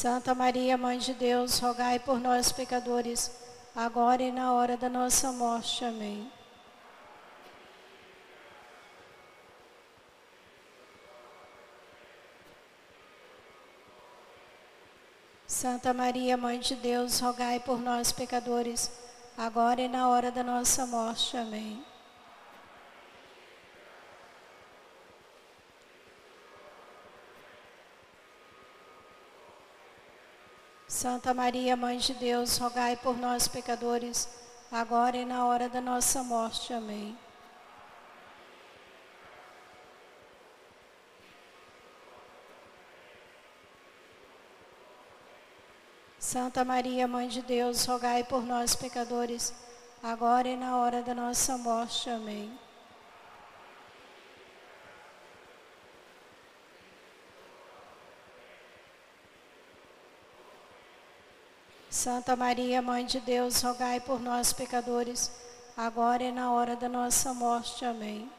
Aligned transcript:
Santa 0.00 0.34
Maria, 0.34 0.78
Mãe 0.78 0.96
de 0.96 1.12
Deus, 1.12 1.58
rogai 1.58 1.98
por 1.98 2.18
nós, 2.18 2.50
pecadores, 2.50 3.30
agora 3.76 4.22
e 4.22 4.32
na 4.32 4.54
hora 4.54 4.74
da 4.74 4.88
nossa 4.88 5.30
morte. 5.30 5.84
Amém. 5.84 6.32
Santa 15.46 15.92
Maria, 15.92 16.34
Mãe 16.34 16.58
de 16.58 16.76
Deus, 16.76 17.20
rogai 17.20 17.60
por 17.60 17.78
nós, 17.78 18.10
pecadores, 18.10 18.90
agora 19.36 19.82
e 19.82 19.88
na 19.88 20.08
hora 20.08 20.30
da 20.30 20.42
nossa 20.42 20.86
morte. 20.86 21.36
Amém. 21.36 21.89
Santa 31.00 31.32
Maria, 31.32 31.78
Mãe 31.78 31.96
de 31.96 32.12
Deus, 32.12 32.58
rogai 32.58 32.94
por 32.94 33.16
nós, 33.16 33.48
pecadores, 33.48 34.28
agora 34.70 35.16
e 35.16 35.24
na 35.24 35.46
hora 35.46 35.66
da 35.66 35.80
nossa 35.80 36.22
morte. 36.22 36.74
Amém. 36.74 37.16
Santa 46.18 46.66
Maria, 46.66 47.08
Mãe 47.08 47.28
de 47.28 47.40
Deus, 47.40 47.86
rogai 47.86 48.22
por 48.22 48.42
nós, 48.42 48.76
pecadores, 48.76 49.54
agora 50.02 50.48
e 50.48 50.54
na 50.54 50.76
hora 50.76 51.00
da 51.02 51.14
nossa 51.14 51.56
morte. 51.56 52.10
Amém. 52.10 52.52
Santa 62.00 62.34
Maria, 62.34 62.80
Mãe 62.80 63.04
de 63.04 63.20
Deus, 63.20 63.60
rogai 63.60 64.00
por 64.00 64.18
nós, 64.18 64.54
pecadores, 64.54 65.30
agora 65.76 66.22
e 66.22 66.32
na 66.32 66.50
hora 66.50 66.74
da 66.74 66.88
nossa 66.88 67.34
morte. 67.34 67.84
Amém. 67.84 68.32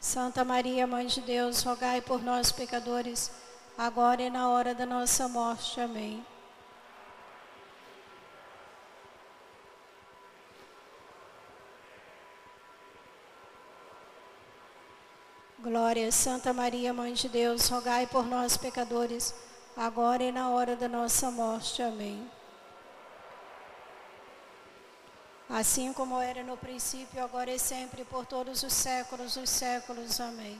Santa 0.00 0.42
Maria, 0.46 0.86
Mãe 0.86 1.06
de 1.06 1.20
Deus, 1.20 1.62
rogai 1.62 2.00
por 2.00 2.22
nós, 2.22 2.50
pecadores, 2.50 3.30
agora 3.76 4.22
e 4.22 4.30
na 4.30 4.48
hora 4.48 4.74
da 4.74 4.86
nossa 4.86 5.28
morte. 5.28 5.78
Amém. 5.78 6.24
Glória, 15.68 16.10
Santa 16.10 16.50
Maria, 16.54 16.94
Mãe 16.94 17.12
de 17.12 17.28
Deus, 17.28 17.68
rogai 17.68 18.06
por 18.06 18.24
nós, 18.24 18.56
pecadores, 18.56 19.34
agora 19.76 20.22
e 20.22 20.32
na 20.32 20.48
hora 20.48 20.74
da 20.74 20.88
nossa 20.88 21.30
morte. 21.30 21.82
Amém. 21.82 22.26
Assim 25.46 25.92
como 25.92 26.18
era 26.18 26.42
no 26.42 26.56
princípio, 26.56 27.22
agora 27.22 27.50
e 27.50 27.58
sempre, 27.58 28.02
por 28.02 28.24
todos 28.24 28.62
os 28.62 28.72
séculos 28.72 29.34
dos 29.34 29.50
séculos. 29.50 30.18
Amém. 30.18 30.58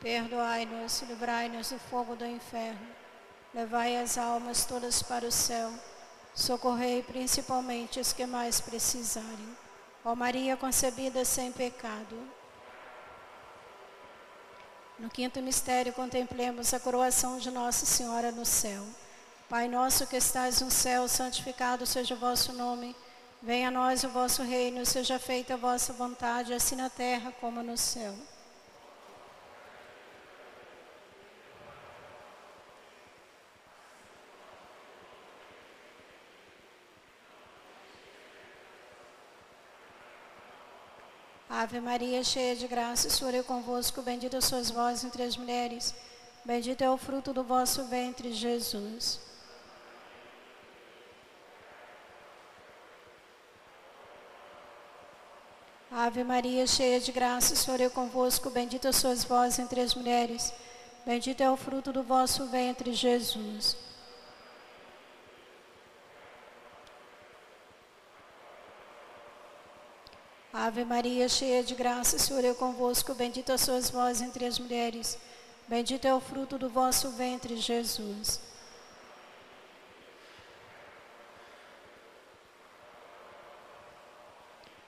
Perdoai-nos, 0.00 1.02
livrai-nos 1.02 1.68
do 1.68 1.78
fogo 1.78 2.16
do 2.16 2.24
inferno, 2.24 2.88
levai 3.52 3.98
as 3.98 4.16
almas 4.16 4.64
todas 4.64 5.02
para 5.02 5.26
o 5.26 5.30
céu, 5.30 5.70
socorrei 6.34 7.02
principalmente 7.02 8.00
os 8.00 8.14
que 8.14 8.24
mais 8.24 8.58
precisarem. 8.58 9.54
Ó 10.02 10.14
Maria 10.14 10.56
concebida 10.56 11.26
sem 11.26 11.52
pecado. 11.52 12.39
No 15.00 15.08
quinto 15.08 15.40
mistério, 15.40 15.94
contemplemos 15.94 16.74
a 16.74 16.78
coroação 16.78 17.38
de 17.38 17.50
Nossa 17.50 17.86
Senhora 17.86 18.30
no 18.30 18.44
céu. 18.44 18.84
Pai 19.48 19.66
nosso 19.66 20.06
que 20.06 20.16
estais 20.16 20.60
no 20.60 20.70
céu, 20.70 21.08
santificado 21.08 21.86
seja 21.86 22.14
o 22.14 22.18
vosso 22.18 22.52
nome. 22.52 22.94
Venha 23.42 23.68
a 23.68 23.70
nós 23.70 24.04
o 24.04 24.10
vosso 24.10 24.42
reino, 24.42 24.84
seja 24.84 25.18
feita 25.18 25.54
a 25.54 25.56
vossa 25.56 25.94
vontade, 25.94 26.52
assim 26.52 26.76
na 26.76 26.90
terra 26.90 27.32
como 27.40 27.62
no 27.62 27.78
céu. 27.78 28.14
Ave 41.60 41.78
Maria, 41.78 42.24
cheia 42.24 42.56
de 42.56 42.66
graça, 42.66 43.06
o 43.06 43.10
Senhor 43.10 43.34
é 43.34 43.42
convosco, 43.42 44.00
bendita 44.00 44.40
sois 44.40 44.70
vós 44.70 45.04
entre 45.04 45.22
as 45.22 45.36
mulheres, 45.36 45.94
bendito 46.42 46.80
é 46.80 46.90
o 46.90 46.96
fruto 46.96 47.34
do 47.34 47.44
vosso 47.44 47.84
ventre, 47.84 48.32
Jesus. 48.32 49.20
Ave 55.92 56.24
Maria, 56.24 56.66
cheia 56.66 56.98
de 56.98 57.12
graça, 57.12 57.52
o 57.52 57.56
Senhor 57.58 57.78
é 57.82 57.90
convosco, 57.90 58.48
bendita 58.48 58.90
sois 58.90 59.22
vós 59.22 59.58
entre 59.58 59.82
as 59.82 59.94
mulheres, 59.94 60.54
bendito 61.04 61.42
é 61.42 61.50
o 61.50 61.58
fruto 61.58 61.92
do 61.92 62.02
vosso 62.02 62.46
ventre, 62.46 62.94
Jesus. 62.94 63.76
Ave 70.70 70.84
Maria, 70.84 71.28
cheia 71.28 71.64
de 71.64 71.74
graça, 71.74 72.14
o 72.14 72.18
Senhor 72.20 72.44
é 72.44 72.54
convosco, 72.54 73.12
bendita 73.12 73.58
sois 73.58 73.90
vós 73.90 74.22
entre 74.22 74.46
as 74.46 74.56
mulheres, 74.56 75.18
bendito 75.66 76.04
é 76.04 76.14
o 76.14 76.20
fruto 76.20 76.56
do 76.56 76.68
vosso 76.68 77.10
ventre, 77.10 77.56
Jesus. 77.56 78.40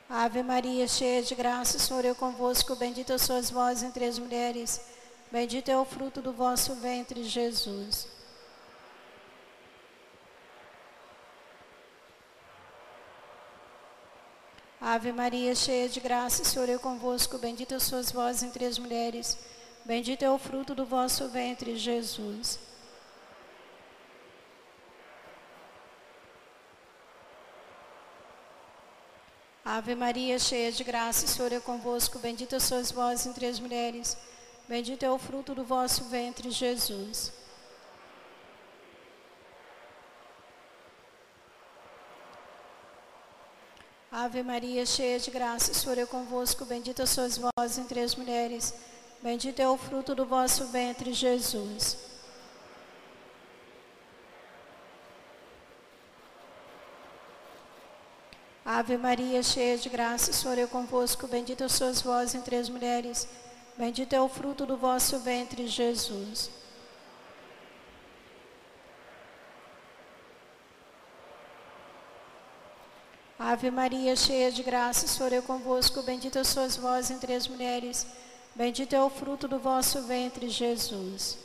Ave 0.08 0.44
Maria, 0.44 0.86
cheia 0.86 1.20
de 1.20 1.34
graça, 1.34 1.78
o 1.78 1.80
Senhor 1.80 2.04
é 2.04 2.14
convosco, 2.14 2.76
bendita 2.76 3.18
sois 3.18 3.50
vós 3.50 3.82
entre 3.82 4.04
as 4.04 4.20
mulheres, 4.20 4.80
bendito 5.32 5.68
é 5.68 5.76
o 5.76 5.84
fruto 5.84 6.22
do 6.22 6.32
vosso 6.32 6.76
ventre, 6.76 7.24
Jesus. 7.24 8.06
Ave 14.84 15.12
Maria, 15.12 15.54
cheia 15.54 15.88
de 15.88 16.00
graça, 16.00 16.42
o 16.42 16.44
Senhor 16.44 16.68
é 16.68 16.76
convosco, 16.76 17.38
bendita 17.38 17.78
sois 17.78 18.10
vós 18.10 18.42
entre 18.42 18.64
as 18.64 18.80
mulheres, 18.80 19.38
bendito 19.84 20.24
é 20.24 20.30
o 20.30 20.36
fruto 20.36 20.74
do 20.74 20.84
vosso 20.84 21.28
ventre, 21.28 21.76
Jesus. 21.76 22.58
Ave 29.64 29.94
Maria, 29.94 30.36
cheia 30.40 30.72
de 30.72 30.82
graça, 30.82 31.26
o 31.26 31.28
Senhor 31.28 31.52
é 31.52 31.60
convosco, 31.60 32.18
bendita 32.18 32.58
sois 32.58 32.90
vós 32.90 33.24
entre 33.24 33.46
as 33.46 33.60
mulheres, 33.60 34.18
bendito 34.68 35.04
é 35.04 35.10
o 35.12 35.16
fruto 35.16 35.54
do 35.54 35.64
vosso 35.64 36.06
ventre, 36.06 36.50
Jesus. 36.50 37.41
Ave 44.14 44.42
Maria, 44.42 44.84
cheia 44.84 45.18
de 45.18 45.30
graça, 45.30 45.72
o 45.72 45.74
Senhor 45.74 45.96
é 45.96 46.04
convosco, 46.04 46.66
bendita 46.66 47.06
sois 47.06 47.38
vós 47.38 47.78
entre 47.78 47.98
as 47.98 48.14
mulheres, 48.14 48.74
bendito 49.22 49.58
é 49.58 49.66
o 49.66 49.78
fruto 49.78 50.14
do 50.14 50.26
vosso 50.26 50.66
ventre, 50.66 51.14
Jesus. 51.14 51.96
Ave 58.62 58.98
Maria, 58.98 59.42
cheia 59.42 59.78
de 59.78 59.88
graça, 59.88 60.30
o 60.30 60.34
Senhor 60.34 60.58
é 60.58 60.66
convosco, 60.66 61.26
bendita 61.26 61.66
sois 61.70 62.02
vós 62.02 62.34
entre 62.34 62.56
as 62.56 62.68
mulheres, 62.68 63.26
bendito 63.78 64.12
é 64.12 64.20
o 64.20 64.28
fruto 64.28 64.66
do 64.66 64.76
vosso 64.76 65.20
ventre, 65.20 65.66
Jesus. 65.66 66.50
Ave 73.44 73.72
Maria, 73.72 74.14
cheia 74.14 74.52
de 74.52 74.62
graça, 74.62 75.04
o 75.04 75.08
Senhor 75.08 75.32
é 75.32 75.40
convosco, 75.40 76.00
bendita 76.00 76.44
sois 76.44 76.76
vós 76.76 77.10
entre 77.10 77.34
as 77.34 77.48
mulheres, 77.48 78.06
bendito 78.54 78.92
é 78.94 79.02
o 79.02 79.10
fruto 79.10 79.48
do 79.48 79.58
vosso 79.58 80.00
ventre, 80.02 80.48
Jesus. 80.48 81.36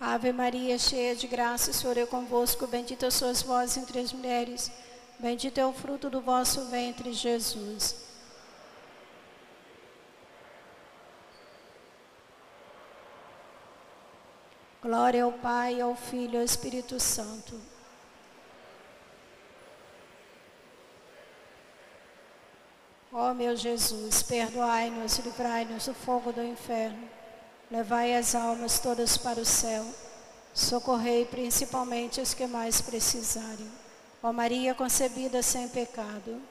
Ave 0.00 0.32
Maria, 0.32 0.76
cheia 0.80 1.14
de 1.14 1.28
graça, 1.28 1.70
o 1.70 1.74
Senhor 1.74 1.96
é 1.96 2.06
convosco, 2.06 2.66
bendita 2.66 3.08
sois 3.08 3.40
vós 3.40 3.76
entre 3.76 4.00
as 4.00 4.12
mulheres, 4.12 4.68
bendito 5.20 5.58
é 5.58 5.64
o 5.64 5.72
fruto 5.72 6.10
do 6.10 6.20
vosso 6.20 6.64
ventre, 6.64 7.12
Jesus. 7.12 7.94
Glória 14.84 15.24
ao 15.24 15.32
Pai, 15.32 15.80
ao 15.80 15.96
Filho 15.96 16.34
e 16.34 16.36
ao 16.36 16.44
Espírito 16.44 17.00
Santo. 17.00 17.58
Ó 23.10 23.32
meu 23.32 23.56
Jesus, 23.56 24.22
perdoai-nos 24.22 25.16
livrai-nos 25.20 25.86
do 25.86 25.94
fogo 25.94 26.34
do 26.34 26.42
inferno. 26.42 27.08
Levai 27.70 28.14
as 28.14 28.34
almas 28.34 28.78
todas 28.78 29.16
para 29.16 29.40
o 29.40 29.44
céu. 29.46 29.86
Socorrei 30.52 31.24
principalmente 31.24 32.20
os 32.20 32.34
que 32.34 32.46
mais 32.46 32.82
precisarem. 32.82 33.72
Ó 34.22 34.34
Maria 34.34 34.74
concebida 34.74 35.42
sem 35.42 35.66
pecado. 35.66 36.42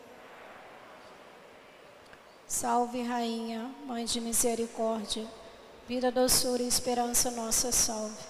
Salve, 2.47 3.03
Rainha, 3.03 3.69
Mãe 3.85 4.05
de 4.05 4.19
Misericórdia 4.19 5.42
Vida, 5.85 6.09
doçura 6.09 6.63
e 6.63 6.67
esperança 6.67 7.29
nossa 7.29 7.69
salve. 7.69 8.23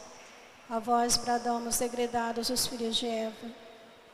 A 0.68 0.80
vós 0.80 1.18
bradamos 1.18 1.78
degredados 1.78 2.50
os 2.50 2.66
filhos 2.66 2.96
de 2.96 3.06
Eva. 3.06 3.52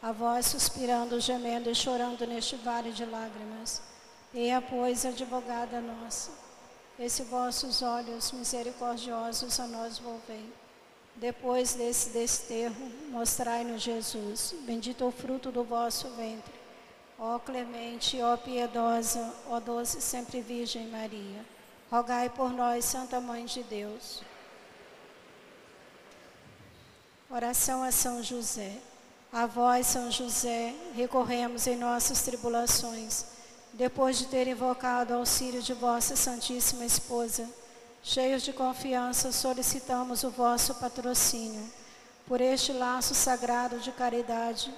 A 0.02 0.12
vós 0.12 0.48
suspirando, 0.48 1.22
gemendo 1.22 1.70
e 1.70 1.76
chorando 1.76 2.28
neste 2.28 2.58
vale 2.58 2.92
de 2.92 3.06
lágrimas. 3.06 3.82
Eia, 4.34 4.62
pois, 4.62 5.06
advogada 5.06 5.80
nossa, 5.80 6.32
esse 7.00 7.24
vossos 7.24 7.82
olhos 7.82 8.30
misericordiosos 8.34 9.58
a 9.58 9.68
nós 9.68 9.98
volvei. 9.98 10.52
Depois 11.16 11.76
desse 11.76 12.10
desterro, 12.10 12.92
mostrai-nos 13.10 13.82
Jesus, 13.82 14.54
bendito 14.64 15.06
o 15.06 15.12
fruto 15.12 15.50
do 15.50 15.64
vosso 15.64 16.10
ventre. 16.10 16.54
Ó 17.18 17.40
clemente, 17.40 18.22
ó 18.22 18.36
piedosa, 18.36 19.34
ó 19.48 19.62
doce 19.62 20.02
sempre 20.02 20.42
Virgem 20.42 20.88
Maria. 20.88 21.59
Rogai 21.92 22.30
por 22.30 22.54
nós, 22.54 22.86
Santa 22.86 23.20
Mãe 23.20 23.46
de 23.46 23.64
Deus. 23.64 24.22
Oração 27.28 27.82
a 27.82 27.92
São 27.92 28.22
José. 28.22 28.78
A 29.34 29.48
vós, 29.48 29.88
São 29.88 30.12
José, 30.12 30.76
recorremos 30.94 31.66
em 31.66 31.76
nossas 31.76 32.22
tribulações, 32.22 33.26
depois 33.74 34.20
de 34.20 34.28
ter 34.28 34.48
invocado 34.48 35.16
o 35.16 35.18
auxílio 35.18 35.64
de 35.64 35.74
vossa 35.74 36.16
Santíssima 36.16 36.86
Esposa. 36.86 37.50
Cheios 38.04 38.44
de 38.44 38.54
confiança, 38.54 39.32
solicitamos 39.32 40.24
o 40.24 40.30
vosso 40.30 40.76
patrocínio. 40.76 41.72
Por 42.28 42.40
este 42.40 42.72
laço 42.72 43.16
sagrado 43.16 43.80
de 43.80 43.92
caridade, 43.92 44.72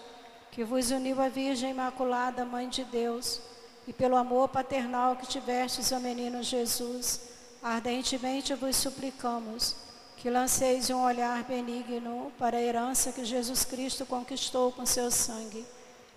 que 0.50 0.64
vos 0.64 0.92
uniu 0.92 1.22
a 1.22 1.28
Virgem 1.28 1.72
Imaculada, 1.72 2.46
Mãe 2.46 2.70
de 2.70 2.86
Deus, 2.86 3.42
e 3.88 3.94
pelo 3.94 4.16
amor 4.16 4.50
paternal 4.50 5.16
que 5.16 5.28
tivestes 5.28 5.92
ao 5.92 6.00
menino 6.00 6.44
Jesus, 6.44 7.22
ardentemente 7.62 8.54
vos 8.54 8.76
suplicamos 8.76 9.76
que 10.18 10.30
lanceis 10.30 10.90
um 10.92 11.04
olhar 11.04 11.44
benigno 11.44 12.32
para 12.38 12.58
a 12.58 12.62
herança 12.62 13.12
que 13.12 13.26
Jesus 13.26 13.66
Cristo 13.66 14.06
conquistou 14.06 14.72
com 14.72 14.86
seu 14.86 15.10
sangue 15.10 15.66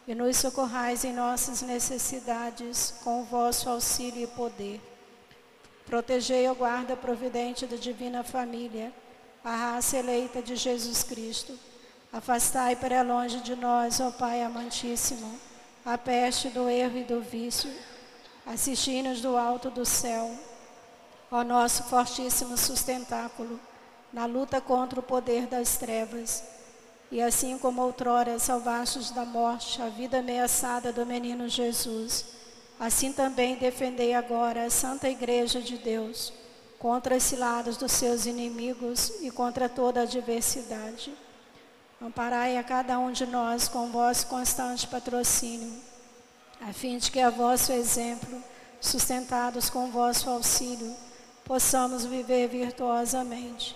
e 0.07 0.15
nos 0.15 0.37
socorrais 0.37 1.05
em 1.05 1.13
nossas 1.15 1.63
necessidades 1.63 2.95
com 3.03 3.23
o 3.23 3.25
vosso 3.25 3.71
auxílio 3.71 4.25
e 4.25 4.27
poder. 4.27 4.81
Protegei 5.87 6.47
a 6.47 6.53
guarda 6.53 6.97
providente 6.97 7.67
da 7.67 7.77
divina 7.77 8.23
família, 8.23 8.93
a 9.43 9.57
raça 9.57 9.97
eleita 9.97 10.43
de 10.43 10.55
Jesus 10.57 11.03
Cristo. 11.03 11.59
Afastai 12.13 12.77
para 12.77 13.03
longe 13.03 13.41
de 13.41 13.57
nós, 13.57 14.01
ó 14.01 14.11
Pai 14.11 14.43
amantíssimo 14.43 15.54
a 15.85 15.99
peste 15.99 16.49
do 16.49 16.69
erro 16.69 16.99
e 16.99 17.05
do 17.05 17.21
vício, 17.21 17.71
assisti-nos 18.47 19.21
do 19.21 19.37
alto 19.37 19.69
do 19.71 19.85
céu, 19.85 20.31
ó 21.31 21.45
nosso 21.45 21.83
fortíssimo 21.85 22.57
sustentáculo, 22.57 23.61
na 24.11 24.25
luta 24.25 24.61
contra 24.61 25.01
o 25.01 25.03
poder 25.03 25.47
das 25.47 25.77
trevas. 25.77 26.43
E 27.11 27.21
assim 27.21 27.59
como 27.59 27.83
outrora 27.83 28.39
salvastes 28.39 29.11
da 29.11 29.27
morte 29.27 29.83
a 29.83 29.89
vida 29.89 30.21
ameaçada 30.21 30.91
do 30.91 31.05
menino 31.05 31.49
Jesus, 31.49 32.25
assim 32.81 33.13
também 33.13 33.57
defendei 33.57 34.15
agora 34.15 34.65
a 34.65 34.71
Santa 34.71 35.09
Igreja 35.09 35.61
de 35.61 35.77
Deus 35.77 36.33
contra 36.79 37.17
as 37.17 37.23
ciladas 37.23 37.77
dos 37.77 37.93
seus 37.93 38.25
inimigos 38.25 39.13
e 39.21 39.31
contra 39.31 39.69
toda 39.69 40.03
adversidade. 40.03 41.13
Amparai 42.05 42.59
a 42.59 42.63
cada 42.63 42.99
um 42.99 43.11
de 43.11 43.25
nós 43.25 43.67
com 43.67 43.91
vosso 43.91 44.27
constante 44.27 44.87
patrocínio, 44.87 45.83
a 46.61 46.71
fim 46.71 46.99
de 46.99 47.11
que 47.11 47.19
a 47.19 47.31
vosso 47.31 47.73
exemplo, 47.73 48.45
sustentados 48.79 49.71
com 49.71 49.91
vosso 49.91 50.29
auxílio, 50.29 50.95
possamos 51.47 52.05
viver 52.05 52.47
virtuosamente 52.49 53.75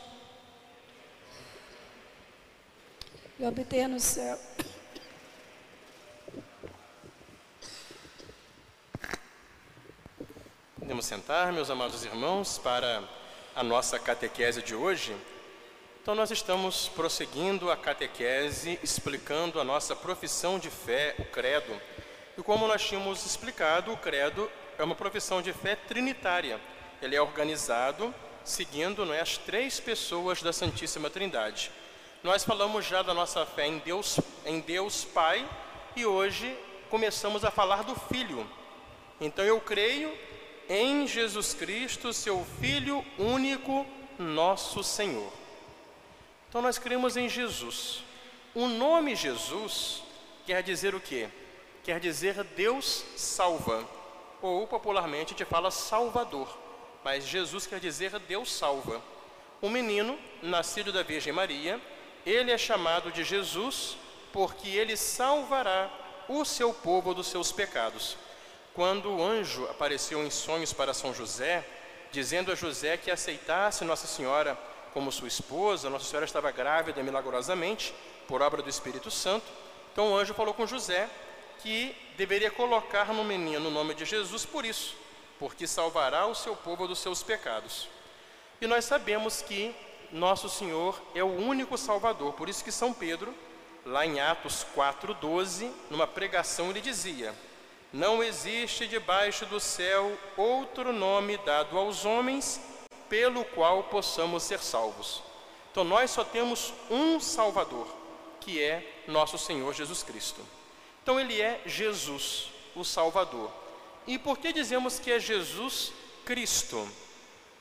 e 3.39 3.47
obter 3.47 3.89
no 3.89 3.99
céu. 3.99 4.39
Podemos 10.79 11.07
sentar, 11.07 11.51
meus 11.51 11.71
amados 11.71 12.05
irmãos, 12.05 12.59
para 12.59 13.03
a 13.57 13.63
nossa 13.63 13.99
catequese 13.99 14.61
de 14.61 14.75
hoje. 14.75 15.17
Então, 16.09 16.17
nós 16.17 16.31
estamos 16.31 16.89
prosseguindo 16.89 17.71
a 17.71 17.77
catequese, 17.77 18.81
explicando 18.83 19.61
a 19.61 19.65
nossa 19.65 19.95
profissão 19.95 20.59
de 20.59 20.71
fé, 20.71 21.15
o 21.19 21.25
credo. 21.27 21.79
E 22.35 22.43
como 22.43 22.67
nós 22.67 22.83
tínhamos 22.83 23.27
explicado, 23.27 23.93
o 23.93 23.97
credo 23.99 24.51
é 24.79 24.83
uma 24.83 24.95
profissão 24.95 25.43
de 25.43 25.53
fé 25.53 25.77
trinitária. 25.77 26.59
Ele 27.03 27.15
é 27.15 27.21
organizado 27.21 28.15
seguindo 28.43 29.13
é, 29.13 29.21
as 29.21 29.37
três 29.37 29.81
pessoas 29.81 30.41
da 30.41 30.51
Santíssima 30.51 31.11
Trindade. 31.11 31.71
Nós 32.23 32.43
falamos 32.43 32.87
já 32.87 33.03
da 33.03 33.13
nossa 33.13 33.45
fé 33.45 33.67
em 33.67 33.77
Deus, 33.77 34.19
em 34.47 34.61
Deus 34.61 35.05
Pai, 35.05 35.47
e 35.95 36.07
hoje 36.07 36.57
começamos 36.89 37.45
a 37.45 37.51
falar 37.51 37.85
do 37.85 37.95
Filho. 37.95 38.49
Então 39.21 39.45
eu 39.45 39.61
creio 39.61 40.11
em 40.71 41.07
Jesus 41.07 41.53
Cristo, 41.53 42.15
seu 42.15 42.47
Filho 42.59 43.05
único, 43.19 43.85
nosso 44.19 44.83
Senhor. 44.83 45.31
Então 46.49 46.63
nós 46.63 46.79
cremos 46.79 47.17
em 47.17 47.29
Jesus. 47.29 48.03
O 48.55 48.67
nome 48.67 49.15
Jesus 49.15 50.03
quer 50.47 50.63
dizer 50.63 50.95
o 50.95 51.01
quê? 51.01 51.29
Quer 51.85 52.01
dizer 52.01 52.43
Deus 52.43 53.05
salva, 53.17 53.87
ou 54.41 54.67
popularmente 54.67 55.35
te 55.35 55.45
fala 55.45 55.71
Salvador, 55.71 56.49
mas 57.05 57.27
Jesus 57.27 57.67
quer 57.67 57.81
dizer 57.81 58.19
Deus 58.21 58.51
salva. 58.51 59.03
O 59.61 59.69
menino, 59.69 60.19
nascido 60.43 60.93
da 60.93 61.03
Virgem 61.03 61.33
Maria, 61.33 61.81
ele 62.25 62.51
é 62.51 62.59
chamado 62.59 63.11
de 63.11 63.25
Jesus 63.25 63.97
porque 64.33 64.69
ele 64.69 64.97
salvará 64.97 65.91
o 66.29 66.45
seu 66.45 66.73
povo 66.73 67.15
dos 67.15 67.27
seus 67.27 67.53
pecados. 67.53 68.17
Quando 68.75 69.11
o 69.11 69.23
anjo 69.23 69.65
apareceu 69.65 70.25
em 70.25 70.31
sonhos 70.31 70.73
para 70.73 70.95
São 70.95 71.13
José, 71.13 71.67
dizendo 72.13 72.53
a 72.53 72.55
José 72.55 72.97
que 72.97 73.11
aceitasse 73.11 73.85
Nossa 73.85 74.07
Senhora 74.07 74.57
como 74.99 75.13
sua 75.13 75.29
esposa, 75.29 75.89
Nossa 75.89 76.07
Senhora 76.07 76.27
estava 76.27 76.51
grávida 76.51 77.01
milagrosamente, 77.05 77.95
por 78.27 78.43
obra 78.43 78.61
do 78.61 78.69
Espírito 78.69 79.13
Santo. 79.13 79.47
Então 79.93 80.11
o 80.11 80.17
anjo 80.17 80.35
falou 80.35 80.53
com 80.53 80.67
José 80.67 81.09
que 81.61 81.95
deveria 82.17 82.51
colocar 82.51 83.15
no 83.15 83.23
menino 83.23 83.69
o 83.69 83.71
nome 83.71 83.95
de 83.95 84.05
Jesus 84.05 84.45
por 84.45 84.65
isso, 84.65 84.97
porque 85.39 85.69
salvará 85.69 86.27
o 86.27 86.35
seu 86.35 86.57
povo 86.57 86.89
dos 86.89 86.99
seus 86.99 87.23
pecados. 87.23 87.87
E 88.61 88.67
nós 88.67 88.87
sabemos 88.87 89.41
que 89.41 89.73
nosso 90.11 90.49
Senhor 90.49 91.01
é 91.15 91.23
o 91.23 91.29
único 91.29 91.79
Salvador, 91.79 92.33
por 92.33 92.49
isso 92.49 92.65
que 92.65 92.73
São 92.73 92.93
Pedro, 92.93 93.33
lá 93.87 94.05
em 94.05 94.19
Atos 94.19 94.67
4:12, 94.75 95.71
numa 95.91 96.09
pregação 96.09 96.71
ele 96.71 96.81
dizia: 96.81 97.33
Não 97.93 98.21
existe 98.21 98.89
debaixo 98.89 99.47
do 99.47 99.61
céu 99.61 100.19
outro 100.37 100.93
nome 100.93 101.37
dado 101.39 101.79
aos 101.79 102.05
homens 102.05 102.61
pelo 103.09 103.45
qual 103.45 103.85
possamos 103.85 104.43
ser 104.43 104.61
salvos. 104.61 105.23
Então 105.71 105.85
nós 105.85 106.11
só 106.11 106.25
temos 106.25 106.73
um 106.91 107.21
Salvador, 107.21 107.87
que 108.41 108.63
é 108.63 109.03
nosso 109.07 109.39
Senhor 109.39 109.73
Jesus 109.75 110.03
Cristo. 110.03 110.41
Então 111.03 111.19
ele 111.19 111.41
é 111.41 111.61
Jesus, 111.67 112.49
o 112.75 112.85
Salvador. 112.85 113.51
E 114.07 114.19
por 114.19 114.39
que 114.39 114.53
dizemos 114.53 114.99
que 114.99 115.13
é 115.13 115.19
Jesus 115.19 115.93
Cristo? 116.25 116.89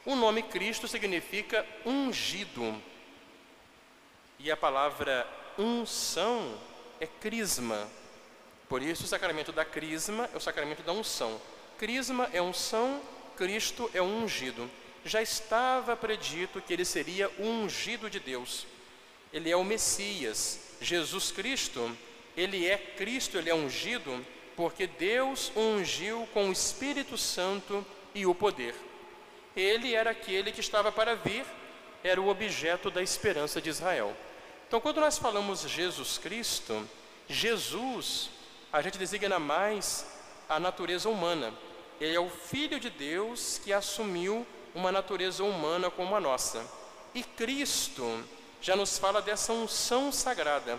O 0.05 0.15
nome 0.15 0.43
Cristo 0.43 0.87
significa 0.87 1.65
ungido. 1.85 2.81
E 4.39 4.51
a 4.51 4.57
palavra 4.57 5.27
unção 5.57 6.57
é 6.99 7.07
crisma. 7.07 7.87
Por 8.69 8.81
isso 8.81 9.03
o 9.03 9.07
sacramento 9.07 9.51
da 9.51 9.65
crisma 9.65 10.29
é 10.33 10.37
o 10.37 10.41
sacramento 10.41 10.83
da 10.83 10.91
unção. 10.91 11.39
Crisma 11.77 12.29
é 12.33 12.41
unção, 12.41 13.01
Cristo 13.35 13.89
é 13.93 14.01
ungido 14.01 14.69
já 15.07 15.21
estava 15.21 15.95
predito 15.95 16.61
que 16.61 16.73
ele 16.73 16.85
seria 16.85 17.31
ungido 17.39 18.09
de 18.09 18.19
Deus. 18.19 18.65
Ele 19.31 19.49
é 19.49 19.55
o 19.55 19.63
Messias. 19.63 20.59
Jesus 20.79 21.31
Cristo, 21.31 21.95
ele 22.35 22.67
é 22.67 22.77
Cristo, 22.77 23.37
ele 23.37 23.49
é 23.49 23.55
ungido, 23.55 24.25
porque 24.55 24.85
Deus 24.85 25.51
o 25.55 25.59
ungiu 25.59 26.27
com 26.33 26.49
o 26.49 26.51
Espírito 26.51 27.17
Santo 27.17 27.85
e 28.13 28.25
o 28.25 28.35
poder. 28.35 28.75
Ele 29.55 29.93
era 29.93 30.11
aquele 30.11 30.51
que 30.51 30.59
estava 30.59 30.91
para 30.91 31.15
vir 31.15 31.45
era 32.03 32.21
o 32.21 32.29
objeto 32.29 32.89
da 32.89 33.01
esperança 33.01 33.61
de 33.61 33.69
Israel. 33.69 34.15
Então, 34.67 34.79
quando 34.79 35.01
nós 35.01 35.17
falamos 35.17 35.61
Jesus 35.61 36.17
Cristo, 36.17 36.87
Jesus, 37.27 38.29
a 38.71 38.81
gente 38.81 38.97
designa 38.97 39.39
mais 39.39 40.05
a 40.47 40.59
natureza 40.59 41.09
humana. 41.09 41.53
Ele 41.99 42.15
é 42.15 42.19
o 42.19 42.29
Filho 42.29 42.79
de 42.79 42.89
Deus 42.89 43.59
que 43.63 43.73
assumiu 43.73 44.45
uma 44.77 44.91
natureza 44.91 45.43
humana 45.43 45.89
como 45.89 46.15
a 46.15 46.19
nossa. 46.19 46.63
E 47.15 47.23
Cristo 47.23 48.23
já 48.61 48.75
nos 48.75 48.99
fala 48.99 49.23
dessa 49.23 49.51
unção 49.51 50.11
sagrada. 50.11 50.77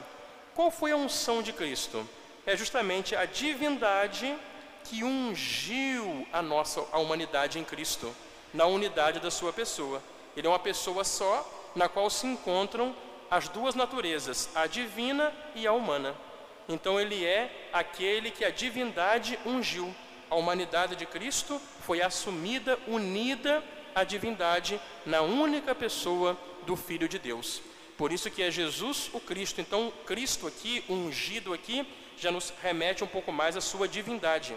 Qual 0.55 0.71
foi 0.71 0.93
a 0.93 0.97
unção 0.97 1.43
de 1.43 1.53
Cristo? 1.53 2.09
É 2.47 2.57
justamente 2.57 3.17
a 3.17 3.25
divindade 3.25 4.37
que 4.85 5.03
ungiu 5.03 6.25
a 6.33 6.41
nossa 6.41 6.87
a 6.93 6.99
humanidade 6.99 7.59
em 7.59 7.65
Cristo, 7.65 8.15
na 8.55 8.67
unidade 8.67 9.19
da 9.19 9.33
sua 9.33 9.53
pessoa. 9.53 10.01
Ele 10.37 10.47
é 10.47 10.51
uma 10.51 10.61
pessoa 10.61 11.03
só, 11.03 11.45
na 11.75 11.89
qual 11.89 12.09
se 12.09 12.25
encontram 12.25 12.95
as 13.29 13.49
duas 13.49 13.75
naturezas, 13.75 14.49
a 14.55 14.69
divina 14.69 15.33
e 15.57 15.67
a 15.67 15.73
humana. 15.73 16.15
Então 16.69 17.01
ele 17.01 17.25
é 17.25 17.69
aquele 17.73 18.31
que 18.31 18.45
a 18.45 18.51
divindade 18.51 19.37
ungiu. 19.45 19.93
A 20.31 20.37
humanidade 20.37 20.95
de 20.95 21.05
Cristo 21.05 21.61
foi 21.81 22.01
assumida, 22.01 22.79
unida 22.87 23.65
à 23.99 24.05
divindade 24.05 24.81
na 25.05 25.23
única 25.23 25.75
pessoa 25.75 26.39
do 26.67 26.77
Filho 26.77 27.09
de 27.09 27.19
Deus. 27.19 27.61
Por 27.97 28.13
isso 28.13 28.31
que 28.31 28.43
é 28.43 28.51
Jesus 28.51 29.11
o 29.13 29.21
Cristo. 29.21 29.61
Então, 29.61 29.93
Cristo 30.07 30.47
aqui, 30.47 30.85
ungido 30.89 31.53
aqui, 31.53 31.87
já 32.17 32.31
nos 32.31 32.53
remete 32.63 33.03
um 33.03 33.07
pouco 33.07 33.33
mais 33.33 33.57
à 33.57 33.61
sua 33.61 33.89
divindade. 33.89 34.57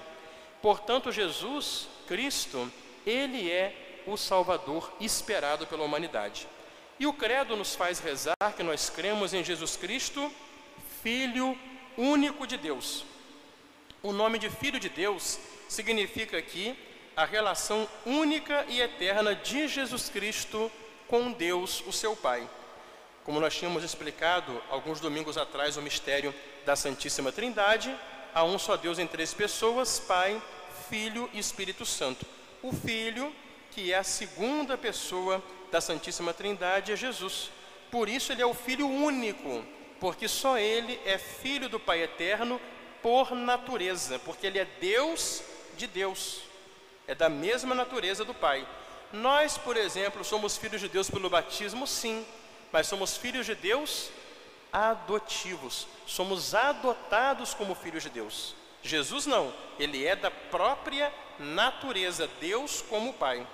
Portanto, 0.62 1.12
Jesus, 1.12 1.88
Cristo, 2.08 2.72
ele 3.06 3.50
é 3.50 4.04
o 4.06 4.16
Salvador 4.16 4.92
esperado 5.00 5.66
pela 5.66 5.84
humanidade. 5.84 6.48
E 7.00 7.08
o 7.08 7.14
credo 7.14 7.56
nos 7.56 7.74
faz 7.74 8.00
rezar 8.00 8.36
que 8.56 8.62
nós 8.62 8.90
cremos 8.90 9.34
em 9.34 9.44
Jesus 9.44 9.76
Cristo, 9.76 10.32
Filho 11.02 11.58
único 11.98 12.46
de 12.46 12.58
Deus. 12.58 13.04
O 14.04 14.12
nome 14.12 14.38
de 14.38 14.50
Filho 14.50 14.80
de 14.80 14.90
Deus 14.90 15.40
significa 15.68 16.38
aqui 16.38 16.76
a 17.16 17.26
relação 17.26 17.88
única 18.06 18.66
e 18.68 18.82
eterna 18.82 19.36
de 19.36 19.68
Jesus 19.68 20.10
Cristo 20.10 20.72
com 21.08 21.32
Deus, 21.32 21.84
o 21.86 21.92
seu 21.92 22.16
Pai. 22.16 22.50
Como 23.24 23.40
nós 23.40 23.56
tínhamos 23.56 23.84
explicado 23.84 24.62
alguns 24.70 25.00
domingos 25.00 25.38
atrás 25.38 25.78
o 25.78 25.82
mistério 25.82 26.34
da 26.66 26.76
Santíssima 26.76 27.32
Trindade, 27.32 27.96
há 28.34 28.44
um 28.44 28.58
só 28.58 28.78
Deus 28.78 28.98
em 28.98 29.06
três 29.06 29.34
pessoas, 29.34 30.00
Pai, 30.00 30.42
Filho 30.90 31.30
e 31.34 31.40
Espírito 31.40 31.86
Santo. 31.86 32.26
O 32.64 32.72
Filho, 32.72 33.34
que 33.72 33.92
é 33.92 33.98
a 33.98 34.04
segunda 34.04 34.78
pessoa 34.78 35.44
da 35.72 35.80
Santíssima 35.82 36.34
Trindade, 36.34 36.92
é 36.92 36.96
Jesus. 36.96 37.52
Por 37.92 38.08
isso 38.08 38.32
ele 38.32 38.42
é 38.42 38.46
o 38.46 38.54
Filho 38.54 38.88
único, 38.88 39.64
porque 40.00 40.28
só 40.28 40.58
ele 40.58 41.00
é 41.06 41.18
filho 41.18 41.70
do 41.70 41.80
Pai 41.80 42.02
eterno 42.02 42.60
por 43.02 43.36
natureza, 43.36 44.18
porque 44.20 44.48
ele 44.48 44.60
é 44.60 44.66
Deus 44.80 45.44
de 45.78 45.88
Deus. 45.88 46.51
É 47.12 47.16
da 47.16 47.28
mesma 47.28 47.76
natureza 47.76 48.24
do 48.24 48.34
Pai. 48.34 48.66
Nós, 49.12 49.58
por 49.58 49.76
exemplo, 49.76 50.24
somos 50.24 50.56
filhos 50.56 50.80
de 50.80 50.88
Deus 50.88 51.10
pelo 51.10 51.30
batismo, 51.30 51.86
sim, 51.86 52.26
mas 52.72 52.88
somos 52.88 53.18
filhos 53.18 53.46
de 53.46 53.54
Deus 53.54 54.10
adotivos. 54.72 55.88
Somos 56.08 56.56
adotados 56.56 57.54
como 57.54 57.76
filhos 57.76 58.04
de 58.04 58.10
Deus. 58.10 58.56
Jesus 58.82 59.26
não, 59.26 59.54
ele 59.78 60.06
é 60.06 60.16
da 60.16 60.32
própria 60.32 61.14
natureza, 61.38 62.30
Deus 62.40 62.82
como 62.88 63.12
Pai. 63.12 63.46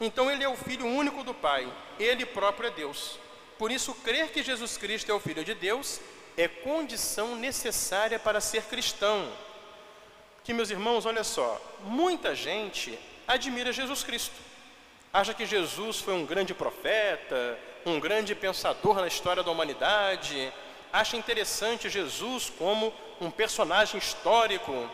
Então 0.00 0.30
ele 0.30 0.42
é 0.42 0.48
o 0.48 0.56
filho 0.56 0.86
único 0.86 1.22
do 1.22 1.34
Pai, 1.34 1.70
ele 1.98 2.24
próprio 2.24 2.68
é 2.68 2.70
Deus. 2.70 3.18
Por 3.58 3.70
isso, 3.70 3.94
crer 3.96 4.32
que 4.32 4.42
Jesus 4.42 4.78
Cristo 4.78 5.12
é 5.12 5.14
o 5.14 5.20
Filho 5.20 5.44
de 5.44 5.52
Deus 5.52 6.00
é 6.38 6.48
condição 6.48 7.36
necessária 7.36 8.18
para 8.18 8.40
ser 8.40 8.62
cristão. 8.62 9.30
Que, 10.44 10.52
meus 10.52 10.70
irmãos, 10.70 11.06
olha 11.06 11.22
só, 11.22 11.60
muita 11.84 12.34
gente 12.34 12.98
admira 13.26 13.72
Jesus 13.72 14.02
Cristo. 14.02 14.34
Acha 15.12 15.32
que 15.34 15.46
Jesus 15.46 16.00
foi 16.00 16.14
um 16.14 16.26
grande 16.26 16.52
profeta, 16.54 17.58
um 17.86 18.00
grande 18.00 18.34
pensador 18.34 18.96
na 18.96 19.06
história 19.06 19.42
da 19.42 19.50
humanidade, 19.50 20.52
acha 20.92 21.16
interessante 21.16 21.88
Jesus 21.88 22.50
como 22.58 22.92
um 23.20 23.30
personagem 23.30 23.98
histórico, 23.98 24.88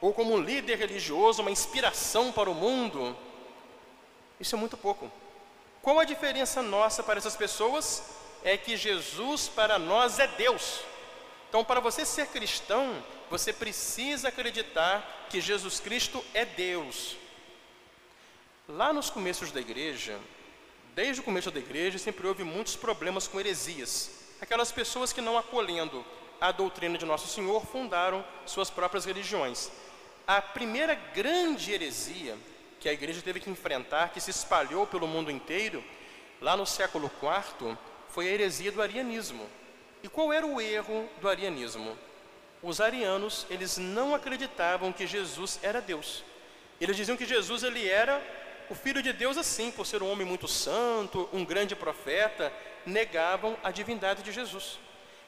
ou 0.00 0.12
como 0.12 0.34
um 0.34 0.40
líder 0.40 0.76
religioso, 0.76 1.42
uma 1.42 1.50
inspiração 1.50 2.30
para 2.30 2.50
o 2.50 2.54
mundo. 2.54 3.16
Isso 4.38 4.54
é 4.54 4.58
muito 4.58 4.76
pouco. 4.76 5.10
Qual 5.82 5.98
a 5.98 6.04
diferença 6.04 6.62
nossa 6.62 7.02
para 7.02 7.18
essas 7.18 7.36
pessoas? 7.36 8.02
É 8.42 8.56
que 8.56 8.76
Jesus 8.76 9.48
para 9.48 9.78
nós 9.78 10.18
é 10.18 10.26
Deus. 10.26 10.80
Então, 11.48 11.64
para 11.64 11.80
você 11.80 12.04
ser 12.04 12.26
cristão, 12.28 13.02
você 13.30 13.52
precisa 13.52 14.28
acreditar 14.28 15.26
que 15.30 15.40
Jesus 15.40 15.80
Cristo 15.80 16.24
é 16.32 16.44
Deus. 16.44 17.16
Lá 18.68 18.92
nos 18.92 19.10
começos 19.10 19.50
da 19.50 19.60
igreja, 19.60 20.18
desde 20.94 21.20
o 21.20 21.24
começo 21.24 21.50
da 21.50 21.58
igreja, 21.58 21.98
sempre 21.98 22.26
houve 22.26 22.44
muitos 22.44 22.76
problemas 22.76 23.28
com 23.28 23.40
heresias. 23.40 24.10
Aquelas 24.40 24.72
pessoas 24.72 25.12
que, 25.12 25.20
não 25.20 25.36
acolhendo 25.36 26.04
a 26.40 26.52
doutrina 26.52 26.96
de 26.96 27.04
Nosso 27.04 27.28
Senhor, 27.28 27.64
fundaram 27.66 28.24
suas 28.46 28.70
próprias 28.70 29.04
religiões. 29.04 29.70
A 30.26 30.40
primeira 30.40 30.94
grande 30.94 31.72
heresia 31.72 32.36
que 32.80 32.88
a 32.88 32.92
igreja 32.92 33.22
teve 33.22 33.40
que 33.40 33.50
enfrentar, 33.50 34.10
que 34.10 34.20
se 34.20 34.30
espalhou 34.30 34.86
pelo 34.86 35.06
mundo 35.06 35.30
inteiro, 35.30 35.82
lá 36.40 36.56
no 36.56 36.66
século 36.66 37.10
IV, 37.22 37.76
foi 38.08 38.28
a 38.28 38.30
heresia 38.30 38.70
do 38.70 38.82
arianismo. 38.82 39.48
E 40.02 40.08
qual 40.08 40.32
era 40.32 40.46
o 40.46 40.60
erro 40.60 41.08
do 41.20 41.28
arianismo? 41.28 41.96
Os 42.64 42.80
arianos, 42.80 43.46
eles 43.50 43.76
não 43.76 44.14
acreditavam 44.14 44.90
que 44.90 45.06
Jesus 45.06 45.60
era 45.62 45.82
Deus. 45.82 46.24
Eles 46.80 46.96
diziam 46.96 47.14
que 47.14 47.26
Jesus 47.26 47.62
ele 47.62 47.86
era 47.86 48.22
o 48.70 48.74
filho 48.74 49.02
de 49.02 49.12
Deus 49.12 49.36
assim, 49.36 49.70
por 49.70 49.84
ser 49.84 50.02
um 50.02 50.10
homem 50.10 50.26
muito 50.26 50.48
santo, 50.48 51.28
um 51.30 51.44
grande 51.44 51.76
profeta, 51.76 52.50
negavam 52.86 53.54
a 53.62 53.70
divindade 53.70 54.22
de 54.22 54.32
Jesus. 54.32 54.78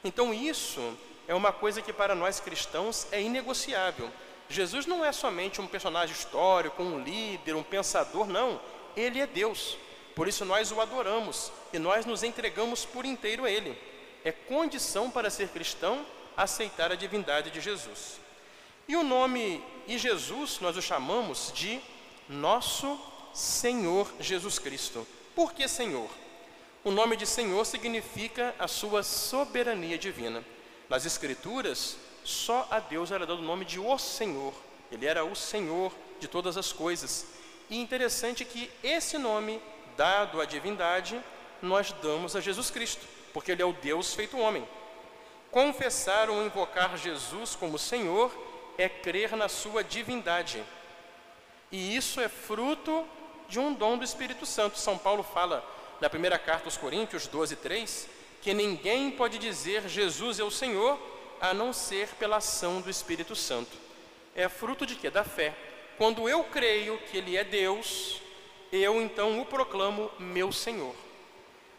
Então 0.03 0.33
isso 0.33 0.97
é 1.27 1.35
uma 1.35 1.51
coisa 1.53 1.79
que 1.79 1.93
para 1.93 2.15
nós 2.15 2.39
cristãos 2.39 3.05
é 3.11 3.21
inegociável. 3.21 4.09
Jesus 4.49 4.87
não 4.87 5.05
é 5.05 5.11
somente 5.11 5.61
um 5.61 5.67
personagem 5.67 6.15
histórico, 6.15 6.81
um 6.81 7.03
líder, 7.03 7.55
um 7.55 7.61
pensador, 7.61 8.25
não. 8.25 8.59
Ele 8.95 9.21
é 9.21 9.27
Deus. 9.27 9.77
Por 10.15 10.27
isso 10.27 10.43
nós 10.43 10.71
o 10.71 10.81
adoramos 10.81 11.51
e 11.71 11.77
nós 11.77 12.03
nos 12.03 12.23
entregamos 12.23 12.83
por 12.83 13.05
inteiro 13.05 13.45
a 13.45 13.51
Ele. 13.51 13.77
É 14.25 14.31
condição 14.31 15.11
para 15.11 15.29
ser 15.29 15.49
cristão 15.49 16.03
aceitar 16.37 16.91
a 16.91 16.95
divindade 16.95 17.49
de 17.49 17.59
Jesus. 17.59 18.19
E 18.87 18.95
o 18.95 19.03
nome 19.03 19.61
e 19.87 19.97
Jesus 19.97 20.59
nós 20.61 20.77
o 20.77 20.81
chamamos 20.81 21.51
de 21.53 21.81
nosso 22.29 22.99
Senhor 23.33 24.09
Jesus 24.19 24.59
Cristo. 24.59 25.05
Por 25.35 25.51
que 25.53 25.67
Senhor? 25.67 26.09
O 26.83 26.91
nome 26.91 27.17
de 27.17 27.25
Senhor 27.25 27.65
significa 27.65 28.55
a 28.57 28.67
sua 28.67 29.03
soberania 29.03 29.97
divina. 29.97 30.43
Nas 30.87 31.05
Escrituras, 31.05 31.97
só 32.23 32.67
a 32.71 32.79
Deus 32.79 33.11
era 33.11 33.25
dado 33.25 33.39
o 33.39 33.45
nome 33.45 33.65
de 33.65 33.79
o 33.79 33.97
Senhor. 33.97 34.53
Ele 34.91 35.05
era 35.05 35.25
o 35.25 35.35
Senhor 35.35 35.91
de 36.19 36.27
todas 36.27 36.55
as 36.55 36.71
coisas. 36.71 37.25
E 37.69 37.77
interessante 37.77 38.45
que 38.45 38.71
esse 38.81 39.17
nome, 39.17 39.61
dado 39.97 40.39
à 40.39 40.45
divindade, 40.45 41.21
nós 41.61 41.91
damos 42.01 42.35
a 42.35 42.41
Jesus 42.41 42.69
Cristo, 42.69 43.05
porque 43.33 43.51
ele 43.51 43.61
é 43.61 43.65
o 43.65 43.73
Deus 43.73 44.13
feito 44.13 44.37
homem. 44.37 44.65
Confessar 45.57 46.29
ou 46.29 46.45
invocar 46.45 46.95
Jesus 46.99 47.55
como 47.55 47.79
Senhor 47.79 48.31
é 48.77 48.87
crer 48.87 49.35
na 49.35 49.49
sua 49.49 49.83
divindade. 49.83 50.63
E 51.71 51.95
isso 51.95 52.21
é 52.21 52.29
fruto 52.29 53.03
de 53.49 53.57
um 53.57 53.73
dom 53.73 53.97
do 53.97 54.03
Espírito 54.03 54.45
Santo. 54.45 54.77
São 54.77 54.99
Paulo 54.99 55.23
fala 55.23 55.67
na 55.99 56.11
primeira 56.11 56.37
carta 56.37 56.65
aos 56.65 56.77
Coríntios 56.77 57.25
12, 57.25 57.55
3, 57.55 58.07
que 58.39 58.53
ninguém 58.53 59.09
pode 59.09 59.39
dizer 59.39 59.89
Jesus 59.89 60.39
é 60.39 60.43
o 60.43 60.51
Senhor 60.51 60.95
a 61.41 61.55
não 61.55 61.73
ser 61.73 62.09
pela 62.19 62.37
ação 62.37 62.79
do 62.79 62.87
Espírito 62.91 63.35
Santo. 63.35 63.75
É 64.35 64.47
fruto 64.47 64.85
de 64.85 64.95
quê? 64.95 65.09
Da 65.09 65.23
fé. 65.23 65.55
Quando 65.97 66.29
eu 66.29 66.43
creio 66.43 66.99
que 66.99 67.17
Ele 67.17 67.35
é 67.35 67.43
Deus, 67.43 68.21
eu 68.71 69.01
então 69.01 69.41
o 69.41 69.45
proclamo 69.45 70.11
meu 70.19 70.51
Senhor. 70.51 70.93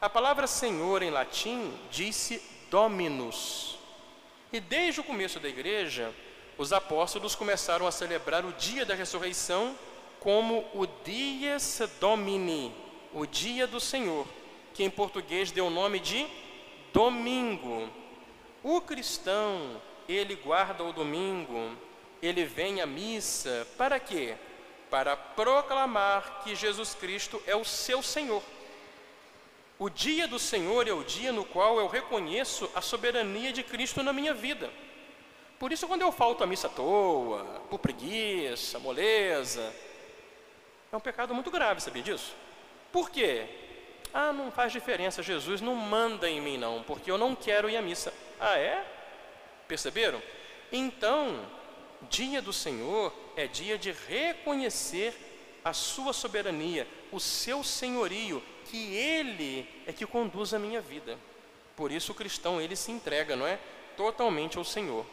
A 0.01 0.11
palavra 0.11 0.49
Senhor 0.49 1.01
em 1.01 1.11
latim 1.11 1.73
disse 1.93 2.58
Dominus. 2.71 3.79
E 4.53 4.61
desde 4.61 5.01
o 5.01 5.05
começo 5.05 5.39
da 5.39 5.49
igreja, 5.49 6.13
os 6.57 6.73
apóstolos 6.73 7.35
começaram 7.35 7.87
a 7.87 7.93
celebrar 7.93 8.45
o 8.45 8.53
dia 8.53 8.85
da 8.85 8.95
ressurreição 8.95 9.77
como 10.21 10.67
o 10.75 10.87
Dies 11.05 11.81
Domini, 12.01 12.75
o 13.13 13.27
dia 13.27 13.67
do 13.67 13.79
Senhor, 13.79 14.27
que 14.75 14.83
em 14.83 14.91
português 14.91 15.51
deu 15.51 15.67
o 15.67 15.71
nome 15.71 16.01
de 16.01 16.27
domingo. 16.93 17.89
O 18.63 18.81
cristão, 18.81 19.81
ele 20.09 20.35
guarda 20.35 20.83
o 20.83 20.93
domingo, 20.93 21.77
ele 22.21 22.45
vem 22.45 22.81
à 22.81 22.87
missa, 22.87 23.67
para 23.77 24.01
quê? 24.01 24.35
Para 24.91 25.17
proclamar 25.17 26.41
que 26.43 26.57
Jesus 26.57 26.95
Cristo 26.95 27.41
é 27.47 27.55
o 27.55 27.65
seu 27.65 28.03
Senhor. 28.03 28.43
O 29.79 29.89
dia 29.89 30.27
do 30.27 30.41
Senhor 30.41 30.89
é 30.89 30.93
o 30.93 31.05
dia 31.05 31.31
no 31.31 31.45
qual 31.45 31.79
eu 31.79 31.87
reconheço 31.87 32.69
a 32.75 32.81
soberania 32.81 33.53
de 33.53 33.63
Cristo 33.63 34.03
na 34.03 34.13
minha 34.13 34.35
vida. 34.35 34.71
Por 35.57 35.73
isso, 35.73 35.87
quando 35.87 36.03
eu 36.03 36.11
falto 36.11 36.43
a 36.43 36.47
missa 36.47 36.67
à 36.67 36.71
toa, 36.71 37.45
por 37.71 37.79
preguiça, 37.79 38.79
moleza, 38.81 39.73
é 40.91 40.97
um 40.97 41.01
pecado 41.01 41.33
muito 41.33 41.51
grave, 41.51 41.81
sabia 41.81 42.03
disso? 42.03 42.35
Por 42.91 43.09
quê? 43.09 43.47
Ah, 44.13 44.33
não 44.33 44.51
faz 44.51 44.73
diferença, 44.73 45.23
Jesus 45.23 45.61
não 45.61 45.77
manda 45.77 46.29
em 46.29 46.41
mim 46.41 46.57
não, 46.57 46.83
porque 46.83 47.11
eu 47.11 47.19
não 47.19 47.37
quero 47.37 47.71
ir 47.71 47.77
à 47.77 47.83
missa. 47.83 48.13
Ah, 48.41 48.59
é? 48.59 48.85
Perceberam? 49.69 50.21
Então, 50.73 51.45
dia 52.09 52.43
do 52.43 52.53
Senhor 52.53 53.13
é 53.37 53.47
dia 53.47 53.79
de 53.79 53.93
reconhecer 53.93 55.15
a 55.65 55.73
sua 55.73 56.13
soberania, 56.13 56.87
o 57.13 57.21
seu 57.21 57.63
senhorio, 57.63 58.43
que 58.71 58.95
Ele 58.95 59.69
é 59.87 59.93
que 59.93 60.07
conduz 60.07 60.55
a 60.55 60.59
minha 60.59 60.81
vida. 60.81 61.19
Por 61.77 61.93
isso 61.93 62.13
o 62.13 62.15
cristão, 62.15 62.61
ele 62.61 62.75
se 62.75 62.91
entrega, 62.91 63.37
não 63.37 63.47
é? 63.47 63.59
Totalmente 63.97 64.59
ao 64.59 64.65
Senhor. 64.65 65.07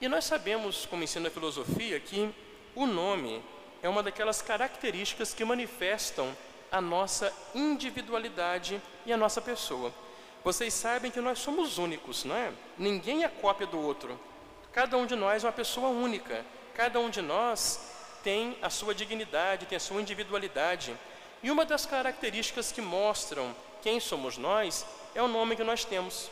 E 0.00 0.08
nós 0.08 0.24
sabemos, 0.24 0.86
como 0.86 1.04
ensina 1.04 1.28
a 1.28 1.30
filosofia, 1.30 2.00
que 2.00 2.34
o 2.74 2.86
nome 2.86 3.42
é 3.82 3.88
uma 3.88 4.02
daquelas 4.02 4.40
características 4.40 5.34
que 5.34 5.44
manifestam 5.44 6.34
a 6.72 6.80
nossa 6.80 7.30
individualidade 7.54 8.80
e 9.04 9.12
a 9.12 9.16
nossa 9.16 9.42
pessoa. 9.42 9.92
Vocês 10.42 10.72
sabem 10.72 11.10
que 11.10 11.20
nós 11.20 11.38
somos 11.38 11.76
únicos, 11.76 12.24
não 12.24 12.34
é? 12.34 12.50
Ninguém 12.78 13.24
é 13.24 13.28
cópia 13.28 13.66
do 13.66 13.78
outro. 13.78 14.18
Cada 14.72 14.96
um 14.96 15.04
de 15.04 15.14
nós 15.14 15.44
é 15.44 15.46
uma 15.46 15.52
pessoa 15.52 15.88
única. 15.88 16.46
Cada 16.74 16.98
um 16.98 17.10
de 17.10 17.20
nós 17.20 17.78
tem 18.22 18.56
a 18.62 18.70
sua 18.70 18.94
dignidade, 18.94 19.66
tem 19.66 19.76
a 19.76 19.80
sua 19.80 20.00
individualidade. 20.00 20.96
E 21.42 21.50
uma 21.50 21.64
das 21.64 21.86
características 21.86 22.70
que 22.70 22.80
mostram 22.80 23.54
quem 23.82 23.98
somos 23.98 24.36
nós 24.36 24.86
é 25.14 25.22
o 25.22 25.28
nome 25.28 25.56
que 25.56 25.64
nós 25.64 25.84
temos. 25.84 26.30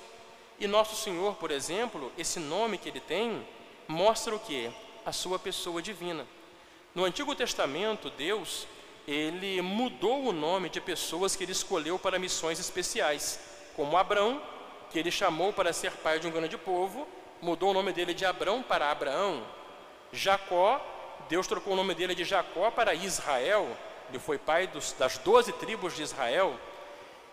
E 0.61 0.67
nosso 0.67 0.97
Senhor, 0.97 1.35
por 1.37 1.51
exemplo, 1.51 2.13
esse 2.19 2.39
nome 2.39 2.79
que 2.79 2.89
ele 2.89 3.01
tem, 3.01 3.47
mostra 3.87 4.35
o 4.35 4.39
que? 4.39 4.71
A 5.07 5.13
sua 5.13 5.39
pessoa 5.39 5.81
divina. 5.81 6.27
No 6.95 7.05
Antigo 7.05 7.35
Testamento, 7.35 8.11
Deus, 8.11 8.67
ele 9.07 9.63
mudou 9.63 10.25
o 10.27 10.33
nome 10.33 10.69
de 10.69 10.81
pessoas 10.81 11.35
que 11.35 11.45
ele 11.45 11.53
escolheu 11.53 11.99
para 11.99 12.19
missões 12.19 12.59
especiais, 12.59 13.41
como 13.75 13.97
Abrão, 13.97 14.43
que 14.91 14.99
ele 14.99 15.11
chamou 15.11 15.53
para 15.53 15.73
ser 15.73 15.93
pai 15.93 16.19
de 16.19 16.27
um 16.27 16.31
grande 16.31 16.59
povo, 16.59 17.07
mudou 17.41 17.71
o 17.71 17.75
nome 17.75 17.93
dele 17.93 18.13
de 18.13 18.25
Abrão 18.25 18.63
para 18.63 18.91
Abraão. 18.91 19.47
Jacó, 20.13 20.85
Deus 21.29 21.47
trocou 21.47 21.73
o 21.73 21.77
nome 21.77 21.95
dele 21.95 22.15
de 22.15 22.25
Jacó 22.25 22.71
para 22.71 22.95
Israel, 22.95 23.77
ele 24.09 24.19
foi 24.19 24.39
pai 24.39 24.67
dos, 24.67 24.93
das 24.93 25.19
doze 25.19 25.53
tribos 25.53 25.95
de 25.95 26.03
Israel. 26.03 26.59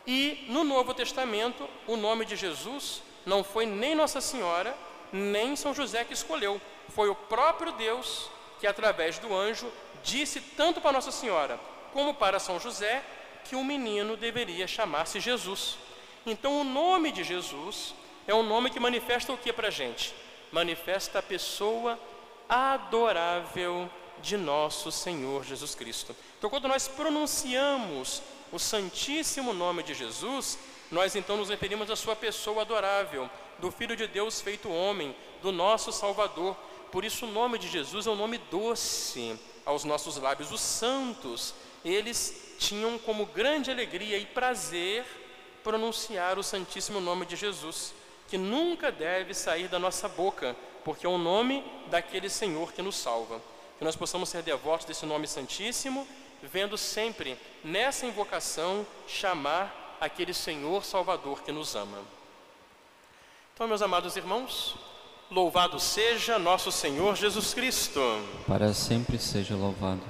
E 0.06 0.46
no 0.50 0.64
Novo 0.64 0.94
Testamento, 0.94 1.68
o 1.88 1.96
nome 1.96 2.26
de 2.26 2.36
Jesus 2.36 3.02
não 3.26 3.44
foi 3.44 3.66
nem 3.66 3.96
Nossa 3.96 4.22
Senhora, 4.22 4.76
nem 5.12 5.56
São 5.56 5.74
José 5.74 6.04
que 6.04 6.14
escolheu. 6.14 6.62
Foi 6.90 7.10
o 7.10 7.16
próprio 7.16 7.72
Deus 7.72 8.30
que, 8.60 8.68
através 8.68 9.18
do 9.18 9.36
anjo, 9.36 9.72
disse 10.04 10.40
tanto 10.40 10.80
para 10.80 10.92
Nossa 10.92 11.12
Senhora 11.12 11.60
como 11.92 12.14
para 12.14 12.40
São 12.40 12.60
José 12.60 13.04
que 13.46 13.56
o 13.56 13.64
menino 13.64 14.18
deveria 14.18 14.68
chamar-se 14.68 15.20
Jesus. 15.20 15.78
Então, 16.26 16.62
o 16.62 16.64
nome 16.64 17.12
de 17.12 17.24
Jesus 17.24 17.96
é 18.28 18.34
um 18.34 18.44
nome 18.44 18.70
que 18.70 18.80
manifesta 18.80 19.32
o 19.32 19.38
que 19.38 19.54
para 19.54 19.68
a 19.70 19.72
gente? 19.72 20.14
Manifesta 20.52 21.20
a 21.20 21.24
pessoa 21.24 22.00
adorável 22.50 23.90
de 24.22 24.38
nosso 24.38 24.92
Senhor 24.92 25.44
Jesus 25.44 25.76
Cristo. 25.76 26.16
Então, 26.46 26.60
quando 26.60 26.68
nós 26.68 26.88
pronunciamos 26.88 28.22
o 28.52 28.60
Santíssimo 28.60 29.52
Nome 29.52 29.82
de 29.82 29.96
Jesus, 29.96 30.60
nós 30.92 31.16
então 31.16 31.38
nos 31.38 31.50
referimos 31.50 31.90
à 31.90 31.96
Sua 31.96 32.16
pessoa 32.16 32.62
adorável, 32.62 33.28
do 33.58 33.72
Filho 33.72 33.96
de 33.96 34.06
Deus 34.06 34.42
feito 34.42 34.70
homem, 34.70 35.16
do 35.42 35.52
nosso 35.52 35.92
Salvador. 35.92 36.56
Por 36.92 37.04
isso, 37.04 37.26
o 37.26 37.32
nome 37.32 37.58
de 37.58 37.68
Jesus 37.68 38.06
é 38.06 38.12
um 38.12 38.16
nome 38.16 38.38
doce 38.38 39.36
aos 39.66 39.84
nossos 39.86 40.18
lábios. 40.18 40.52
Os 40.52 40.62
santos, 40.62 41.56
eles 41.84 42.54
tinham 42.60 43.00
como 43.00 43.26
grande 43.26 43.72
alegria 43.72 44.20
e 44.20 44.28
prazer 44.28 45.04
pronunciar 45.64 46.38
o 46.38 46.44
Santíssimo 46.44 47.02
Nome 47.02 47.26
de 47.26 47.36
Jesus, 47.36 47.92
que 48.28 48.38
nunca 48.38 48.92
deve 48.92 49.34
sair 49.34 49.68
da 49.68 49.80
nossa 49.80 50.08
boca, 50.08 50.56
porque 50.84 51.08
é 51.08 51.10
o 51.10 51.18
nome 51.18 51.66
daquele 51.88 52.30
Senhor 52.30 52.72
que 52.72 52.84
nos 52.84 52.98
salva 52.98 53.42
que 53.78 53.84
nós 53.84 53.96
possamos 53.96 54.30
ser 54.30 54.42
devotos 54.42 54.86
desse 54.86 55.06
nome 55.06 55.28
santíssimo, 55.28 56.08
vendo 56.44 56.78
sempre 56.78 57.38
nessa 57.64 58.06
invocação 58.06 58.86
chamar 59.08 59.98
aquele 60.00 60.34
Senhor 60.34 60.84
Salvador 60.84 61.44
que 61.44 61.52
nos 61.52 61.76
ama. 61.76 62.00
Então, 63.54 63.68
meus 63.68 63.82
amados 63.82 64.16
irmãos, 64.16 64.76
louvado 65.32 65.80
seja 65.80 66.38
nosso 66.38 66.72
Senhor 66.72 67.16
Jesus 67.16 67.54
Cristo. 67.54 68.02
Para 68.48 68.74
sempre 68.74 69.18
seja 69.18 69.56
louvado. 69.56 70.02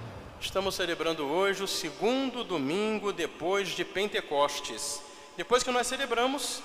Estamos 0.42 0.76
celebrando 0.76 1.26
hoje 1.26 1.64
o 1.64 1.68
segundo 1.68 2.44
domingo 2.44 3.14
depois 3.14 3.70
de 3.70 3.86
Pentecostes. 3.86 5.02
Depois 5.38 5.64
que 5.64 5.72
nós 5.72 5.88
celebramos 5.88 6.62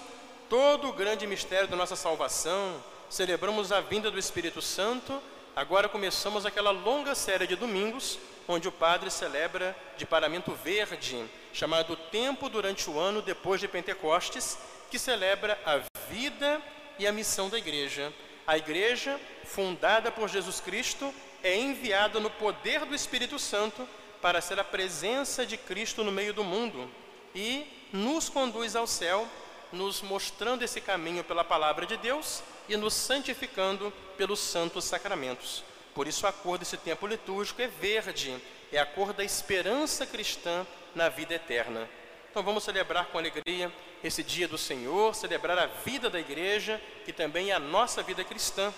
todo 0.49 0.89
o 0.89 0.93
grande 0.93 1.27
mistério 1.27 1.69
da 1.69 1.77
nossa 1.77 1.97
salvação, 1.97 2.83
celebramos 3.09 3.73
a 3.73 3.81
vinda 3.81 4.11
do 4.11 4.19
Espírito 4.19 4.61
Santo 4.61 5.21
Agora 5.55 5.89
começamos 5.89 6.47
aquela 6.47 6.71
longa 6.71 7.13
série 7.13 7.45
de 7.45 7.57
domingos, 7.57 8.21
onde 8.47 8.69
o 8.69 8.73
padre 8.73 9.11
celebra 9.11 9.77
de 9.97 10.07
paramento 10.07 10.53
verde, 10.53 11.25
chamado 11.53 11.97
Tempo 11.97 12.49
durante 12.49 12.89
o 12.89 13.01
ano 13.01 13.21
depois 13.21 13.61
de 13.61 13.67
Pentecostes, 13.67 14.57
que 14.91 14.99
celebra 14.99 15.59
a 15.67 15.81
vida 16.09 16.63
e 17.01 17.07
a 17.07 17.13
missão 17.13 17.49
da 17.49 17.59
igreja. 17.59 18.13
A 18.47 18.57
igreja, 18.57 19.21
fundada 19.45 20.11
por 20.13 20.29
Jesus 20.29 20.61
Cristo, 20.61 21.13
é 21.43 21.57
enviada 21.57 22.21
no 22.21 22.31
poder 22.31 22.85
do 22.85 22.95
Espírito 22.95 23.37
Santo 23.37 23.89
para 24.23 24.41
ser 24.41 24.61
a 24.61 24.65
presença 24.65 25.45
de 25.45 25.57
Cristo 25.57 26.05
no 26.05 26.13
meio 26.13 26.33
do 26.33 26.45
mundo 26.45 26.89
e 27.35 27.67
nos 27.93 28.29
conduz 28.29 28.77
ao 28.77 28.87
céu, 28.87 29.27
nos 29.73 30.01
mostrando 30.01 30.63
esse 30.63 30.81
caminho 30.81 31.25
pela 31.25 31.43
palavra 31.43 31.87
de 31.87 31.97
Deus 31.97 32.41
e 32.71 32.77
nos 32.77 32.95
santificando 32.95 33.93
pelos 34.17 34.39
santos 34.39 34.85
sacramentos. 34.85 35.65
Por 35.93 36.07
isso 36.07 36.25
a 36.27 36.33
cor 36.33 36.57
desse 36.57 36.77
tempo 36.77 37.05
litúrgico 37.05 37.61
é 37.61 37.67
verde, 37.67 38.41
é 38.73 38.79
a 38.79 38.87
cor 38.87 39.13
da 39.13 39.25
esperança 39.25 40.07
cristã 40.07 40.65
na 40.95 41.09
vida 41.09 41.35
eterna. 41.35 41.89
Então 42.31 42.45
vamos 42.45 42.63
celebrar 42.63 43.07
com 43.07 43.19
alegria 43.19 43.73
esse 44.05 44.23
dia 44.23 44.47
do 44.47 44.57
Senhor, 44.57 45.13
celebrar 45.17 45.59
a 45.59 45.67
vida 45.67 46.09
da 46.09 46.21
igreja, 46.21 46.81
que 47.05 47.13
também 47.13 47.51
é 47.51 47.55
a 47.55 47.59
nossa 47.59 48.05
vida 48.05 48.23
cristã. 48.23 48.73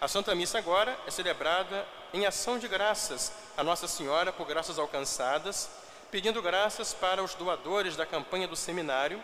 A 0.00 0.06
Santa 0.06 0.32
Missa 0.32 0.58
agora 0.58 0.96
é 1.04 1.10
celebrada 1.10 1.84
em 2.12 2.24
ação 2.26 2.56
de 2.56 2.68
graças 2.68 3.32
a 3.56 3.64
Nossa 3.64 3.88
Senhora 3.88 4.32
por 4.32 4.46
graças 4.46 4.78
alcançadas, 4.78 5.68
pedindo 6.08 6.40
graças 6.40 6.94
para 6.94 7.20
os 7.20 7.34
doadores 7.34 7.96
da 7.96 8.06
campanha 8.06 8.46
do 8.46 8.54
seminário. 8.54 9.20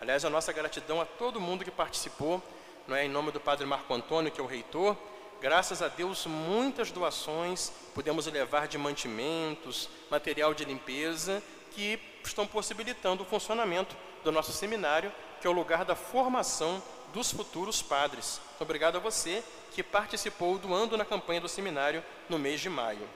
Aliás, 0.00 0.24
a 0.24 0.30
nossa 0.30 0.52
gratidão 0.52 1.00
a 1.00 1.04
todo 1.04 1.40
mundo 1.40 1.64
que 1.64 1.70
participou 1.70 2.42
não 2.86 2.96
é? 2.96 3.04
em 3.04 3.08
nome 3.08 3.30
do 3.30 3.40
Padre 3.40 3.66
Marco 3.66 3.92
Antônio, 3.92 4.30
que 4.30 4.40
é 4.40 4.44
o 4.44 4.46
reitor, 4.46 4.96
graças 5.40 5.82
a 5.82 5.88
Deus, 5.88 6.26
muitas 6.26 6.90
doações 6.90 7.72
podemos 7.94 8.26
levar 8.26 8.68
de 8.68 8.78
mantimentos, 8.78 9.88
material 10.10 10.54
de 10.54 10.64
limpeza, 10.64 11.42
que 11.70 11.98
estão 12.24 12.46
possibilitando 12.46 13.22
o 13.22 13.26
funcionamento 13.26 13.96
do 14.22 14.30
nosso 14.30 14.52
seminário, 14.52 15.12
que 15.40 15.46
é 15.46 15.50
o 15.50 15.52
lugar 15.52 15.84
da 15.84 15.96
formação 15.96 16.82
dos 17.12 17.32
futuros 17.32 17.82
padres. 17.82 18.40
Então, 18.54 18.64
obrigado 18.64 18.96
a 18.96 19.00
você 19.00 19.42
que 19.72 19.82
participou 19.82 20.58
doando 20.58 20.96
na 20.96 21.04
campanha 21.04 21.40
do 21.40 21.48
seminário 21.48 22.04
no 22.28 22.38
mês 22.38 22.60
de 22.60 22.68
maio. 22.68 23.08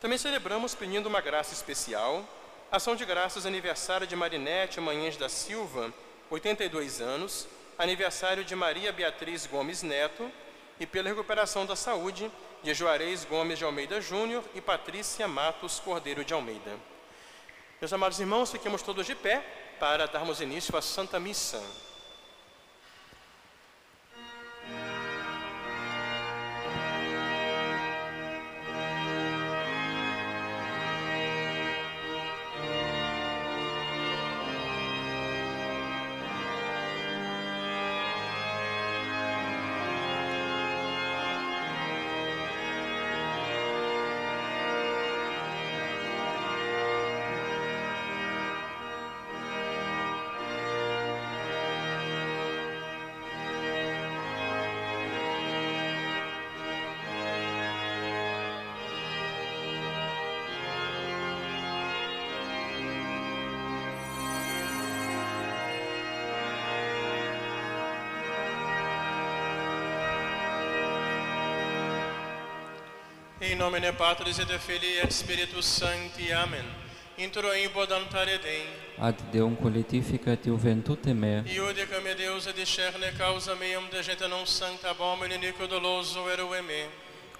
Também 0.00 0.18
celebramos 0.18 0.74
pedindo 0.74 1.06
uma 1.06 1.20
graça 1.20 1.52
especial, 1.52 2.24
ação 2.70 2.94
de 2.94 3.04
graças 3.04 3.46
aniversário 3.46 4.06
de 4.06 4.14
Marinete 4.14 4.80
Manhães 4.80 5.16
da 5.16 5.28
Silva, 5.28 5.92
82 6.30 7.00
anos, 7.00 7.48
aniversário 7.78 8.44
de 8.44 8.56
Maria 8.56 8.92
Beatriz 8.92 9.46
Gomes 9.46 9.82
Neto 9.82 10.30
e 10.80 10.86
pela 10.86 11.08
recuperação 11.08 11.64
da 11.64 11.76
saúde 11.76 12.30
de 12.62 12.74
Juarez 12.74 13.24
Gomes 13.24 13.58
de 13.58 13.64
Almeida 13.64 14.00
Júnior 14.00 14.44
e 14.52 14.60
Patrícia 14.60 15.28
Matos 15.28 15.78
Cordeiro 15.78 16.24
de 16.24 16.34
Almeida. 16.34 16.76
Meus 17.80 17.92
amados 17.92 18.18
irmãos, 18.18 18.50
fiquemos 18.50 18.82
todos 18.82 19.06
de 19.06 19.14
pé 19.14 19.38
para 19.78 20.06
darmos 20.06 20.40
início 20.40 20.76
à 20.76 20.82
Santa 20.82 21.20
Missa. 21.20 21.62
In 73.50 73.56
nomine 73.58 73.92
Patris 73.92 74.38
et 74.38 74.58
Filii 74.58 74.98
et 75.02 75.10
Spiritus 75.10 75.64
Sancti. 75.64 76.32
Amen. 76.32 76.64
Intro 77.16 77.54
ibo 77.54 77.86
dantare 77.86 78.38
Dei. 78.42 78.66
ad 78.98 79.14
Deum 79.32 79.56
qualificat 79.56 80.44
juventute 80.44 81.14
mea, 81.14 81.42
Iudica 81.46 81.98
me 82.00 82.14
Deus 82.14 82.46
et 82.46 82.54
discerne 82.54 83.12
causa 83.16 83.54
meam 83.54 83.88
de 83.90 84.02
gente 84.02 84.26
non 84.28 84.46
sancta 84.46 84.90
abomine 84.90 85.34
iniquo 85.34 85.66
doloso 85.66 86.28
erue 86.28 86.60
me. 86.60 86.88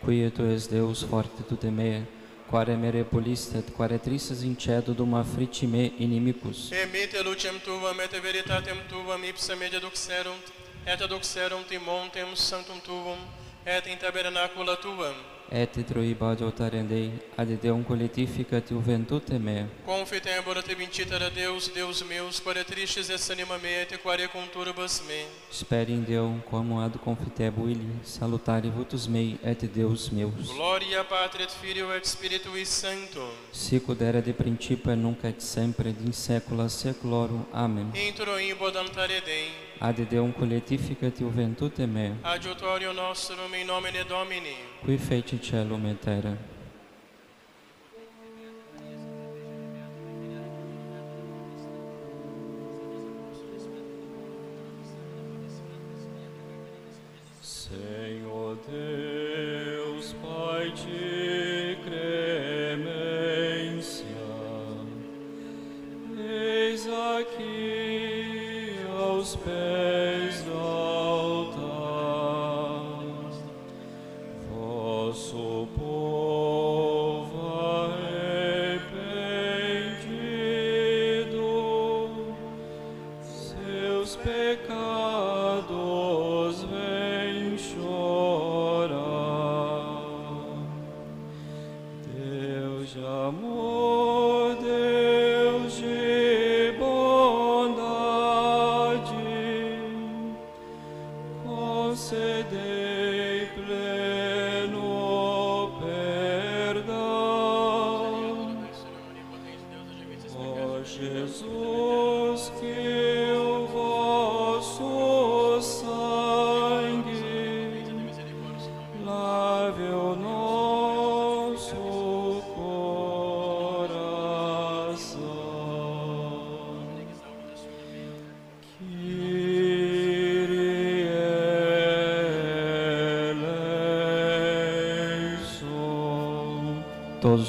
qui 0.05 0.31
tu 0.31 0.43
es 0.51 0.67
Deus 0.69 1.05
fortitude 1.05 1.71
mea, 1.71 2.07
quare 2.49 2.75
me 2.77 2.91
repuliste 2.91 3.59
et 3.59 3.71
quare 3.73 3.99
tristes 3.99 4.43
incedo 4.43 4.93
dum 4.93 5.15
affrici 5.15 5.67
me 5.67 5.93
inimicus. 5.99 6.73
Emite 6.73 7.23
lucem 7.23 7.61
tuam 7.61 8.01
et 8.01 8.21
veritatem 8.21 8.79
tuam 8.89 9.23
ipsa 9.25 9.55
media 9.55 9.79
duxerunt, 9.79 10.53
et 10.87 11.07
duxerunt 11.07 11.71
in 11.71 11.83
montem 11.83 12.35
sanctum 12.35 12.81
tuum, 12.81 13.19
et 13.65 13.87
in 13.87 13.99
tabernacula 13.99 14.77
tuam. 14.77 15.15
Et 15.51 15.85
troibad 15.87 16.41
otarendei, 16.43 17.11
ad 17.35 17.49
Deum 17.63 17.83
qualificat 17.83 18.69
juventute 18.71 19.39
mea, 19.39 19.67
Confitembora 19.87 20.61
te 20.63 20.75
vincitera 20.75 21.31
Deus, 21.31 21.71
Deus 21.73 22.03
meus, 22.03 22.39
quare 22.39 22.65
tristes 22.65 23.09
et 23.09 23.31
anima 23.31 23.57
mea, 23.57 23.81
et 23.81 23.97
quare 24.03 24.29
conturbas 24.29 25.01
me. 25.09 25.25
speri 25.51 25.93
in 25.93 26.05
Deum 26.05 26.43
quam 26.43 26.73
ad 26.79 26.99
confitebu 26.99 27.67
illi, 27.67 27.99
salutari 28.03 28.69
vutus 28.69 29.07
mei 29.07 29.39
et 29.43 29.65
Deus 29.73 30.11
meus. 30.11 30.53
Gloria 30.53 31.05
Patri 31.05 31.43
et 31.45 31.51
Filio 31.51 31.95
et 31.95 32.05
Spiritui 32.05 32.67
Sancto. 32.67 33.33
Sic 33.51 33.89
ut 33.89 34.01
era 34.01 34.21
de 34.21 34.33
principio 34.33 34.95
nunc 34.95 35.25
et 35.25 35.41
sempre, 35.41 35.89
et 35.89 36.01
in 36.05 36.13
saecula 36.13 36.69
saeculorum. 36.69 37.47
Amen. 37.53 37.91
Intro 37.95 38.39
ibo 38.39 38.71
dantare 38.71 39.23
Dei. 39.25 39.68
Ad 39.81 40.01
Deum 40.09 40.33
qualificat 40.33 41.19
juventute 41.21 41.87
mea, 41.87 42.13
Adiutorio 42.23 42.93
nostrum 42.93 43.55
in 43.55 43.67
nomine 43.67 44.05
Domini. 44.09 44.55
qui 44.83 44.97
feci 44.99 45.41
celum 45.41 45.87
et 45.87 46.01
terra. 46.01 46.37
Senhor 57.41 58.57
Deus, 58.67 60.15
Pai 60.23 60.71
de 60.71 60.98
aos 69.29 69.37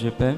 de 0.09 0.15
pé. 0.15 0.35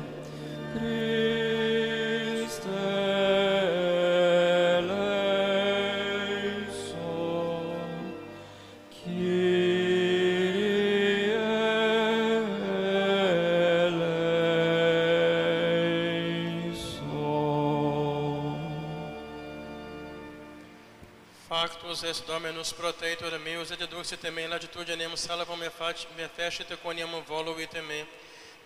Factus 21.50 22.04
est 22.04 22.26
Dominus 22.28 22.74
protector 22.74 23.32
meus 23.40 23.72
et 23.72 23.78
deduxit 23.78 24.24
me 24.32 24.44
in 24.46 24.50
latitudinem 24.50 25.16
salvam 25.16 25.60
me 25.60 25.70
fac- 25.70 26.08
me 26.18 26.28
fecit 26.28 26.68
quoniam 26.82 27.10
voluit 27.28 27.74
me. 27.88 28.06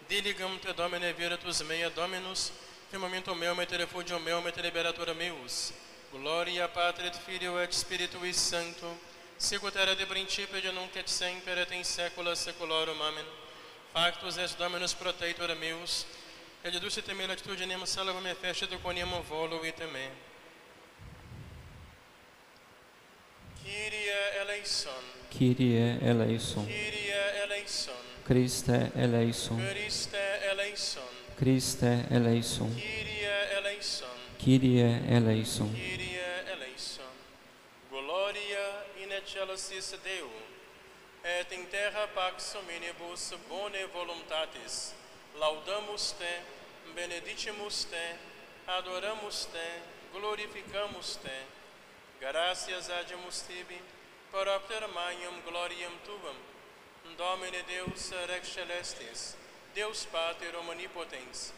Diligam 0.07 0.59
te 0.59 0.71
Domine 0.73 1.13
virtus 1.13 1.63
mea 1.63 1.89
Dominus, 1.89 2.51
firmamento 2.91 3.33
meu, 3.33 3.59
et 3.59 3.71
refugio 3.71 4.19
meu, 4.19 4.47
et 4.47 4.57
liberator 4.57 5.15
meus. 5.15 5.73
Gloria 6.11 6.67
Patri 6.67 7.07
et 7.07 7.15
Filio 7.15 7.59
et 7.59 7.73
Spiritui 7.73 8.31
Sancto, 8.31 8.95
sicut 9.37 9.75
era 9.75 9.95
de 9.95 10.05
principio 10.05 10.57
et 10.57 10.71
nunc 10.71 10.95
et 10.95 11.09
semper 11.09 11.57
et 11.57 11.71
in 11.71 11.83
saecula 11.83 12.35
saeculorum. 12.35 13.01
Amen. 13.01 13.25
Factus 13.93 14.37
est 14.37 14.57
Dominus 14.59 14.93
protector 14.93 15.55
meus, 15.55 16.05
et 16.63 16.71
deducit 16.71 17.07
me 17.07 17.23
in 17.23 17.29
latitudinem 17.29 17.85
salvam 17.85 18.21
me 18.21 18.35
fecit 18.35 18.69
quoniam 18.83 19.09
voluit 19.27 19.79
me. 19.91 20.09
Kyrie 23.63 24.11
eleison, 24.41 25.14
Kyrie 25.37 25.99
eleison. 26.01 26.65
Christe 28.23 28.91
eleison. 28.95 29.57
Christe 29.59 30.17
eleison, 30.49 31.03
Christe 31.37 32.05
eleison. 32.09 32.71
Kyrie 32.73 33.27
eleison, 33.57 34.07
Kyrie 34.39 35.01
eleison. 35.09 35.69
Kyrie 35.75 36.19
eleison. 36.53 37.11
Gloria 37.91 38.85
in 39.03 39.11
excelsis 39.11 39.95
Deo, 40.03 40.31
et 41.23 41.51
in 41.51 41.65
terra 41.67 42.07
pax 42.15 42.55
hominibus 42.55 43.33
bone 43.49 43.85
voluntatis. 43.93 44.93
Laudamus 45.37 46.13
te, 46.17 46.33
benedicimus 46.95 47.85
te, 47.91 48.15
adoramus 48.67 49.47
te, 49.51 49.67
glorificamus 50.13 51.17
te. 51.21 51.37
Gracias 52.21 52.89
adimus 52.89 53.43
tibi, 53.45 53.77
propter 54.35 54.83
magnum 54.93 55.35
gloriam 55.47 55.95
tuam. 56.05 56.35
Domine 57.17 57.63
Deus 57.67 58.11
rex 58.27 58.49
celestis, 58.49 59.35
Deus 59.73 60.05
Pater 60.11 60.53
omnipotens, 60.59 61.53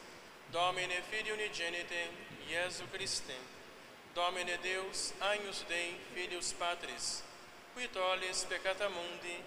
Domine 0.52 1.02
Filii 1.10 1.32
unigenite, 1.32 2.02
Iesu 2.48 2.86
Christe, 2.94 3.34
Domine 4.14 4.58
Deus, 4.62 5.14
agnus 5.20 5.64
Dei, 5.68 5.96
Filius 6.14 6.54
Patris, 6.54 7.24
qui 7.74 7.88
tollis 7.88 8.46
peccata 8.46 8.90
mundi, 8.90 9.42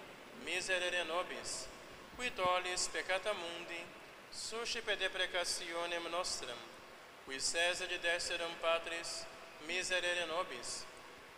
miserere 0.45 1.05
nobis, 1.05 1.69
qui 2.17 2.31
tollis 2.35 2.89
peccata 2.89 3.33
mundi, 3.33 3.81
suscipe 4.33 4.97
deprecationem 4.97 6.11
nostram, 6.11 6.59
qui 7.27 7.39
cesa 7.39 7.87
de 7.87 7.99
desseram 7.99 8.51
Patris, 8.61 9.25
miserere 9.69 10.27
nobis, 10.27 10.85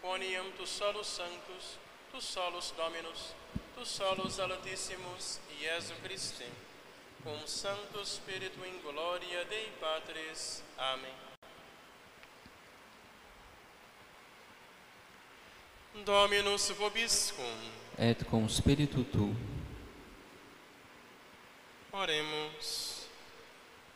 quoniam 0.01 0.51
tu 0.57 0.65
solus 0.67 1.07
sanctus, 1.07 1.82
tu 2.13 2.21
solus 2.21 2.75
Dominus, 2.77 3.35
tu 3.75 3.87
solus 3.87 4.39
Altíssimos, 4.39 5.41
Iesu 5.63 5.95
Christe, 6.03 6.45
cum 7.25 7.39
Sancto 7.47 8.05
Spiritu 8.05 8.63
in 8.65 8.79
gloria 8.83 9.45
Dei 9.47 9.73
Patris. 9.81 10.63
Amém. 10.77 11.15
Dominus 16.05 16.71
vobiscum. 16.71 17.57
Et 17.99 18.23
cum 18.25 18.47
spiritu 18.49 19.05
tu. 19.05 19.35
Oremos. 21.93 23.07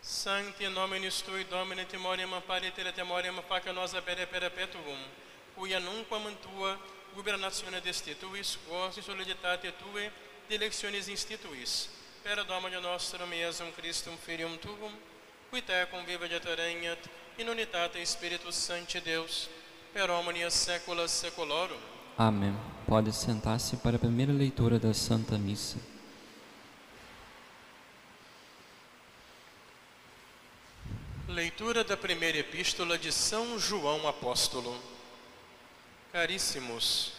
Sancti 0.00 0.66
nominis 0.68 1.20
tui, 1.20 1.44
Domine, 1.44 1.84
timoriam 1.84 2.32
aparitere 2.34 2.92
temoriam 2.92 3.42
faca 3.42 3.72
nosa 3.72 4.00
pere 4.00 4.26
perpetuum, 4.26 4.98
cuia 5.54 5.80
nunquam 5.80 6.34
tua 6.40 6.78
gubernatione 7.16 7.80
destituis, 7.80 8.58
quos 8.68 8.96
in 8.96 9.02
soliditate 9.02 9.72
tue 9.72 10.12
dilectionis 10.48 11.08
instituis, 11.08 11.88
per 12.22 12.44
Domine 12.44 12.78
nostrum 12.78 13.32
Iesum 13.32 13.72
Christum 13.72 14.16
Filium 14.18 14.58
Tuum, 14.58 14.92
qui 15.48 15.62
te 15.62 15.86
conviva 15.90 16.26
et 16.26 16.44
regnat 16.44 17.08
in 17.38 17.48
unitate 17.48 18.04
Spiritus 18.04 18.54
Sancti 18.54 19.00
Deus, 19.00 19.48
per 19.92 20.10
omnia 20.10 20.50
saecula 20.50 21.08
saeculorum. 21.08 21.80
Amém. 22.18 22.54
Pode 22.86 23.12
sentar-se 23.12 23.76
para 23.76 23.96
a 23.96 23.98
primeira 23.98 24.32
leitura 24.32 24.78
da 24.78 24.92
Santa 24.92 25.38
Missa. 25.38 25.78
Leitura 31.28 31.82
da 31.82 31.96
primeira 31.96 32.38
epístola 32.38 32.98
de 32.98 33.10
São 33.10 33.58
João 33.58 34.06
Apóstolo. 34.06 34.95
Caríssimos, 36.12 37.12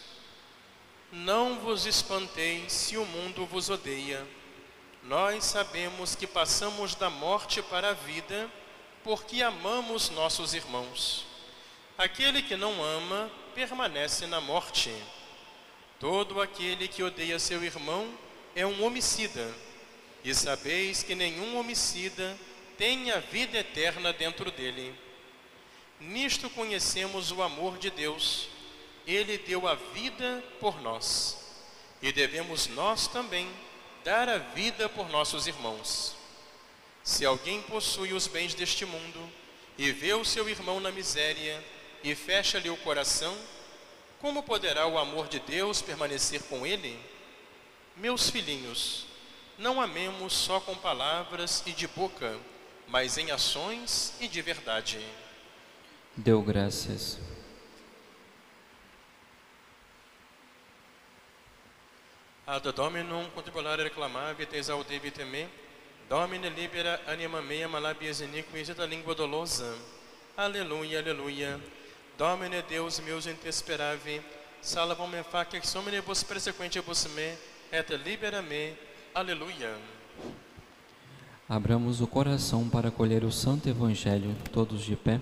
não 1.12 1.58
vos 1.60 1.86
espanteis 1.86 2.72
se 2.72 2.96
o 2.96 3.04
mundo 3.04 3.46
vos 3.46 3.70
odeia. 3.70 4.26
Nós 5.04 5.44
sabemos 5.44 6.14
que 6.14 6.26
passamos 6.26 6.94
da 6.94 7.08
morte 7.08 7.62
para 7.62 7.90
a 7.90 7.94
vida 7.94 8.50
porque 9.04 9.42
amamos 9.42 10.10
nossos 10.10 10.52
irmãos. 10.52 11.24
Aquele 11.96 12.42
que 12.42 12.56
não 12.56 12.82
ama 12.82 13.30
permanece 13.54 14.26
na 14.26 14.40
morte. 14.40 14.92
Todo 16.00 16.40
aquele 16.40 16.88
que 16.88 17.02
odeia 17.02 17.38
seu 17.38 17.62
irmão 17.64 18.12
é 18.54 18.66
um 18.66 18.84
homicida. 18.84 19.54
E 20.24 20.34
sabeis 20.34 21.02
que 21.02 21.14
nenhum 21.14 21.56
homicida 21.58 22.36
tem 22.76 23.10
a 23.10 23.18
vida 23.18 23.58
eterna 23.58 24.12
dentro 24.12 24.50
dele. 24.50 24.94
Nisto 26.00 26.50
conhecemos 26.50 27.32
o 27.32 27.42
amor 27.42 27.78
de 27.78 27.90
Deus. 27.90 28.48
Ele 29.08 29.38
deu 29.38 29.66
a 29.66 29.74
vida 29.74 30.44
por 30.60 30.82
nós. 30.82 31.38
E 32.02 32.12
devemos 32.12 32.66
nós 32.68 33.08
também 33.08 33.48
dar 34.04 34.28
a 34.28 34.36
vida 34.36 34.86
por 34.86 35.08
nossos 35.08 35.46
irmãos. 35.46 36.14
Se 37.02 37.24
alguém 37.24 37.62
possui 37.62 38.12
os 38.12 38.26
bens 38.26 38.52
deste 38.52 38.84
mundo 38.84 39.32
e 39.78 39.90
vê 39.90 40.12
o 40.12 40.26
seu 40.26 40.46
irmão 40.46 40.78
na 40.78 40.92
miséria 40.92 41.64
e 42.04 42.14
fecha-lhe 42.14 42.68
o 42.68 42.76
coração, 42.76 43.34
como 44.20 44.42
poderá 44.42 44.86
o 44.86 44.98
amor 44.98 45.26
de 45.26 45.40
Deus 45.40 45.80
permanecer 45.80 46.42
com 46.42 46.66
ele? 46.66 47.00
Meus 47.96 48.28
filhinhos, 48.28 49.06
não 49.56 49.80
amemos 49.80 50.34
só 50.34 50.60
com 50.60 50.74
palavras 50.74 51.62
e 51.64 51.72
de 51.72 51.88
boca, 51.88 52.38
mas 52.86 53.16
em 53.16 53.30
ações 53.30 54.12
e 54.20 54.28
de 54.28 54.42
verdade. 54.42 55.00
Deu 56.14 56.42
graças. 56.42 57.18
Ad 62.48 62.72
Dominum 62.72 63.26
contribulare 63.34 63.82
reclamavit, 63.82 64.54
exaudivit 64.54 65.18
me, 65.30 65.46
Domine 66.08 66.48
libera 66.48 66.98
anima 67.06 67.42
mea 67.42 67.68
malabias 67.68 68.22
iniquis 68.22 68.70
et 68.70 68.78
língua 68.88 69.14
dolosa. 69.14 69.74
Aleluia, 70.34 71.00
aleluia. 71.00 71.60
Domine 72.16 72.62
Deus 72.62 72.98
meus 73.00 73.26
intesperavi, 73.26 74.22
salvam 74.62 75.06
me 75.06 75.22
facex 75.22 75.74
omnibus 75.76 76.22
persequentibus 76.22 77.06
me, 77.14 77.36
et 77.70 77.90
libera 78.02 78.40
me. 78.40 78.72
Aleluia. 79.14 79.76
Abramos 81.46 82.00
o 82.00 82.06
coração 82.06 82.66
para 82.66 82.88
acolher 82.88 83.24
o 83.24 83.30
Santo 83.30 83.68
Evangelho, 83.68 84.34
todos 84.50 84.82
de 84.82 84.96
pé. 84.96 85.20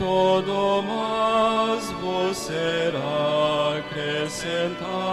Todo 0.00 0.82
mais 0.82 1.90
vos 2.00 2.36
será 2.36 3.78
acrescentado. 3.78 5.09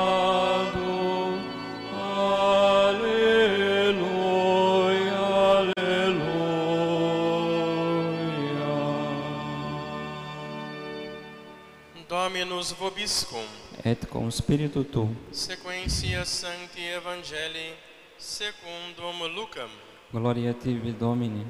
Vobiscum. 12.97 13.45
Et 13.85 14.07
com 14.07 14.29
Spiritu 14.31 14.83
tu. 14.83 15.15
Sequentia 15.31 16.25
Sancti 16.25 16.81
Evangelii 16.81 17.73
secundum 18.17 19.27
Lucam. 19.27 19.69
Gloria 20.11 20.51
a 20.51 20.53
tibi, 20.53 20.91
Domini. 20.91 21.45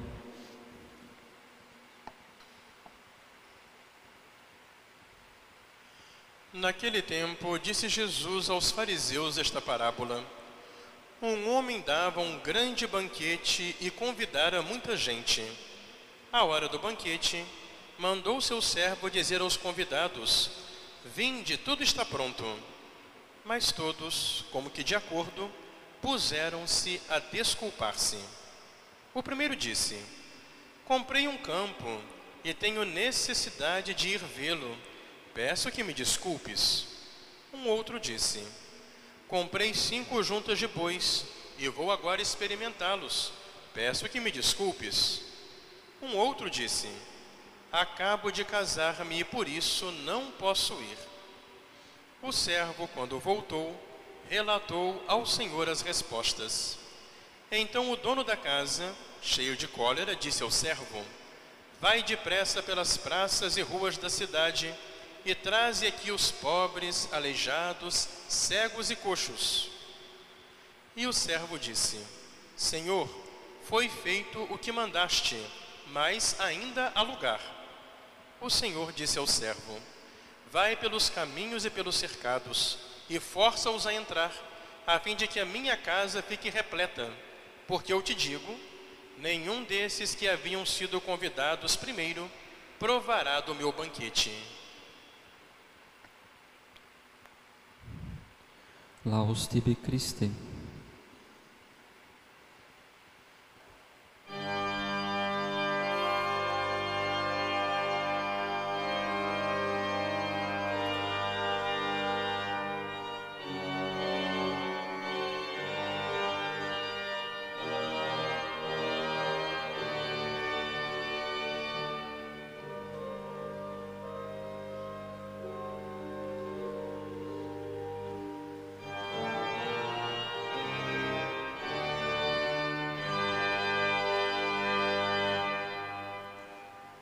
Naquele 6.51 7.01
tempo, 7.01 7.57
disse 7.57 7.87
Jesus 7.87 8.49
aos 8.49 8.71
fariseus 8.71 9.37
esta 9.37 9.61
parábola: 9.61 10.21
Um 11.21 11.49
homem 11.49 11.79
dava 11.79 12.19
um 12.19 12.39
grande 12.39 12.85
banquete 12.85 13.73
e 13.79 13.89
convidara 13.89 14.61
muita 14.61 14.97
gente. 14.97 15.41
À 16.29 16.43
hora 16.43 16.67
do 16.67 16.77
banquete, 16.77 17.45
mandou 17.97 18.41
seu 18.41 18.61
servo 18.61 19.09
dizer 19.09 19.39
aos 19.39 19.55
convidados: 19.55 20.66
Vinde, 21.15 21.57
tudo 21.57 21.83
está 21.83 22.03
pronto. 22.03 22.43
Mas 23.45 23.71
todos, 23.71 24.45
como 24.51 24.69
que 24.69 24.83
de 24.83 24.95
acordo, 24.95 25.49
puseram-se 26.01 27.01
a 27.09 27.19
desculpar-se. 27.19 28.19
O 29.13 29.23
primeiro 29.23 29.55
disse: 29.55 29.97
Comprei 30.85 31.27
um 31.27 31.37
campo 31.37 32.01
e 32.43 32.53
tenho 32.53 32.83
necessidade 32.83 33.93
de 33.93 34.09
ir 34.09 34.19
vê-lo. 34.19 34.77
Peço 35.33 35.71
que 35.71 35.83
me 35.83 35.93
desculpes. 35.93 36.87
Um 37.53 37.67
outro 37.67 37.99
disse: 37.99 38.45
Comprei 39.27 39.73
cinco 39.73 40.21
juntas 40.21 40.59
de 40.59 40.67
bois 40.67 41.25
e 41.57 41.67
vou 41.69 41.91
agora 41.91 42.21
experimentá-los. 42.21 43.31
Peço 43.73 44.09
que 44.09 44.19
me 44.19 44.31
desculpes. 44.31 45.21
Um 46.01 46.15
outro 46.15 46.49
disse: 46.49 46.89
Acabo 47.71 48.31
de 48.31 48.45
casar-me 48.45 49.19
e 49.19 49.23
por 49.23 49.47
isso 49.47 49.91
não 49.91 50.31
posso 50.31 50.73
ir. 50.73 50.97
O 52.21 52.31
servo, 52.31 52.87
quando 52.93 53.19
voltou, 53.19 53.75
relatou 54.29 55.03
ao 55.07 55.25
senhor 55.25 55.69
as 55.69 55.81
respostas. 55.81 56.77
Então 57.51 57.91
o 57.91 57.95
dono 57.95 58.23
da 58.23 58.35
casa, 58.35 58.95
cheio 59.21 59.55
de 59.55 59.67
cólera, 59.67 60.15
disse 60.15 60.43
ao 60.43 60.51
servo: 60.51 61.05
Vai 61.79 62.03
depressa 62.03 62.63
pelas 62.63 62.97
praças 62.97 63.57
e 63.57 63.61
ruas 63.61 63.97
da 63.97 64.09
cidade 64.09 64.73
e 65.25 65.35
traze 65.35 65.85
aqui 65.85 66.11
os 66.11 66.31
pobres, 66.31 67.07
aleijados, 67.11 68.07
cegos 68.27 68.89
e 68.89 68.95
coxos. 68.95 69.69
E 70.95 71.05
o 71.05 71.13
servo 71.13 71.59
disse: 71.59 72.01
Senhor, 72.55 73.09
foi 73.63 73.89
feito 73.89 74.41
o 74.49 74.57
que 74.57 74.71
mandaste, 74.71 75.37
mas 75.87 76.39
ainda 76.39 76.91
há 76.95 77.01
lugar. 77.01 77.56
O 78.39 78.49
Senhor 78.49 78.91
disse 78.91 79.17
ao 79.17 79.27
servo: 79.27 79.79
Vai 80.51 80.75
pelos 80.75 81.09
caminhos 81.09 81.65
e 81.65 81.69
pelos 81.69 81.95
cercados, 81.95 82.77
e 83.09 83.19
força-os 83.19 83.87
a 83.87 83.93
entrar, 83.93 84.31
a 84.85 84.99
fim 84.99 85.15
de 85.15 85.27
que 85.27 85.39
a 85.39 85.45
minha 85.45 85.75
casa 85.75 86.21
fique 86.21 86.49
repleta. 86.49 87.11
Porque 87.67 87.91
eu 87.91 88.01
te 88.01 88.13
digo: 88.13 88.57
nenhum 89.17 89.63
desses 89.63 90.13
que 90.13 90.27
haviam 90.27 90.65
sido 90.65 91.01
convidados 91.01 91.75
primeiro 91.75 92.29
provará 92.79 93.39
do 93.41 93.55
meu 93.55 93.71
banquete. 93.71 94.31
Laus 99.05 99.47
tibi 99.47 99.75
Christe. 99.75 100.29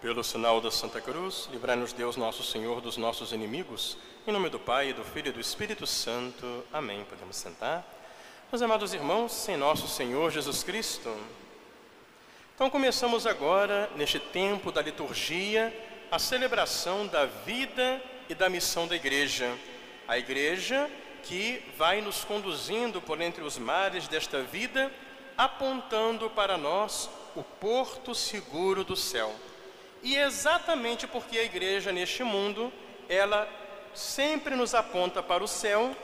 Pelo 0.05 0.23
sinal 0.23 0.61
da 0.61 0.69
Santa 0.69 1.01
Cruz, 1.01 1.49
livrai-nos 1.51 1.91
Deus 1.91 2.15
nosso 2.15 2.43
Senhor 2.43 2.79
dos 2.79 2.95
nossos 2.95 3.31
inimigos. 3.31 3.97
Em 4.27 4.31
nome 4.31 4.51
do 4.51 4.59
Pai, 4.59 4.93
do 4.93 5.03
Filho 5.03 5.29
e 5.29 5.31
do 5.31 5.39
Espírito 5.39 5.87
Santo. 5.87 6.63
Amém. 6.71 7.03
Podemos 7.05 7.35
sentar. 7.35 7.83
Meus 8.51 8.61
amados 8.61 8.93
irmãos, 8.93 9.49
em 9.49 9.57
nosso 9.57 9.87
Senhor 9.87 10.29
Jesus 10.29 10.61
Cristo. 10.61 11.11
Então 12.53 12.69
começamos 12.69 13.25
agora, 13.25 13.89
neste 13.95 14.19
tempo 14.19 14.71
da 14.71 14.79
liturgia, 14.79 15.73
a 16.11 16.19
celebração 16.19 17.07
da 17.07 17.25
vida 17.25 17.99
e 18.29 18.35
da 18.35 18.47
missão 18.47 18.87
da 18.87 18.95
igreja. 18.95 19.57
A 20.07 20.19
igreja 20.19 20.87
que 21.23 21.63
vai 21.79 21.99
nos 21.99 22.23
conduzindo 22.23 23.01
por 23.01 23.19
entre 23.21 23.43
os 23.43 23.57
mares 23.57 24.07
desta 24.07 24.43
vida, 24.43 24.91
apontando 25.35 26.29
para 26.29 26.59
nós 26.59 27.09
o 27.35 27.41
porto 27.41 28.13
seguro 28.13 28.83
do 28.83 28.95
céu. 28.95 29.33
E 30.05 30.15
exatamente 30.17 31.07
porque 31.07 31.35
a 31.35 31.43
igreja 31.43 31.91
neste 31.91 32.23
mundo, 32.23 32.71
ela 33.09 33.49
sempre 33.91 34.55
nos 34.55 34.75
aponta 34.75 35.23
para 35.23 35.43
o 35.43 35.47
céu, 35.47 35.95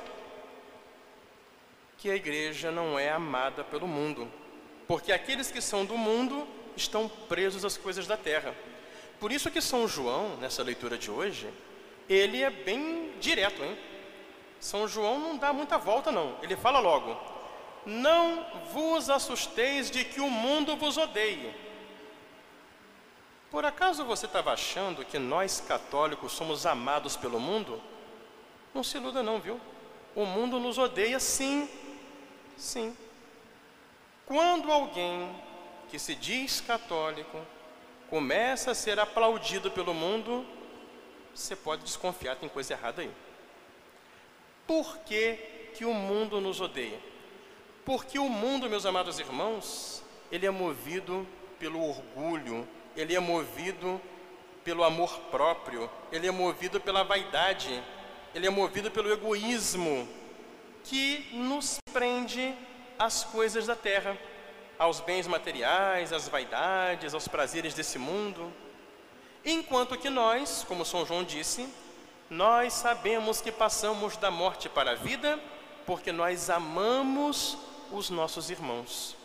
que 2.00 2.10
a 2.10 2.16
igreja 2.16 2.72
não 2.72 2.98
é 2.98 3.12
amada 3.12 3.64
pelo 3.64 3.88
mundo. 3.88 4.28
Porque 4.88 5.12
aqueles 5.12 5.52
que 5.52 5.62
são 5.62 5.86
do 5.86 5.96
mundo 5.96 6.48
estão 6.76 7.08
presos 7.08 7.64
às 7.64 7.78
coisas 7.78 8.08
da 8.08 8.18
terra. 8.18 8.56
Por 9.20 9.32
isso 9.32 9.52
que 9.52 9.62
São 9.62 9.88
João, 9.88 10.36
nessa 10.38 10.64
leitura 10.64 10.98
de 10.98 11.12
hoje, 11.12 11.48
ele 12.10 12.42
é 12.42 12.50
bem 12.50 13.12
direto, 13.20 13.64
hein? 13.64 13.78
São 14.60 14.88
João 14.88 15.20
não 15.20 15.38
dá 15.38 15.54
muita 15.54 15.78
volta 15.78 16.12
não. 16.12 16.38
Ele 16.42 16.56
fala 16.56 16.80
logo: 16.80 17.16
Não 17.86 18.48
vos 18.74 19.12
assusteis 19.12 19.92
de 19.92 20.04
que 20.04 20.20
o 20.20 20.28
mundo 20.28 20.76
vos 20.76 20.98
odeie. 20.98 21.54
Por 23.52 23.66
acaso 23.66 24.06
você 24.06 24.28
estava 24.28 24.54
achando 24.54 25.04
que 25.04 25.20
nós 25.20 25.60
católicos 25.60 26.32
somos 26.32 26.66
amados 26.66 27.18
pelo 27.18 27.38
mundo? 27.38 27.82
Não 28.74 28.82
se 28.82 28.96
iluda 28.96 29.22
não, 29.22 29.42
viu? 29.42 29.60
O 30.16 30.26
mundo 30.26 30.58
nos 30.58 30.78
odeia 30.78 31.20
sim, 31.20 31.70
sim. 32.56 32.96
Quando 34.26 34.72
alguém 34.72 35.30
que 35.90 36.00
se 36.00 36.16
diz 36.16 36.62
católico 36.62 37.46
começa 38.10 38.72
a 38.72 38.76
ser 38.76 38.98
aplaudido 38.98 39.70
pelo 39.70 39.94
mundo, 39.94 40.46
você 41.36 41.54
pode 41.54 41.84
desconfiar, 41.84 42.38
tem 42.38 42.48
coisa 42.48 42.72
errada 42.74 43.02
aí. 43.02 43.12
Por 44.66 45.00
que, 45.00 45.72
que 45.76 45.84
o 45.84 45.94
mundo 45.94 46.40
nos 46.40 46.62
odeia? 46.62 47.00
Porque 47.84 48.18
o 48.18 48.30
mundo, 48.30 48.70
meus 48.70 48.86
amados 48.86 49.20
irmãos, 49.20 50.02
ele 50.32 50.46
é 50.46 50.50
movido 50.50 51.28
pelo 51.60 51.86
orgulho, 51.86 52.66
ele 52.96 53.16
é 53.16 53.20
movido 53.20 54.02
pelo 54.64 54.84
amor 54.84 55.18
próprio, 55.32 55.90
ele 56.12 56.28
é 56.28 56.32
movido 56.32 56.80
pela 56.80 57.04
vaidade, 57.04 57.82
ele 58.34 58.48
é 58.48 58.50
movido 58.50 58.92
pelo 58.92 59.12
egoísmo, 59.12 60.08
que 60.84 61.30
nos 61.34 61.78
prende 61.92 62.54
às 62.98 63.24
coisas 63.24 63.68
da 63.68 63.76
terra, 63.76 64.18
aos 64.78 65.00
bens 65.00 65.28
materiais, 65.28 66.14
às 66.14 66.28
vaidades, 66.28 67.14
aos 67.14 67.28
prazeres 67.28 67.74
desse 67.74 67.98
mundo. 67.98 68.52
Enquanto 69.44 69.98
que 69.98 70.10
nós, 70.10 70.64
como 70.68 70.86
São 70.86 71.06
João 71.06 71.24
disse, 71.24 71.68
nós 72.30 72.74
sabemos 72.74 73.42
que 73.42 73.52
passamos 73.52 74.16
da 74.18 74.32
morte 74.32 74.70
para 74.70 74.92
a 74.92 74.96
vida 74.96 75.40
porque 75.86 76.12
nós 76.12 76.50
amamos 76.50 77.58
os 77.92 78.10
nossos 78.10 78.50
irmãos. 78.50 79.16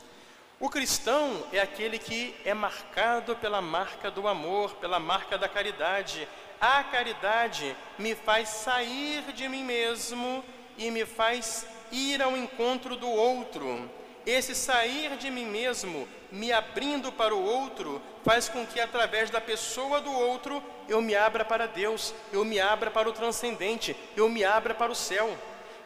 O 0.58 0.70
cristão 0.70 1.44
é 1.52 1.60
aquele 1.60 1.98
que 1.98 2.34
é 2.42 2.54
marcado 2.54 3.36
pela 3.36 3.60
marca 3.60 4.10
do 4.10 4.26
amor, 4.26 4.74
pela 4.76 4.98
marca 4.98 5.36
da 5.36 5.46
caridade. 5.46 6.26
A 6.58 6.82
caridade 6.82 7.76
me 7.98 8.14
faz 8.14 8.48
sair 8.48 9.20
de 9.34 9.46
mim 9.50 9.62
mesmo 9.62 10.42
e 10.78 10.90
me 10.90 11.04
faz 11.04 11.66
ir 11.92 12.22
ao 12.22 12.34
encontro 12.34 12.96
do 12.96 13.06
outro. 13.06 13.90
Esse 14.24 14.54
sair 14.54 15.18
de 15.18 15.30
mim 15.30 15.44
mesmo, 15.44 16.08
me 16.32 16.50
abrindo 16.50 17.12
para 17.12 17.34
o 17.34 17.44
outro, 17.44 18.00
faz 18.24 18.48
com 18.48 18.66
que 18.66 18.80
através 18.80 19.28
da 19.28 19.42
pessoa 19.42 20.00
do 20.00 20.10
outro 20.10 20.62
eu 20.88 21.02
me 21.02 21.14
abra 21.14 21.44
para 21.44 21.68
Deus, 21.68 22.14
eu 22.32 22.46
me 22.46 22.58
abra 22.58 22.90
para 22.90 23.10
o 23.10 23.12
transcendente, 23.12 23.94
eu 24.16 24.26
me 24.30 24.42
abra 24.42 24.72
para 24.72 24.90
o 24.90 24.96
céu. 24.96 25.36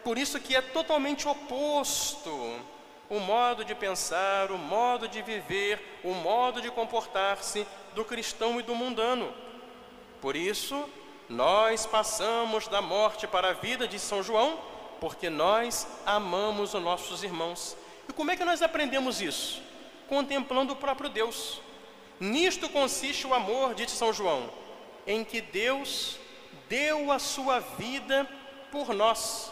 Por 0.05 0.17
isso 0.17 0.39
que 0.39 0.55
é 0.55 0.63
totalmente 0.63 1.27
oposto 1.27 2.31
o 3.11 3.19
modo 3.19 3.65
de 3.65 3.75
pensar, 3.75 4.53
o 4.53 4.57
modo 4.57 5.09
de 5.09 5.21
viver, 5.21 6.01
o 6.05 6.15
modo 6.15 6.63
de 6.63 6.71
comportar-se 6.71 7.67
do 7.93 8.05
cristão 8.05 8.61
e 8.61 8.63
do 8.63 8.75
mundano. 8.75 9.35
Por 10.21 10.37
isso, 10.37 10.89
nós 11.29 11.85
passamos 11.85 12.69
da 12.69 12.81
morte 12.81 13.27
para 13.27 13.51
a 13.51 13.53
vida 13.53 13.89
de 13.89 13.99
São 13.99 14.23
João, 14.23 14.61
porque 15.01 15.29
nós 15.29 15.89
amamos 16.07 16.73
os 16.73 16.83
nossos 16.83 17.25
irmãos. 17.25 17.77
E 18.09 18.13
como 18.13 18.31
é 18.31 18.37
que 18.37 18.45
nós 18.45 18.63
aprendemos 18.63 19.21
isso? 19.21 19.61
Contemplando 20.09 20.75
o 20.75 20.77
próprio 20.77 21.11
Deus. 21.11 21.61
Nisto 22.21 22.69
consiste 22.69 23.27
o 23.27 23.35
amor, 23.35 23.75
disse 23.75 23.97
São 23.97 24.13
João, 24.13 24.51
em 25.05 25.25
que 25.25 25.41
Deus 25.41 26.17
deu 26.69 27.11
a 27.11 27.19
sua 27.19 27.59
vida 27.59 28.29
por 28.71 28.95
nós. 28.95 29.51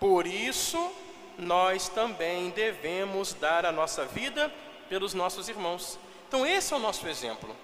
Por 0.00 0.26
isso, 0.26 0.90
nós 1.38 1.88
também 1.88 2.50
devemos 2.50 3.34
dar 3.34 3.64
a 3.66 3.72
nossa 3.72 4.04
vida 4.04 4.52
pelos 4.88 5.14
nossos 5.14 5.48
irmãos. 5.48 5.98
Então, 6.28 6.46
esse 6.46 6.72
é 6.72 6.76
o 6.76 6.80
nosso 6.80 7.06
exemplo. 7.08 7.54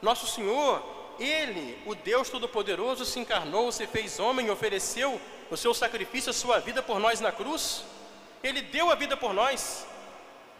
Nosso 0.00 0.26
Senhor, 0.26 0.82
Ele, 1.18 1.78
o 1.86 1.94
Deus 1.94 2.28
Todo-Poderoso, 2.28 3.04
se 3.04 3.18
encarnou, 3.18 3.72
se 3.72 3.86
fez 3.86 4.18
homem 4.18 4.50
ofereceu 4.50 5.20
o 5.50 5.56
seu 5.56 5.72
sacrifício, 5.74 6.30
a 6.30 6.34
sua 6.34 6.58
vida 6.58 6.82
por 6.82 6.98
nós 6.98 7.20
na 7.20 7.32
cruz. 7.32 7.84
Ele 8.42 8.62
deu 8.62 8.90
a 8.90 8.94
vida 8.94 9.16
por 9.16 9.32
nós. 9.32 9.86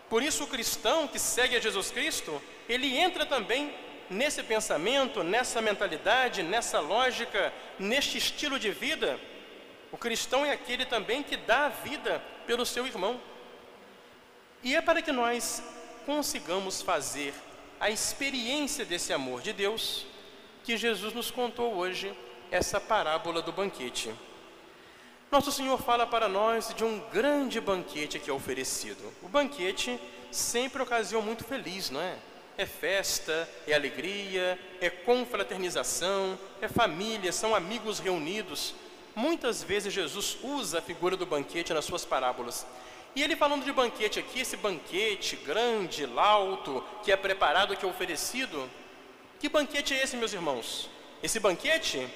Por 0.08 0.22
isso, 0.22 0.44
o 0.44 0.48
cristão 0.48 1.06
que 1.06 1.18
segue 1.18 1.56
a 1.56 1.60
Jesus 1.60 1.90
Cristo, 1.90 2.40
ele 2.68 2.96
entra 2.96 3.26
também 3.26 3.74
nesse 4.10 4.42
pensamento, 4.42 5.22
nessa 5.22 5.60
mentalidade, 5.60 6.42
nessa 6.42 6.80
lógica, 6.80 7.52
neste 7.78 8.18
estilo 8.18 8.58
de 8.58 8.70
vida. 8.70 9.20
O 9.90 9.96
cristão 9.96 10.44
é 10.44 10.52
aquele 10.52 10.84
também 10.84 11.22
que 11.22 11.36
dá 11.36 11.66
a 11.66 11.68
vida 11.68 12.22
pelo 12.46 12.66
seu 12.66 12.86
irmão. 12.86 13.20
E 14.62 14.74
é 14.74 14.80
para 14.80 15.00
que 15.00 15.12
nós 15.12 15.62
consigamos 16.04 16.82
fazer 16.82 17.34
a 17.80 17.90
experiência 17.90 18.84
desse 18.84 19.12
amor 19.12 19.40
de 19.40 19.52
Deus 19.52 20.06
que 20.64 20.76
Jesus 20.76 21.14
nos 21.14 21.30
contou 21.30 21.74
hoje 21.74 22.12
essa 22.50 22.80
parábola 22.80 23.40
do 23.40 23.52
banquete. 23.52 24.12
Nosso 25.30 25.52
Senhor 25.52 25.80
fala 25.80 26.06
para 26.06 26.26
nós 26.26 26.74
de 26.74 26.84
um 26.84 27.00
grande 27.12 27.60
banquete 27.60 28.18
que 28.18 28.30
é 28.30 28.32
oferecido. 28.32 29.12
O 29.22 29.28
banquete 29.28 30.00
sempre 30.30 30.82
ocasião 30.82 31.20
muito 31.20 31.44
feliz, 31.44 31.90
não 31.90 32.00
é? 32.00 32.16
É 32.56 32.66
festa, 32.66 33.48
é 33.66 33.74
alegria, 33.74 34.58
é 34.80 34.90
confraternização, 34.90 36.38
é 36.60 36.66
família, 36.66 37.30
são 37.30 37.54
amigos 37.54 37.98
reunidos. 37.98 38.74
Muitas 39.18 39.64
vezes 39.64 39.92
Jesus 39.92 40.38
usa 40.44 40.78
a 40.78 40.80
figura 40.80 41.16
do 41.16 41.26
banquete 41.26 41.74
nas 41.74 41.84
suas 41.84 42.04
parábolas. 42.04 42.64
E 43.16 43.22
ele 43.24 43.34
falando 43.34 43.64
de 43.64 43.72
banquete 43.72 44.20
aqui, 44.20 44.38
esse 44.38 44.56
banquete 44.56 45.34
grande, 45.34 46.06
lauto, 46.06 46.84
que 47.02 47.10
é 47.10 47.16
preparado, 47.16 47.76
que 47.76 47.84
é 47.84 47.88
oferecido, 47.88 48.70
que 49.40 49.48
banquete 49.48 49.92
é 49.92 50.04
esse, 50.04 50.16
meus 50.16 50.32
irmãos? 50.32 50.88
Esse 51.20 51.40
banquete 51.40 52.08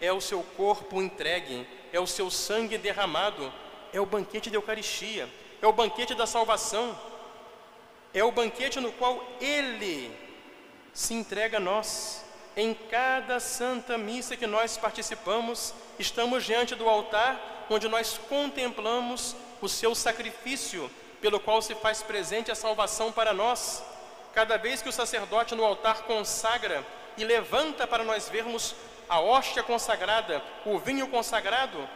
é 0.00 0.10
o 0.10 0.18
seu 0.18 0.42
corpo 0.42 1.02
entregue, 1.02 1.68
é 1.92 2.00
o 2.00 2.06
seu 2.06 2.30
sangue 2.30 2.78
derramado, 2.78 3.52
é 3.92 4.00
o 4.00 4.06
banquete 4.06 4.48
da 4.48 4.56
Eucaristia, 4.56 5.28
é 5.60 5.66
o 5.66 5.74
banquete 5.74 6.14
da 6.14 6.26
salvação, 6.26 6.98
é 8.14 8.24
o 8.24 8.32
banquete 8.32 8.80
no 8.80 8.92
qual 8.92 9.22
Ele 9.42 10.10
se 10.94 11.12
entrega 11.12 11.58
a 11.58 11.60
nós. 11.60 12.24
Em 12.56 12.72
cada 12.72 13.38
santa 13.38 13.98
missa 13.98 14.34
que 14.34 14.46
nós 14.46 14.78
participamos, 14.78 15.74
estamos 15.98 16.42
diante 16.42 16.74
do 16.74 16.88
altar 16.88 17.66
onde 17.68 17.86
nós 17.86 18.18
contemplamos 18.30 19.36
o 19.60 19.68
seu 19.68 19.94
sacrifício, 19.94 20.90
pelo 21.20 21.38
qual 21.38 21.60
se 21.60 21.74
faz 21.74 22.02
presente 22.02 22.50
a 22.50 22.54
salvação 22.54 23.12
para 23.12 23.34
nós. 23.34 23.82
Cada 24.32 24.56
vez 24.56 24.80
que 24.80 24.88
o 24.88 24.92
sacerdote 24.92 25.54
no 25.54 25.64
altar 25.64 26.04
consagra 26.04 26.82
e 27.18 27.24
levanta 27.24 27.86
para 27.86 28.02
nós 28.02 28.28
vermos 28.28 28.74
a 29.06 29.20
hóstia 29.20 29.62
consagrada, 29.62 30.42
o 30.64 30.78
vinho 30.78 31.08
consagrado, 31.08 31.86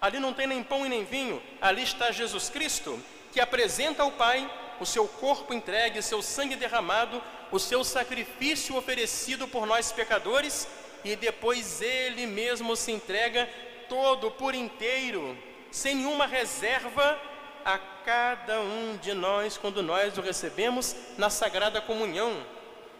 ali 0.00 0.18
não 0.18 0.32
tem 0.32 0.48
nem 0.48 0.62
pão 0.62 0.84
e 0.84 0.88
nem 0.88 1.04
vinho, 1.04 1.40
ali 1.60 1.84
está 1.84 2.10
Jesus 2.10 2.50
Cristo, 2.50 3.00
que 3.32 3.40
apresenta 3.40 4.02
ao 4.02 4.10
Pai 4.10 4.50
o 4.80 4.86
seu 4.86 5.06
corpo 5.06 5.54
entregue, 5.54 6.02
seu 6.02 6.20
sangue 6.20 6.56
derramado, 6.56 7.22
o 7.52 7.58
seu 7.58 7.84
sacrifício 7.84 8.76
oferecido 8.76 9.46
por 9.46 9.66
nós 9.66 9.92
pecadores, 9.92 10.66
e 11.04 11.14
depois 11.14 11.82
ele 11.82 12.26
mesmo 12.26 12.74
se 12.74 12.90
entrega 12.90 13.48
todo 13.88 14.30
por 14.30 14.54
inteiro, 14.54 15.36
sem 15.70 15.96
nenhuma 15.96 16.26
reserva, 16.26 17.20
a 17.64 17.78
cada 17.78 18.60
um 18.60 18.96
de 18.96 19.14
nós 19.14 19.56
quando 19.56 19.82
nós 19.82 20.18
o 20.18 20.20
recebemos 20.20 20.96
na 21.16 21.30
sagrada 21.30 21.80
comunhão. 21.80 22.44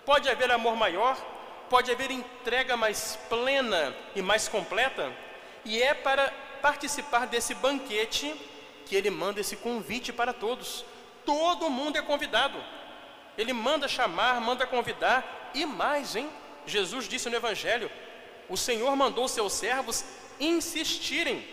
Pode 0.04 0.28
haver 0.28 0.50
amor 0.50 0.76
maior, 0.76 1.16
pode 1.68 1.90
haver 1.90 2.10
entrega 2.10 2.76
mais 2.76 3.18
plena 3.28 3.94
e 4.14 4.22
mais 4.22 4.48
completa, 4.48 5.12
e 5.64 5.82
é 5.82 5.94
para 5.94 6.32
participar 6.60 7.26
desse 7.26 7.54
banquete 7.54 8.34
que 8.86 8.94
ele 8.94 9.10
manda 9.10 9.40
esse 9.40 9.56
convite 9.56 10.12
para 10.12 10.32
todos. 10.32 10.84
Todo 11.24 11.70
mundo 11.70 11.96
é 11.96 12.02
convidado. 12.02 12.62
Ele 13.36 13.52
manda 13.52 13.88
chamar, 13.88 14.40
manda 14.40 14.66
convidar 14.66 15.50
e 15.54 15.64
mais, 15.64 16.16
hein? 16.16 16.28
Jesus 16.66 17.08
disse 17.08 17.28
no 17.28 17.36
Evangelho: 17.36 17.90
o 18.48 18.56
Senhor 18.56 18.94
mandou 18.96 19.28
seus 19.28 19.52
servos 19.52 20.04
insistirem, 20.38 21.46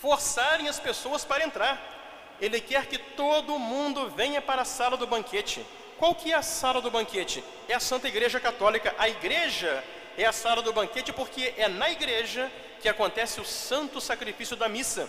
forçarem 0.00 0.68
as 0.68 0.80
pessoas 0.80 1.24
para 1.24 1.44
entrar. 1.44 1.94
Ele 2.40 2.60
quer 2.60 2.86
que 2.86 2.98
todo 2.98 3.58
mundo 3.58 4.10
venha 4.10 4.40
para 4.40 4.62
a 4.62 4.64
sala 4.64 4.96
do 4.96 5.06
banquete. 5.06 5.64
Qual 5.98 6.14
que 6.14 6.32
é 6.32 6.34
a 6.34 6.42
sala 6.42 6.80
do 6.80 6.90
banquete? 6.90 7.42
É 7.68 7.74
a 7.74 7.80
Santa 7.80 8.08
Igreja 8.08 8.38
Católica. 8.38 8.94
A 8.98 9.08
igreja 9.08 9.82
é 10.16 10.24
a 10.24 10.32
sala 10.32 10.62
do 10.62 10.72
banquete 10.72 11.12
porque 11.12 11.54
é 11.56 11.68
na 11.68 11.90
igreja 11.90 12.50
que 12.80 12.88
acontece 12.88 13.40
o 13.40 13.44
santo 13.44 14.00
sacrifício 14.00 14.56
da 14.56 14.68
missa. 14.68 15.08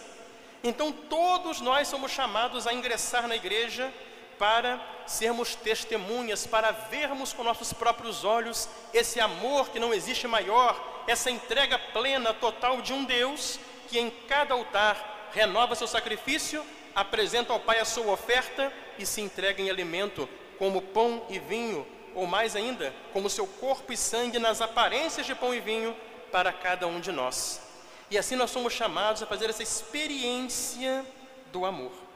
Então 0.64 0.92
todos 0.92 1.62
nós 1.62 1.88
somos 1.88 2.12
chamados 2.12 2.66
a 2.66 2.74
ingressar 2.74 3.28
na 3.28 3.36
igreja 3.36 3.94
para 4.38 4.80
sermos 5.06 5.56
testemunhas, 5.56 6.46
para 6.46 6.72
vermos 6.72 7.34
com 7.34 7.44
nossos 7.44 7.74
próprios 7.74 8.24
olhos 8.24 8.70
esse 8.94 9.20
amor 9.20 9.70
que 9.70 9.80
não 9.80 9.94
existe 9.94 10.28
maior, 10.28 11.04
essa 11.08 11.32
entrega 11.32 11.80
plena, 11.80 12.34
total 12.34 12.82
de 12.82 12.94
um 12.94 13.04
Deus 13.04 13.60
que 13.88 13.98
em 13.98 14.10
cada 14.10 14.54
altar 14.54 15.30
renova 15.32 15.76
seu 15.76 15.88
sacrifício, 15.88 16.66
apresenta 16.94 17.54
ao 17.54 17.60
Pai 17.60 17.80
a 17.80 17.86
sua 17.86 18.12
oferta 18.12 18.72
e 18.98 19.06
se 19.06 19.22
entrega 19.22 19.62
em 19.62 19.70
alimento, 19.70 20.28
como 20.58 20.82
pão 20.82 21.26
e 21.30 21.40
vinho, 21.40 21.88
ou 22.16 22.26
mais 22.26 22.56
ainda, 22.56 22.94
como 23.14 23.30
seu 23.30 23.46
corpo 23.46 23.94
e 23.94 23.98
sangue 23.98 24.40
nas 24.40 24.60
aparências 24.62 25.26
de 25.26 25.36
pão 25.36 25.54
e 25.54 25.60
vinho 25.60 25.96
para 26.32 26.52
cada 26.52 26.88
um 26.88 27.00
de 27.00 27.12
nós. 27.12 27.62
E 28.10 28.18
assim 28.18 28.36
nós 28.36 28.52
somos 28.52 28.74
chamados 28.74 29.22
a 29.22 29.28
fazer 29.28 29.50
essa 29.50 29.64
experiência 29.64 31.06
do 31.52 31.66
amor. 31.66 32.07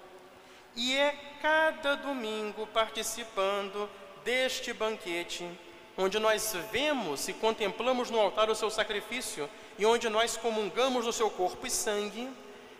E 0.75 0.95
é 0.95 1.15
cada 1.41 1.95
domingo 1.95 2.67
participando 2.67 3.89
deste 4.23 4.73
banquete, 4.73 5.49
onde 5.97 6.19
nós 6.19 6.55
vemos 6.71 7.27
e 7.27 7.33
contemplamos 7.33 8.09
no 8.09 8.19
altar 8.19 8.49
o 8.49 8.55
seu 8.55 8.69
sacrifício 8.69 9.49
e 9.77 9.85
onde 9.85 10.07
nós 10.09 10.37
comungamos 10.37 11.05
do 11.05 11.13
seu 11.13 11.29
corpo 11.29 11.67
e 11.67 11.71
sangue, 11.71 12.29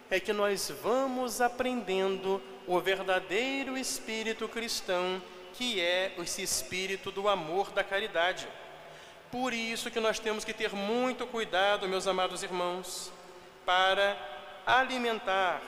é 0.10 0.20
que 0.20 0.34
nós 0.34 0.72
vamos 0.82 1.42
aprendendo 1.42 2.42
o 2.68 2.80
verdadeiro 2.80 3.78
espírito 3.78 4.48
cristão, 4.48 5.22
que 5.54 5.80
é 5.82 6.14
esse 6.18 6.42
espírito 6.42 7.12
do 7.12 7.28
amor, 7.28 7.72
da 7.72 7.84
caridade. 7.84 8.48
Por 9.32 9.54
isso 9.54 9.90
que 9.90 10.00
nós 10.00 10.20
temos 10.20 10.44
que 10.44 10.54
ter 10.54 10.74
muito 10.74 11.26
cuidado, 11.26 11.88
meus 11.88 12.08
amados 12.08 12.44
irmãos, 12.44 13.12
para 13.66 14.18
alimentar, 14.66 15.62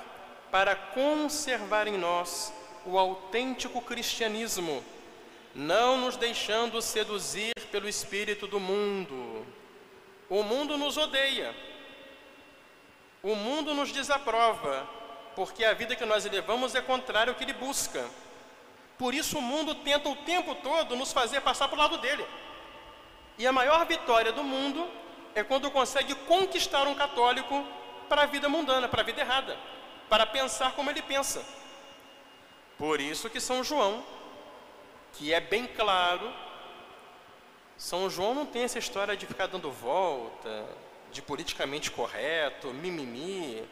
para 0.54 0.76
conservar 0.76 1.88
em 1.88 1.98
nós 1.98 2.54
o 2.86 3.00
autêntico 3.00 3.82
cristianismo, 3.82 4.86
não 5.56 5.98
nos 5.98 6.16
deixando 6.16 6.80
seduzir 6.80 7.56
pelo 7.72 7.90
espírito 7.90 8.46
do 8.46 8.60
mundo. 8.60 9.48
O 10.30 10.44
mundo 10.44 10.78
nos 10.78 10.96
odeia, 10.96 11.56
o 13.24 13.36
mundo 13.36 13.74
nos 13.74 13.92
desaprova, 13.92 14.88
porque 15.36 15.66
a 15.66 15.74
vida 15.74 15.96
que 15.96 16.06
nós 16.06 16.24
levamos 16.24 16.76
é 16.76 16.82
contrária 16.82 17.32
ao 17.32 17.36
que 17.36 17.46
ele 17.46 17.54
busca. 17.54 18.06
Por 18.96 19.16
isso 19.16 19.40
o 19.40 19.42
mundo 19.42 19.74
tenta 19.74 20.08
o 20.08 20.18
tempo 20.18 20.54
todo 20.54 20.96
nos 20.96 21.12
fazer 21.12 21.42
passar 21.42 21.68
para 21.68 21.78
o 21.78 21.80
lado 21.80 21.98
dele. 21.98 22.24
E 23.40 23.48
a 23.48 23.52
maior 23.52 23.84
vitória 23.88 24.32
do 24.32 24.44
mundo 24.44 24.88
é 25.34 25.42
quando 25.42 25.72
consegue 25.72 26.14
conquistar 26.14 26.86
um 26.86 26.94
católico 26.94 27.66
para 28.08 28.22
a 28.22 28.28
vida 28.28 28.48
mundana, 28.48 28.88
para 28.88 29.02
a 29.02 29.04
vida 29.04 29.20
errada, 29.20 29.58
para 30.14 30.28
pensar 30.28 30.74
como 30.74 30.92
ele 30.92 31.02
pensa. 31.02 31.44
Por 32.78 33.02
isso 33.02 33.32
que 33.32 33.40
São 33.40 33.64
João, 33.64 34.06
que 35.14 35.34
é 35.34 35.40
bem 35.40 35.66
claro, 35.66 36.32
São 37.76 38.08
João 38.12 38.36
não 38.36 38.46
tem 38.46 38.62
essa 38.62 38.78
história 38.78 39.18
de 39.18 39.26
ficar 39.26 39.48
dando 39.48 39.72
volta, 39.72 40.70
de 41.12 41.20
politicamente 41.20 41.90
correto, 41.90 42.68
mimimi. 42.68 43.68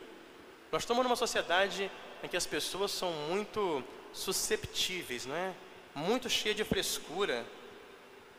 Nós 0.71 0.81
estamos 0.81 1.03
numa 1.03 1.15
sociedade 1.15 1.91
em 2.23 2.27
que 2.27 2.35
as 2.35 2.47
pessoas 2.47 2.89
são 2.89 3.11
muito 3.29 3.83
susceptíveis, 4.11 5.27
não 5.27 5.35
é? 5.35 5.53
Muito 5.93 6.27
cheia 6.27 6.55
de 6.55 6.63
frescura, 6.63 7.45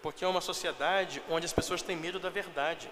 porque 0.03 0.25
é 0.25 0.27
uma 0.27 0.41
sociedade 0.41 1.23
onde 1.31 1.47
as 1.47 1.53
pessoas 1.53 1.83
têm 1.83 1.97
medo 1.97 2.19
da 2.19 2.31
verdade. 2.31 2.91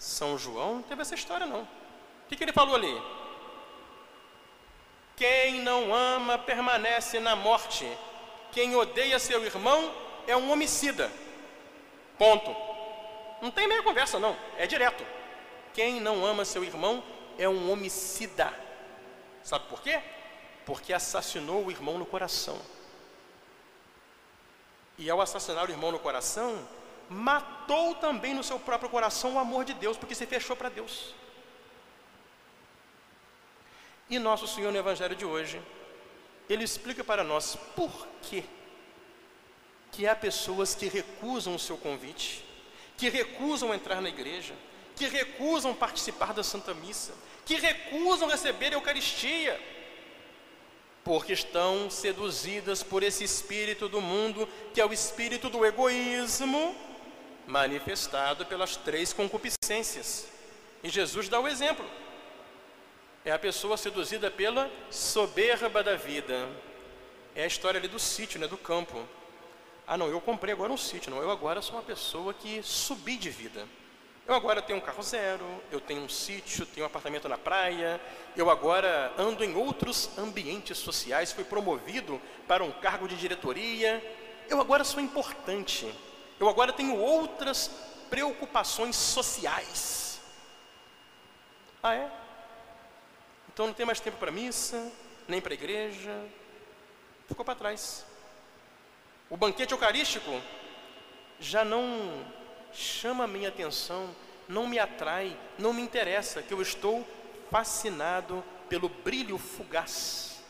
São 0.00 0.36
João 0.36 0.74
não 0.74 0.82
teve 0.82 1.00
essa 1.00 1.14
história 1.14 1.46
não. 1.46 1.62
O 1.62 2.28
que, 2.28 2.34
que 2.34 2.42
ele 2.42 2.52
falou 2.52 2.74
ali? 2.74 3.25
Quem 5.16 5.60
não 5.62 5.94
ama 5.94 6.38
permanece 6.38 7.18
na 7.18 7.34
morte. 7.34 7.90
Quem 8.52 8.76
odeia 8.76 9.18
seu 9.18 9.42
irmão 9.44 9.92
é 10.26 10.36
um 10.36 10.50
homicida. 10.50 11.10
Ponto. 12.18 12.54
Não 13.40 13.50
tem 13.50 13.66
meia 13.66 13.82
conversa, 13.82 14.18
não. 14.18 14.36
É 14.58 14.66
direto. 14.66 15.04
Quem 15.72 16.00
não 16.00 16.24
ama 16.24 16.44
seu 16.44 16.62
irmão 16.62 17.02
é 17.38 17.48
um 17.48 17.70
homicida. 17.70 18.52
Sabe 19.42 19.66
por 19.68 19.80
quê? 19.80 20.00
Porque 20.66 20.92
assassinou 20.92 21.64
o 21.64 21.70
irmão 21.70 21.96
no 21.96 22.04
coração. 22.04 22.60
E 24.98 25.08
ao 25.08 25.20
assassinar 25.20 25.68
o 25.68 25.70
irmão 25.70 25.92
no 25.92 25.98
coração, 25.98 26.66
matou 27.08 27.94
também 27.94 28.34
no 28.34 28.42
seu 28.42 28.58
próprio 28.58 28.90
coração 28.90 29.34
o 29.34 29.38
amor 29.38 29.64
de 29.64 29.74
Deus, 29.74 29.96
porque 29.96 30.14
se 30.14 30.26
fechou 30.26 30.56
para 30.56 30.68
Deus. 30.68 31.14
E 34.08 34.18
nosso 34.18 34.46
Senhor 34.46 34.72
no 34.72 34.78
Evangelho 34.78 35.16
de 35.16 35.24
hoje, 35.24 35.60
ele 36.48 36.62
explica 36.62 37.02
para 37.02 37.24
nós 37.24 37.56
por 37.74 38.06
que 38.22 38.44
que 39.90 40.06
há 40.06 40.14
pessoas 40.14 40.74
que 40.74 40.88
recusam 40.88 41.54
o 41.54 41.58
seu 41.58 41.78
convite, 41.78 42.44
que 42.98 43.08
recusam 43.08 43.72
entrar 43.72 44.02
na 44.02 44.10
igreja, 44.10 44.54
que 44.94 45.08
recusam 45.08 45.74
participar 45.74 46.34
da 46.34 46.42
Santa 46.42 46.74
Missa, 46.74 47.14
que 47.46 47.54
recusam 47.54 48.28
receber 48.28 48.66
a 48.66 48.74
Eucaristia, 48.74 49.58
porque 51.02 51.32
estão 51.32 51.88
seduzidas 51.88 52.82
por 52.82 53.02
esse 53.02 53.24
espírito 53.24 53.88
do 53.88 54.00
mundo, 54.00 54.46
que 54.74 54.80
é 54.80 54.86
o 54.86 54.92
espírito 54.92 55.48
do 55.48 55.64
egoísmo, 55.64 56.76
manifestado 57.46 58.44
pelas 58.44 58.76
três 58.76 59.14
concupiscências. 59.14 60.26
E 60.82 60.90
Jesus 60.90 61.28
dá 61.28 61.40
o 61.40 61.48
exemplo 61.48 61.86
é 63.26 63.32
a 63.32 63.38
pessoa 63.40 63.76
seduzida 63.76 64.30
pela 64.30 64.70
soberba 64.88 65.82
da 65.82 65.96
vida. 65.96 66.48
É 67.34 67.42
a 67.42 67.46
história 67.46 67.76
ali 67.76 67.88
do 67.88 67.98
sítio, 67.98 68.38
né, 68.38 68.46
do 68.46 68.56
campo. 68.56 69.04
Ah, 69.84 69.96
não, 69.96 70.06
eu 70.06 70.20
comprei 70.20 70.54
agora 70.54 70.72
um 70.72 70.76
sítio, 70.76 71.10
não, 71.10 71.20
eu 71.20 71.28
agora 71.28 71.60
sou 71.60 71.74
uma 71.74 71.82
pessoa 71.82 72.32
que 72.32 72.62
subi 72.62 73.16
de 73.16 73.28
vida. 73.28 73.66
Eu 74.28 74.34
agora 74.34 74.62
tenho 74.62 74.78
um 74.78 74.82
carro 74.82 75.02
zero, 75.02 75.44
eu 75.72 75.80
tenho 75.80 76.02
um 76.02 76.08
sítio, 76.08 76.64
tenho 76.66 76.84
um 76.84 76.86
apartamento 76.86 77.28
na 77.28 77.36
praia, 77.36 78.00
eu 78.36 78.48
agora 78.48 79.12
ando 79.18 79.42
em 79.42 79.56
outros 79.56 80.16
ambientes 80.16 80.78
sociais, 80.78 81.32
fui 81.32 81.44
promovido 81.44 82.20
para 82.46 82.62
um 82.62 82.70
cargo 82.70 83.08
de 83.08 83.16
diretoria, 83.16 84.02
eu 84.48 84.60
agora 84.60 84.84
sou 84.84 85.00
importante, 85.00 85.92
eu 86.38 86.48
agora 86.48 86.72
tenho 86.72 86.96
outras 86.96 87.72
preocupações 88.08 88.94
sociais. 88.94 90.20
Ah, 91.82 91.94
é? 91.94 92.25
Então 93.56 93.68
não 93.68 93.72
tem 93.72 93.86
mais 93.86 94.00
tempo 94.00 94.18
para 94.18 94.30
missa, 94.30 94.92
nem 95.26 95.40
para 95.40 95.54
igreja. 95.54 96.14
Ficou 97.26 97.42
para 97.42 97.54
trás. 97.54 98.04
O 99.30 99.36
banquete 99.38 99.72
eucarístico 99.72 100.42
já 101.40 101.64
não 101.64 102.22
chama 102.70 103.24
a 103.24 103.26
minha 103.26 103.48
atenção, 103.48 104.14
não 104.46 104.66
me 104.66 104.78
atrai, 104.78 105.34
não 105.58 105.72
me 105.72 105.80
interessa, 105.80 106.42
que 106.42 106.52
eu 106.52 106.60
estou 106.60 107.02
fascinado 107.50 108.44
pelo 108.68 108.90
brilho 108.90 109.38
fugaz 109.38 110.44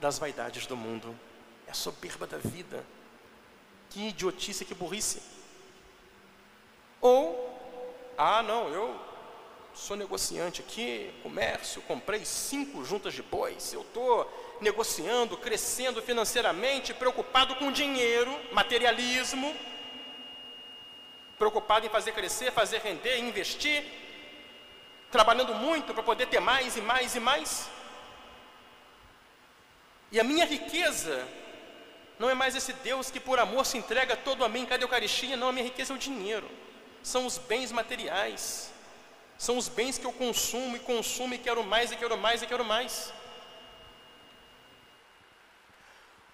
das 0.00 0.20
vaidades 0.20 0.68
do 0.68 0.76
mundo. 0.76 1.18
É 1.66 1.72
a 1.72 1.74
soberba 1.74 2.28
da 2.28 2.38
vida. 2.38 2.86
Que 3.90 4.06
idiotice, 4.06 4.64
que 4.64 4.72
burrice. 4.72 5.20
Ou, 7.00 7.58
ah, 8.16 8.40
não, 8.40 8.68
eu 8.68 9.15
sou 9.76 9.96
negociante 9.96 10.62
aqui, 10.62 11.12
comércio, 11.22 11.82
comprei 11.82 12.24
cinco 12.24 12.84
juntas 12.84 13.12
de 13.12 13.22
bois, 13.22 13.72
eu 13.72 13.82
estou 13.82 14.56
negociando, 14.60 15.36
crescendo 15.36 16.00
financeiramente, 16.00 16.94
preocupado 16.94 17.54
com 17.56 17.70
dinheiro, 17.70 18.34
materialismo, 18.52 19.54
preocupado 21.38 21.86
em 21.86 21.90
fazer 21.90 22.12
crescer, 22.12 22.50
fazer 22.50 22.78
render, 22.78 23.18
investir, 23.18 23.84
trabalhando 25.10 25.54
muito 25.54 25.92
para 25.92 26.02
poder 26.02 26.26
ter 26.26 26.40
mais 26.40 26.76
e 26.76 26.80
mais 26.80 27.14
e 27.14 27.20
mais. 27.20 27.68
E 30.10 30.18
a 30.18 30.24
minha 30.24 30.46
riqueza 30.46 31.26
Não 32.18 32.30
é 32.30 32.34
mais 32.34 32.56
esse 32.56 32.72
Deus 32.72 33.10
que 33.10 33.20
por 33.20 33.38
amor 33.38 33.66
se 33.66 33.76
entrega 33.76 34.16
todo 34.16 34.42
a 34.42 34.48
mim 34.48 34.64
cada 34.64 34.82
Eucaristia. 34.82 35.36
Não, 35.36 35.48
a 35.48 35.52
minha 35.52 35.64
riqueza 35.66 35.92
é 35.92 35.96
o 35.96 35.98
dinheiro. 35.98 36.50
São 37.02 37.26
os 37.26 37.36
bens 37.36 37.70
materiais. 37.70 38.72
São 39.38 39.58
os 39.58 39.68
bens 39.68 39.98
que 39.98 40.06
eu 40.06 40.12
consumo 40.12 40.76
e 40.76 40.80
consumo 40.80 41.34
e 41.34 41.38
quero 41.38 41.62
mais 41.62 41.92
e 41.92 41.96
quero 41.96 42.16
mais 42.16 42.42
e 42.42 42.46
quero 42.46 42.64
mais. 42.64 43.12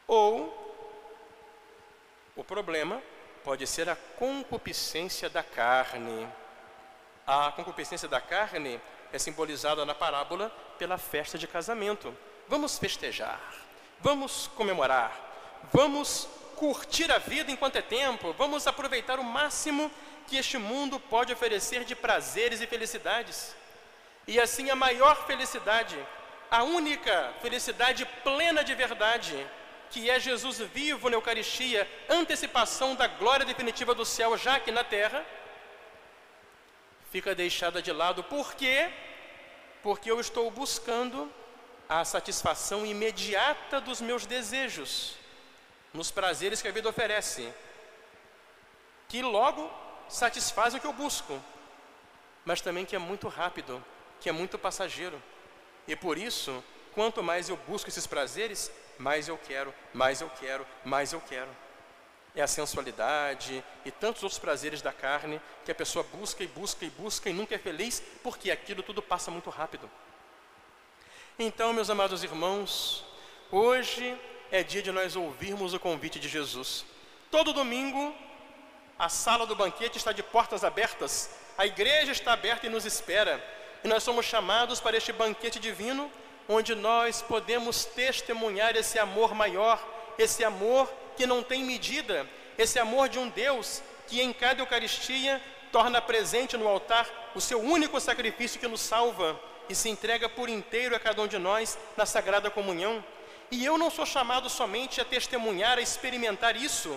Ou 0.06 0.62
o 2.36 2.44
problema 2.44 3.02
pode 3.44 3.66
ser 3.66 3.88
a 3.88 3.96
concupiscência 3.96 5.28
da 5.28 5.42
carne. 5.42 6.28
A 7.26 7.52
concupiscência 7.52 8.08
da 8.08 8.20
carne 8.20 8.80
é 9.12 9.18
simbolizada 9.18 9.84
na 9.84 9.94
parábola 9.94 10.50
pela 10.78 10.96
festa 10.96 11.36
de 11.36 11.46
casamento. 11.46 12.16
Vamos 12.48 12.78
festejar, 12.78 13.40
vamos 14.00 14.48
comemorar, 14.48 15.12
vamos 15.72 16.28
curtir 16.56 17.10
a 17.10 17.18
vida 17.18 17.50
enquanto 17.50 17.76
é 17.76 17.82
tempo, 17.82 18.32
vamos 18.34 18.66
aproveitar 18.66 19.18
o 19.18 19.24
máximo 19.24 19.90
que 20.26 20.36
este 20.36 20.58
mundo 20.58 20.98
pode 20.98 21.32
oferecer 21.32 21.84
de 21.84 21.94
prazeres 21.94 22.60
e 22.60 22.66
felicidades. 22.66 23.54
E 24.26 24.40
assim 24.40 24.70
a 24.70 24.76
maior 24.76 25.26
felicidade, 25.26 25.98
a 26.50 26.62
única 26.62 27.32
felicidade 27.40 28.04
plena 28.22 28.62
de 28.62 28.74
verdade, 28.74 29.46
que 29.90 30.08
é 30.08 30.18
Jesus 30.20 30.58
vivo 30.58 31.10
na 31.10 31.16
Eucaristia, 31.16 31.88
antecipação 32.08 32.94
da 32.94 33.06
glória 33.06 33.44
definitiva 33.44 33.94
do 33.94 34.04
céu 34.04 34.36
já 34.36 34.56
aqui 34.56 34.70
na 34.70 34.84
terra, 34.84 35.24
fica 37.10 37.34
deixada 37.34 37.82
de 37.82 37.92
lado. 37.92 38.22
Por 38.24 38.54
quê? 38.54 38.90
Porque 39.82 40.10
eu 40.10 40.20
estou 40.20 40.50
buscando 40.50 41.30
a 41.88 42.04
satisfação 42.04 42.86
imediata 42.86 43.80
dos 43.80 44.00
meus 44.00 44.24
desejos, 44.24 45.16
nos 45.92 46.10
prazeres 46.10 46.62
que 46.62 46.68
a 46.68 46.72
vida 46.72 46.88
oferece, 46.88 47.52
que 49.08 49.20
logo 49.20 49.81
satisfazem 50.12 50.78
o 50.78 50.80
que 50.80 50.86
eu 50.86 50.92
busco, 50.92 51.40
mas 52.44 52.60
também 52.60 52.84
que 52.84 52.94
é 52.94 52.98
muito 52.98 53.28
rápido, 53.28 53.82
que 54.20 54.28
é 54.28 54.32
muito 54.32 54.58
passageiro. 54.58 55.20
E 55.88 55.96
por 55.96 56.16
isso, 56.18 56.62
quanto 56.94 57.22
mais 57.22 57.48
eu 57.48 57.56
busco 57.56 57.88
esses 57.88 58.06
prazeres, 58.06 58.70
mais 58.98 59.28
eu 59.28 59.38
quero, 59.38 59.74
mais 59.92 60.20
eu 60.20 60.30
quero, 60.30 60.66
mais 60.84 61.12
eu 61.12 61.20
quero 61.20 61.50
é 62.34 62.42
a 62.42 62.46
sensualidade 62.46 63.62
e 63.84 63.90
tantos 63.90 64.22
outros 64.22 64.38
prazeres 64.38 64.80
da 64.80 64.92
carne 64.92 65.40
que 65.64 65.70
a 65.70 65.74
pessoa 65.74 66.02
busca 66.02 66.42
e 66.42 66.46
busca 66.46 66.84
e 66.84 66.90
busca 66.90 67.28
e 67.28 67.32
nunca 67.32 67.54
é 67.54 67.58
feliz 67.58 68.02
porque 68.22 68.50
aquilo 68.50 68.82
tudo 68.82 69.02
passa 69.02 69.30
muito 69.30 69.50
rápido. 69.50 69.90
Então, 71.38 71.72
meus 71.72 71.90
amados 71.90 72.24
irmãos, 72.24 73.04
hoje 73.50 74.18
é 74.50 74.62
dia 74.62 74.82
de 74.82 74.90
nós 74.90 75.16
ouvirmos 75.16 75.74
o 75.74 75.80
convite 75.80 76.18
de 76.18 76.28
Jesus. 76.28 76.84
Todo 77.30 77.52
domingo, 77.52 78.14
a 79.02 79.08
sala 79.08 79.44
do 79.44 79.56
banquete 79.56 79.98
está 79.98 80.12
de 80.12 80.22
portas 80.22 80.62
abertas, 80.62 81.28
a 81.58 81.66
igreja 81.66 82.12
está 82.12 82.34
aberta 82.34 82.68
e 82.68 82.70
nos 82.70 82.84
espera. 82.84 83.44
E 83.82 83.88
nós 83.88 84.04
somos 84.04 84.24
chamados 84.24 84.78
para 84.78 84.96
este 84.96 85.12
banquete 85.12 85.58
divino, 85.58 86.08
onde 86.48 86.72
nós 86.76 87.20
podemos 87.20 87.84
testemunhar 87.84 88.76
esse 88.76 89.00
amor 89.00 89.34
maior, 89.34 89.84
esse 90.16 90.44
amor 90.44 90.88
que 91.16 91.26
não 91.26 91.42
tem 91.42 91.64
medida, 91.64 92.28
esse 92.56 92.78
amor 92.78 93.08
de 93.08 93.18
um 93.18 93.28
Deus 93.28 93.82
que 94.06 94.22
em 94.22 94.32
cada 94.32 94.62
Eucaristia 94.62 95.42
torna 95.72 96.00
presente 96.00 96.56
no 96.56 96.68
altar 96.68 97.10
o 97.34 97.40
seu 97.40 97.58
único 97.58 97.98
sacrifício 97.98 98.60
que 98.60 98.68
nos 98.68 98.82
salva 98.82 99.36
e 99.68 99.74
se 99.74 99.88
entrega 99.88 100.28
por 100.28 100.48
inteiro 100.48 100.94
a 100.94 101.00
cada 101.00 101.20
um 101.20 101.26
de 101.26 101.40
nós 101.40 101.76
na 101.96 102.06
Sagrada 102.06 102.52
Comunhão. 102.52 103.04
E 103.50 103.64
eu 103.64 103.76
não 103.76 103.90
sou 103.90 104.06
chamado 104.06 104.48
somente 104.48 105.00
a 105.00 105.04
testemunhar, 105.04 105.76
a 105.76 105.82
experimentar 105.82 106.54
isso, 106.54 106.96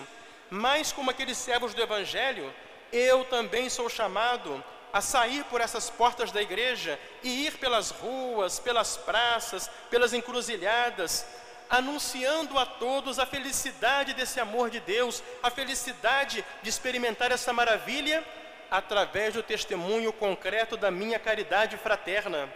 mas 0.50 0.92
como 0.92 1.10
aqueles 1.10 1.38
servos 1.38 1.74
do 1.74 1.82
Evangelho, 1.82 2.52
eu 2.92 3.24
também 3.24 3.68
sou 3.68 3.88
chamado 3.88 4.62
a 4.92 5.00
sair 5.00 5.44
por 5.44 5.60
essas 5.60 5.90
portas 5.90 6.32
da 6.32 6.40
igreja 6.40 6.98
e 7.22 7.46
ir 7.46 7.58
pelas 7.58 7.90
ruas, 7.90 8.58
pelas 8.58 8.96
praças, 8.96 9.70
pelas 9.90 10.12
encruzilhadas, 10.12 11.26
anunciando 11.68 12.58
a 12.58 12.64
todos 12.64 13.18
a 13.18 13.26
felicidade 13.26 14.14
desse 14.14 14.40
amor 14.40 14.70
de 14.70 14.80
Deus, 14.80 15.22
a 15.42 15.50
felicidade 15.50 16.44
de 16.62 16.70
experimentar 16.70 17.32
essa 17.32 17.52
maravilha 17.52 18.24
através 18.70 19.34
do 19.34 19.42
testemunho 19.42 20.12
concreto 20.12 20.76
da 20.76 20.90
minha 20.90 21.18
caridade 21.18 21.76
fraterna. 21.76 22.48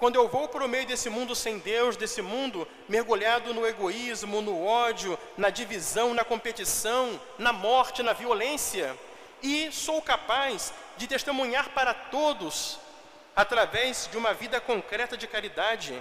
Quando 0.00 0.16
eu 0.16 0.26
vou 0.28 0.48
para 0.48 0.64
o 0.64 0.68
meio 0.68 0.86
desse 0.86 1.10
mundo 1.10 1.34
sem 1.34 1.58
Deus, 1.58 1.94
desse 1.94 2.22
mundo 2.22 2.66
mergulhado 2.88 3.52
no 3.52 3.66
egoísmo, 3.66 4.40
no 4.40 4.64
ódio, 4.64 5.18
na 5.36 5.50
divisão, 5.50 6.14
na 6.14 6.24
competição, 6.24 7.20
na 7.38 7.52
morte, 7.52 8.02
na 8.02 8.14
violência, 8.14 8.96
e 9.42 9.70
sou 9.70 10.00
capaz 10.00 10.72
de 10.96 11.06
testemunhar 11.06 11.68
para 11.74 11.92
todos 11.92 12.78
através 13.36 14.08
de 14.10 14.16
uma 14.16 14.32
vida 14.32 14.58
concreta 14.58 15.18
de 15.18 15.26
caridade, 15.26 15.94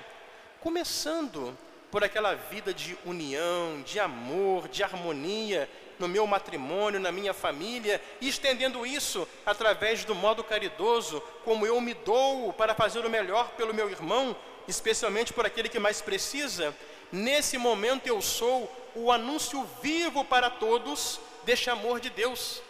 começando 0.62 1.58
por 1.92 2.02
aquela 2.02 2.36
vida 2.36 2.74
de 2.74 2.98
união, 3.06 3.82
de 3.82 4.00
amor, 4.00 4.70
de 4.70 4.82
harmonia 4.82 5.70
no 6.00 6.08
meu 6.08 6.26
matrimônio, 6.26 7.00
na 7.00 7.12
minha 7.12 7.34
família, 7.34 8.02
e 8.22 8.30
estendendo 8.30 8.86
isso 8.86 9.28
através 9.46 10.06
do 10.06 10.16
modo 10.16 10.44
caridoso, 10.44 11.22
como 11.44 11.66
eu 11.66 11.80
me 11.82 11.94
dou 11.94 12.54
para 12.54 12.74
fazer 12.74 13.06
o 13.06 13.10
melhor 13.10 13.50
pelo 13.52 13.74
meu 13.74 13.90
irmão, 13.90 14.36
especialmente 14.68 15.34
por 15.34 15.46
aquele 15.46 15.70
que 15.70 15.78
mais 15.78 16.02
precisa. 16.02 16.76
Nesse 17.12 17.58
momento 17.58 18.08
eu 18.08 18.22
sou 18.22 18.72
o 18.96 19.12
anúncio 19.12 19.68
vivo 19.82 20.24
para 20.24 20.50
todos 20.50 21.20
deste 21.44 21.70
amor 21.70 22.00
de 22.00 22.10
Deus. 22.10 22.62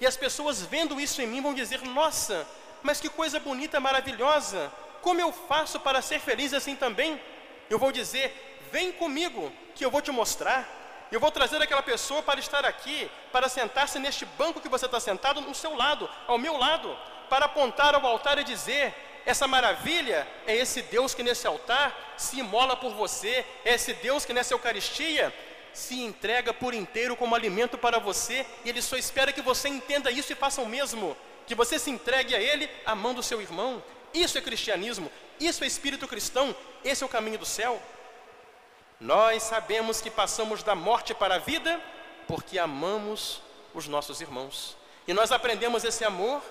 E 0.00 0.06
as 0.06 0.16
pessoas 0.16 0.62
vendo 0.62 1.00
isso 1.00 1.20
em 1.20 1.26
mim 1.26 1.42
vão 1.42 1.54
dizer: 1.54 1.82
Nossa, 1.82 2.46
mas 2.82 3.00
que 3.00 3.08
coisa 3.08 3.38
bonita, 3.40 3.80
maravilhosa! 3.80 4.72
Como 5.02 5.20
eu 5.20 5.32
faço 5.32 5.78
para 5.80 6.02
ser 6.02 6.20
feliz 6.20 6.54
assim 6.54 6.76
também? 6.76 7.20
Eu 7.68 7.78
vou 7.78 7.90
dizer: 7.90 8.60
Vem 8.70 8.92
comigo, 8.92 9.52
que 9.74 9.84
eu 9.84 9.90
vou 9.90 10.00
te 10.00 10.10
mostrar. 10.10 10.77
Eu 11.10 11.20
vou 11.20 11.30
trazer 11.30 11.60
aquela 11.62 11.82
pessoa 11.82 12.22
para 12.22 12.38
estar 12.38 12.64
aqui, 12.64 13.10
para 13.32 13.48
sentar-se 13.48 13.98
neste 13.98 14.24
banco 14.24 14.60
que 14.60 14.68
você 14.68 14.86
está 14.86 15.00
sentado, 15.00 15.40
no 15.40 15.54
seu 15.54 15.74
lado, 15.74 16.08
ao 16.26 16.38
meu 16.38 16.56
lado, 16.56 16.96
para 17.30 17.46
apontar 17.46 17.94
ao 17.94 18.06
altar 18.06 18.38
e 18.38 18.44
dizer: 18.44 18.94
essa 19.24 19.46
maravilha 19.46 20.26
é 20.46 20.54
esse 20.54 20.82
Deus 20.82 21.14
que 21.14 21.22
nesse 21.22 21.46
altar 21.46 22.14
se 22.16 22.38
imola 22.38 22.76
por 22.76 22.92
você, 22.92 23.44
é 23.64 23.74
esse 23.74 23.94
Deus 23.94 24.24
que 24.24 24.32
nessa 24.32 24.54
Eucaristia 24.54 25.34
se 25.72 26.02
entrega 26.02 26.52
por 26.52 26.74
inteiro 26.74 27.14
como 27.16 27.34
alimento 27.34 27.78
para 27.78 27.98
você, 27.98 28.44
e 28.64 28.68
Ele 28.68 28.82
só 28.82 28.96
espera 28.96 29.32
que 29.32 29.42
você 29.42 29.68
entenda 29.68 30.10
isso 30.10 30.32
e 30.32 30.36
faça 30.36 30.60
o 30.60 30.66
mesmo, 30.66 31.16
que 31.46 31.54
você 31.54 31.78
se 31.78 31.90
entregue 31.90 32.34
a 32.34 32.40
Ele 32.40 32.68
amando 32.84 33.20
o 33.20 33.22
seu 33.22 33.40
irmão. 33.40 33.82
Isso 34.12 34.38
é 34.38 34.40
cristianismo, 34.40 35.10
isso 35.38 35.62
é 35.62 35.66
espírito 35.66 36.08
cristão, 36.08 36.54
esse 36.84 37.02
é 37.02 37.06
o 37.06 37.10
caminho 37.10 37.38
do 37.38 37.46
céu. 37.46 37.80
Nós 39.00 39.44
sabemos 39.44 40.00
que 40.00 40.10
passamos 40.10 40.64
da 40.64 40.74
morte 40.74 41.14
para 41.14 41.36
a 41.36 41.38
vida 41.38 41.80
porque 42.26 42.58
amamos 42.58 43.40
os 43.72 43.86
nossos 43.86 44.20
irmãos. 44.20 44.76
E 45.06 45.12
nós 45.12 45.30
aprendemos 45.30 45.84
esse 45.84 46.04
amor 46.04 46.42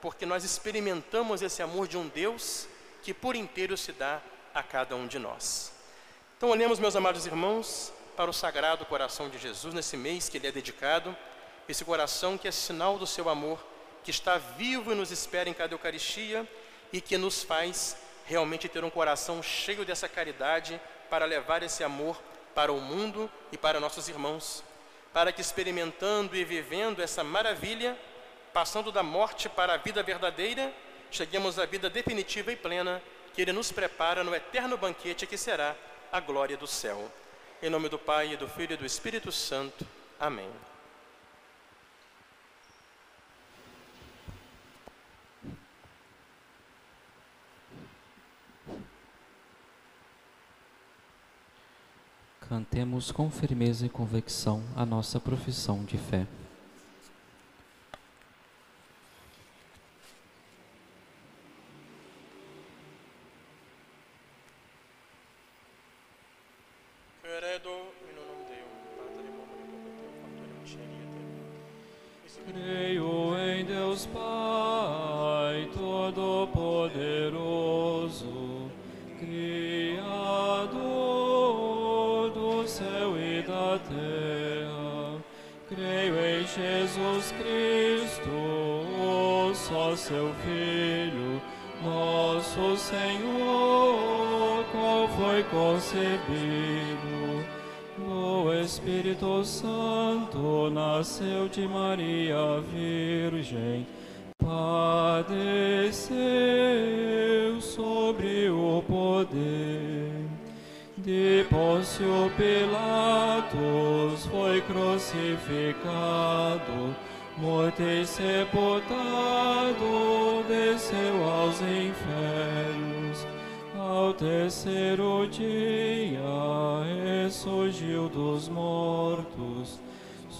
porque 0.00 0.26
nós 0.26 0.44
experimentamos 0.44 1.40
esse 1.40 1.62
amor 1.62 1.88
de 1.88 1.96
um 1.96 2.06
Deus 2.06 2.68
que 3.02 3.14
por 3.14 3.34
inteiro 3.34 3.76
se 3.78 3.92
dá 3.92 4.20
a 4.54 4.62
cada 4.62 4.94
um 4.94 5.06
de 5.06 5.18
nós. 5.18 5.72
Então, 6.36 6.50
olhemos, 6.50 6.78
meus 6.78 6.94
amados 6.94 7.24
irmãos, 7.24 7.90
para 8.14 8.30
o 8.30 8.34
sagrado 8.34 8.84
coração 8.84 9.30
de 9.30 9.38
Jesus 9.38 9.72
nesse 9.72 9.96
mês 9.96 10.28
que 10.28 10.36
ele 10.36 10.46
é 10.46 10.52
dedicado, 10.52 11.16
esse 11.66 11.82
coração 11.82 12.36
que 12.36 12.46
é 12.46 12.50
sinal 12.50 12.98
do 12.98 13.06
seu 13.06 13.30
amor, 13.30 13.58
que 14.04 14.10
está 14.10 14.36
vivo 14.36 14.92
e 14.92 14.94
nos 14.94 15.10
espera 15.10 15.48
em 15.48 15.54
cada 15.54 15.72
Eucaristia 15.72 16.46
e 16.92 17.00
que 17.00 17.16
nos 17.16 17.42
faz 17.42 17.96
realmente 18.26 18.68
ter 18.68 18.84
um 18.84 18.90
coração 18.90 19.42
cheio 19.42 19.84
dessa 19.84 20.06
caridade 20.06 20.78
para 21.08 21.24
levar 21.24 21.62
esse 21.62 21.82
amor 21.82 22.20
para 22.54 22.72
o 22.72 22.80
mundo 22.80 23.30
e 23.50 23.58
para 23.58 23.80
nossos 23.80 24.08
irmãos, 24.08 24.62
para 25.12 25.32
que 25.32 25.40
experimentando 25.40 26.36
e 26.36 26.44
vivendo 26.44 27.02
essa 27.02 27.24
maravilha, 27.24 27.98
passando 28.52 28.92
da 28.92 29.02
morte 29.02 29.48
para 29.48 29.74
a 29.74 29.76
vida 29.76 30.02
verdadeira, 30.02 30.72
cheguemos 31.10 31.58
à 31.58 31.66
vida 31.66 31.90
definitiva 31.90 32.52
e 32.52 32.56
plena 32.56 33.02
que 33.32 33.42
Ele 33.42 33.52
nos 33.52 33.72
prepara 33.72 34.22
no 34.22 34.34
eterno 34.34 34.76
banquete 34.76 35.26
que 35.26 35.36
será 35.36 35.74
a 36.12 36.20
glória 36.20 36.56
do 36.56 36.66
céu. 36.66 37.10
Em 37.62 37.68
nome 37.68 37.88
do 37.88 37.98
Pai, 37.98 38.32
e 38.32 38.36
do 38.36 38.48
Filho 38.48 38.74
e 38.74 38.76
do 38.76 38.86
Espírito 38.86 39.32
Santo. 39.32 39.86
Amém. 40.20 40.50
Cantemos 52.48 53.10
com 53.10 53.30
firmeza 53.30 53.86
e 53.86 53.88
convicção 53.88 54.62
a 54.76 54.84
nossa 54.84 55.18
profissão 55.18 55.82
de 55.82 55.96
fé. 55.96 56.26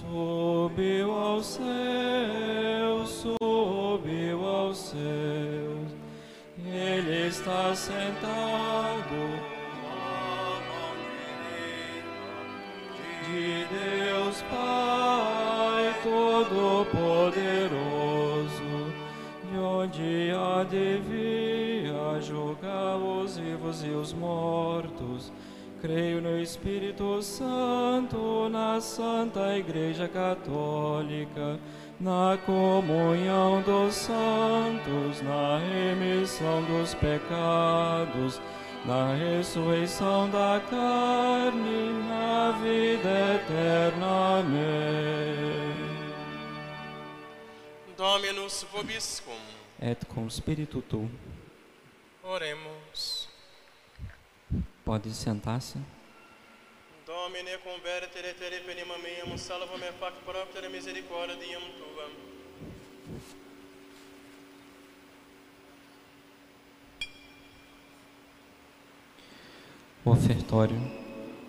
Subiu 0.04 1.12
ao 1.12 1.42
céu, 1.42 3.06
subiu 3.06 4.46
aos 4.46 4.78
céus. 4.78 5.94
Ele 6.58 7.28
está 7.28 7.74
sentado 7.74 9.14
à 9.82 10.60
mão 10.68 10.94
direita 11.38 12.34
de 13.26 13.64
Deus 13.74 14.36
Pai 14.50 15.84
Todo-Poderoso, 16.02 18.72
de 19.50 19.58
onde 19.58 20.30
há 20.32 20.64
de 20.64 20.98
vir 20.98 21.94
a 21.94 22.20
julgar 22.20 22.96
os 22.96 23.38
vivos 23.38 23.82
e 23.84 23.90
os 23.90 24.12
mortos. 24.12 25.32
Creio 25.84 26.22
no 26.22 26.40
Espírito 26.40 27.20
Santo, 27.20 28.48
na 28.48 28.80
Santa 28.80 29.54
Igreja 29.58 30.08
Católica, 30.08 31.60
na 32.00 32.38
comunhão 32.46 33.60
dos 33.60 33.94
santos, 33.94 35.20
na 35.20 35.58
remissão 35.58 36.64
dos 36.64 36.94
pecados, 36.94 38.40
na 38.86 39.14
ressurreição 39.14 40.30
da 40.30 40.58
carne, 40.70 41.92
na 42.08 42.52
vida 42.62 43.34
eterna. 43.34 44.38
Amém. 44.38 45.74
Dominus 47.94 48.64
vobiscum. 48.72 49.36
Et 49.82 50.02
cum 50.06 50.30
spiritu 50.30 50.80
tu. 50.80 51.10
Oremos. 52.22 52.83
Pode 54.84 55.14
sentar-se. 55.14 55.78
Domine 57.06 57.56
convertere 57.58 58.34
tere 58.34 58.60
penima 58.60 58.94
salva 59.38 59.78
me 59.78 59.90
fac 59.98 60.14
propter 60.24 60.68
misericordiam 60.68 61.62
tuam. 61.78 62.10
O 70.04 70.10
ofertório. 70.10 70.76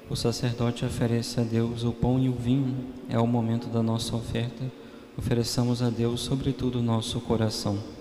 O 0.09 0.15
sacerdote 0.15 0.86
oferece 0.86 1.41
a 1.41 1.43
Deus 1.43 1.83
o 1.83 1.91
pão 1.91 2.17
e 2.17 2.29
o 2.29 2.33
vinho. 2.33 2.93
É 3.09 3.19
o 3.19 3.27
momento 3.27 3.67
da 3.67 3.83
nossa 3.83 4.15
oferta. 4.15 4.71
Ofereçamos 5.17 5.81
a 5.81 5.89
Deus, 5.89 6.21
sobretudo, 6.21 6.79
o 6.79 6.83
nosso 6.83 7.19
coração. 7.19 7.94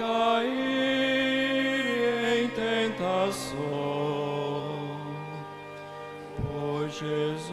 Cair 0.00 0.48
em 2.42 2.48
tentação. 2.48 3.58
Por 6.40 6.88
Jesus, 6.88 7.52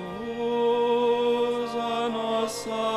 a 1.76 2.08
nossa 2.10 2.97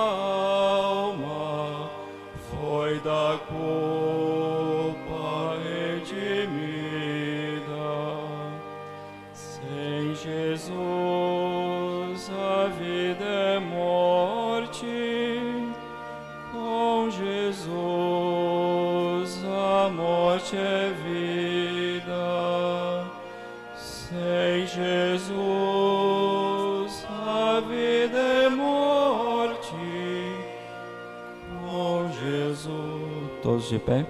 de 33.71 33.79
pé. 33.79 34.05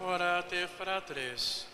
Orate 0.00 0.68
fratres. 0.78 1.66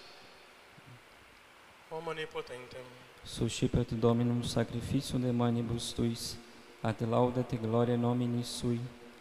Omnipotentem. 1.90 2.80
Suscipet 3.24 3.92
Dominum 3.92 4.42
sacrificium 4.42 5.20
de 5.20 5.30
manibus 5.30 5.92
tuis, 5.92 6.38
ad 6.82 7.00
laudet 7.02 7.60
gloria 7.60 7.96
nomini 7.96 8.42
sui, 8.42 8.80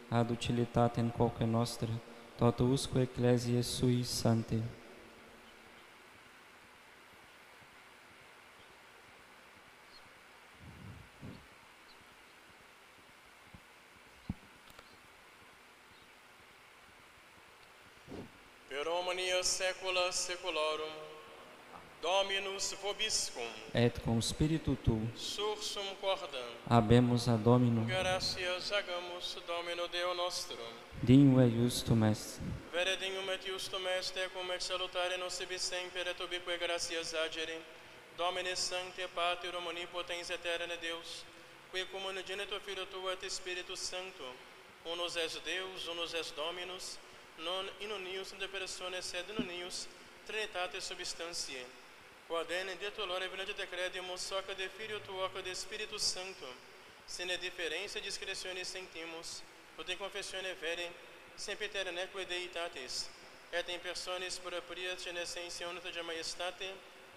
ad 0.09 0.31
utilitatem 0.31 1.09
quoque 1.09 1.45
nostra, 1.45 1.89
toto 2.37 2.63
usque 2.63 3.01
ecclesiae 3.01 3.61
sui 3.61 4.03
sante. 4.03 4.79
per 18.81 18.87
omnia 18.87 19.30
saecula 19.43 20.11
saeculorum. 20.11 20.91
Dominus 22.01 22.73
vobiscum, 22.81 23.45
et 23.73 23.99
cum 24.03 24.19
spiritu 24.21 24.75
tu 24.83 24.97
sursum 25.15 25.85
cordam. 26.01 26.49
habemus 26.67 27.27
a 27.27 27.37
Domino, 27.37 27.85
Gracias 27.85 28.71
hagamos 28.71 29.37
Domino 29.45 29.85
Deo 29.87 30.13
nostrum. 30.15 30.65
dignum 31.03 31.39
et 31.39 31.51
justum 31.53 32.03
est. 32.03 32.39
Vere 32.73 32.95
dignum 32.97 33.29
et 33.29 33.45
justum 33.45 33.85
est, 33.99 34.17
cum 34.33 34.49
et 34.51 34.61
salutare 34.61 35.17
nocibi 35.19 35.59
semper 35.59 36.07
et 36.07 36.19
ubique 36.19 36.57
gracias 36.59 37.13
agere. 37.13 37.61
Domine 38.17 38.55
Sancte 38.55 39.07
Pater 39.13 39.53
omnipotens 39.55 40.29
eterne 40.31 40.77
Deus, 40.81 41.23
qui 41.71 41.85
cum 41.91 42.03
unigenitor 42.05 42.59
Filio 42.65 42.85
Tuo 42.85 43.11
et 43.11 43.29
Spiritus 43.31 43.79
Sancto, 43.79 44.25
unus 44.91 45.15
es 45.17 45.37
Deus, 45.45 45.87
unus 45.87 46.13
es 46.15 46.33
Dominus, 46.35 46.97
non 47.43 47.69
in 47.79 47.91
unius 47.91 48.33
de 48.37 48.47
personae 48.47 49.01
sed 49.01 49.29
in 49.29 49.43
unius 49.43 49.87
Trinitate 50.25 50.79
substantiae. 50.79 51.65
Quod 52.27 52.51
ene 52.51 52.75
de 52.77 52.91
tu 52.91 53.05
lore 53.05 53.27
venite 53.27 53.67
credimus, 53.67 54.21
soca 54.21 54.53
de 54.53 54.69
Filio 54.69 54.99
Tuo, 54.99 55.27
quod 55.29 55.43
de 55.43 55.53
Spiritus 55.53 56.03
Sancto, 56.03 56.47
sine 57.05 57.37
differentia 57.37 57.99
discretione 57.99 58.63
sentimus, 58.63 59.41
ut 59.77 59.89
in 59.89 59.97
confessione 59.97 60.53
vere, 60.61 60.91
sempiter 61.35 61.91
neque 61.91 62.25
deitatis, 62.25 63.09
et 63.51 63.67
in 63.69 63.79
personis 63.81 64.37
proprias 64.39 65.05
in 65.07 65.17
essentia 65.17 65.67
unita 65.67 65.89
de 65.91 66.01
majestate, 66.01 66.71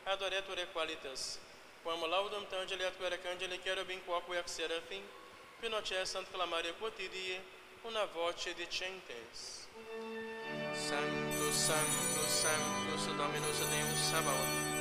adoretur 0.06 0.58
qualitas, 0.72 1.38
quam 1.84 2.00
laudum 2.08 2.46
tangeli 2.46 2.84
et 2.84 2.96
quere 2.98 3.20
candeli 3.20 3.60
cherubim 3.62 4.00
quoque 4.06 4.38
ac 4.38 4.48
serafim, 4.48 5.02
pinoce 5.60 6.04
sant 6.06 6.26
clamare 6.32 6.72
quotidie, 6.80 7.40
una 7.84 8.06
voce 8.06 8.54
dicentes. 8.54 9.63
Santo, 10.74 11.52
Santo, 11.52 12.28
Santo, 12.28 13.14
Dominus 13.16 13.58
Deus 13.58 13.98
Sabaoth. 14.10 14.74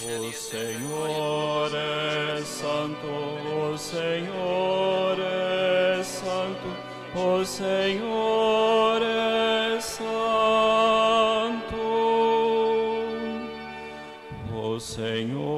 O 0.00 0.32
Senhor 0.32 1.70
é 1.74 2.40
santo, 2.42 3.06
o 3.06 3.76
Senhor 3.76 5.18
é 5.18 6.02
santo, 6.04 6.68
o 7.18 7.44
Senhor 7.44 9.02
é 9.02 9.80
santo. 9.80 10.08
O 14.54 14.78
Senhor 14.78 15.57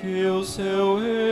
que 0.00 0.24
o 0.24 0.42
seu 0.42 0.98
reino 0.98 1.29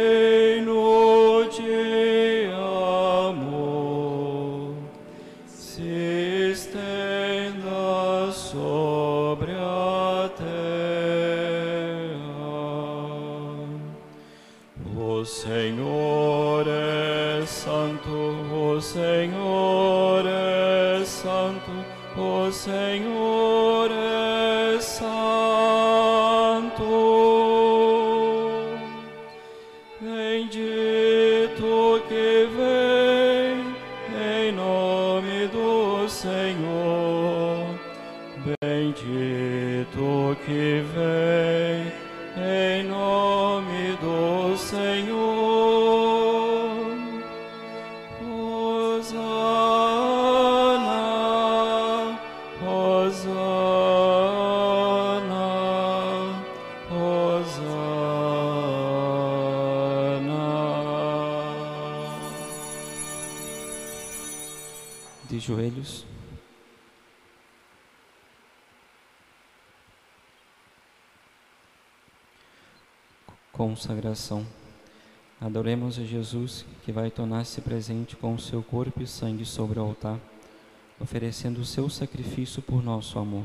Joelhos. 65.78 66.04
Consagração. 73.52 74.46
Adoremos 75.40 75.98
a 75.98 76.04
Jesus, 76.04 76.64
que 76.84 76.92
vai 76.92 77.10
tornar-se 77.10 77.60
presente 77.60 78.16
com 78.16 78.34
o 78.34 78.38
seu 78.38 78.62
corpo 78.62 79.02
e 79.02 79.06
sangue 79.06 79.44
sobre 79.44 79.78
o 79.78 79.82
altar, 79.82 80.18
oferecendo 81.00 81.60
o 81.60 81.64
seu 81.64 81.88
sacrifício 81.88 82.60
por 82.60 82.82
nosso 82.82 83.18
amor. 83.18 83.44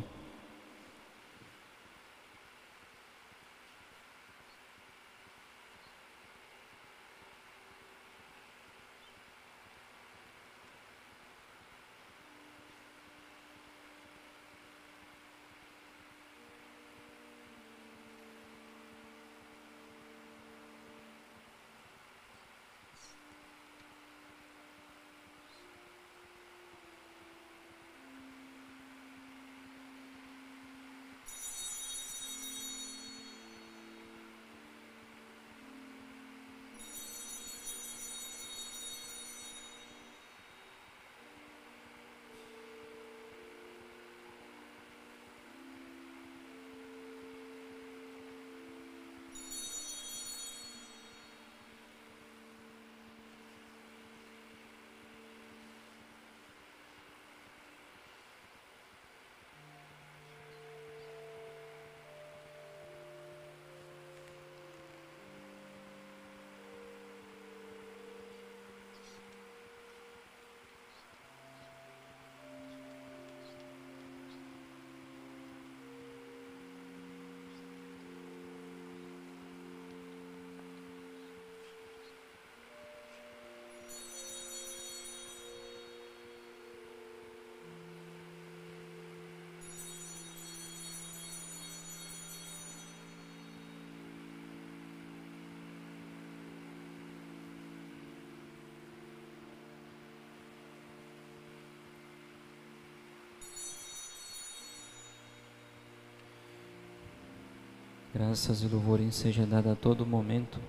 Graças 108.13 108.61
e 108.61 108.67
louvores 108.67 109.15
seja 109.15 109.43
dada 109.43 109.71
a 109.71 109.75
todo 109.75 110.05
momento. 110.05 110.59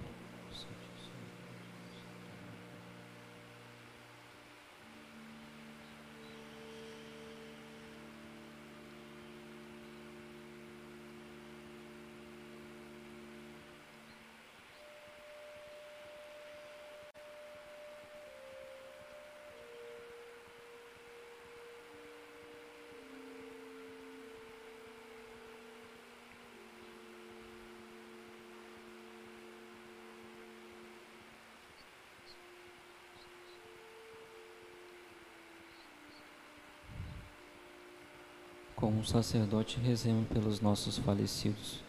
Com 38.84 39.00
o 39.00 39.02
sacerdote, 39.02 39.80
rezemos 39.80 40.28
pelos 40.28 40.60
nossos 40.60 40.98
falecidos. 40.98 41.80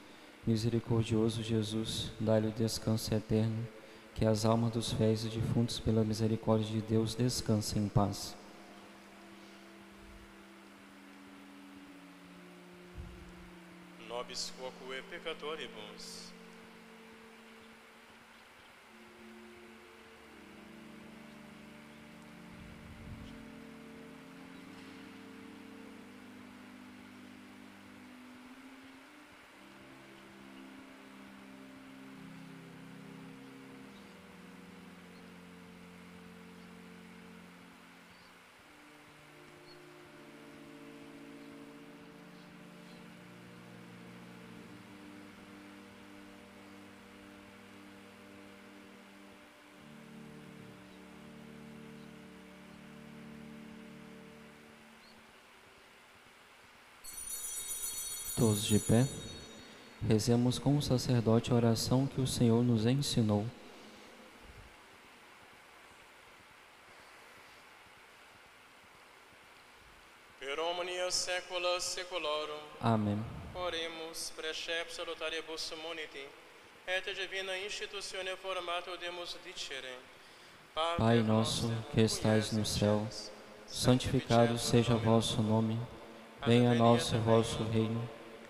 Misericordioso 0.48 1.43
Jesus, 1.43 2.10
dá-lhe 2.22 2.48
o 2.48 2.52
descanso 2.54 3.14
eterno, 3.14 3.68
que 4.14 4.24
as 4.24 4.46
almas 4.46 4.72
dos 4.72 4.93
fiéis 4.93 5.26
e 5.26 5.28
defuntos, 5.28 5.78
pela 5.78 6.06
misericórdia 6.06 6.72
de 6.72 6.82
Deus, 6.82 7.14
descansem 7.14 7.84
em 7.84 7.89
paz. 7.89 8.34
Nobis 14.08 14.54
quoque 14.58 15.04
peccatoribus. 15.10 16.24
Todos 58.38 58.66
de 58.66 58.80
pé, 58.80 59.08
rezemos 60.06 60.60
com 60.60 60.78
o 60.78 60.82
sacerdote 60.82 61.52
a 61.52 61.56
oração 61.56 62.06
que 62.06 62.20
o 62.20 62.28
Senhor 62.28 62.62
nos 62.66 62.86
ensinou. 62.86 63.46
Per 70.38 70.60
omnia 70.60 71.10
saecula 71.10 71.80
saeculorum. 71.80 72.60
Amém. 72.82 73.24
Precepts 74.36 74.96
salutaribus 74.96 75.74
muniti, 75.82 76.28
et 76.88 77.14
divina 77.14 77.58
institutione 77.58 78.36
formato 78.36 78.98
demus 78.98 79.38
dicere. 79.46 79.98
Pai 80.98 81.24
nosso 81.24 81.72
que 81.94 82.02
estais 82.02 82.52
no 82.52 82.66
céu, 82.66 83.08
santificado 83.66 84.60
seja 84.60 84.94
o 84.94 85.00
vosso 85.00 85.42
nome. 85.42 85.80
Venha 86.46 86.72
a 86.72 86.76
nós 86.76 87.14
o 87.14 87.20
vosso 87.20 87.64
reino. 87.64 88.14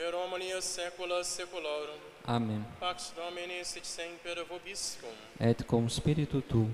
Per 0.00 0.14
omnia 0.14 0.62
saecula 0.62 1.22
saeculorum. 1.22 1.98
Amém. 2.24 2.64
Pax 2.78 3.12
Domini 3.16 3.64
sit 3.64 3.84
semper 3.84 4.44
vobiscum. 4.48 5.12
Et 5.38 5.62
cum 5.66 5.88
spiritu 5.88 6.40
tu. 6.40 6.70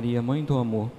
Maria, 0.00 0.22
Mãe 0.22 0.42
do 0.42 0.56
Amor. 0.56 0.90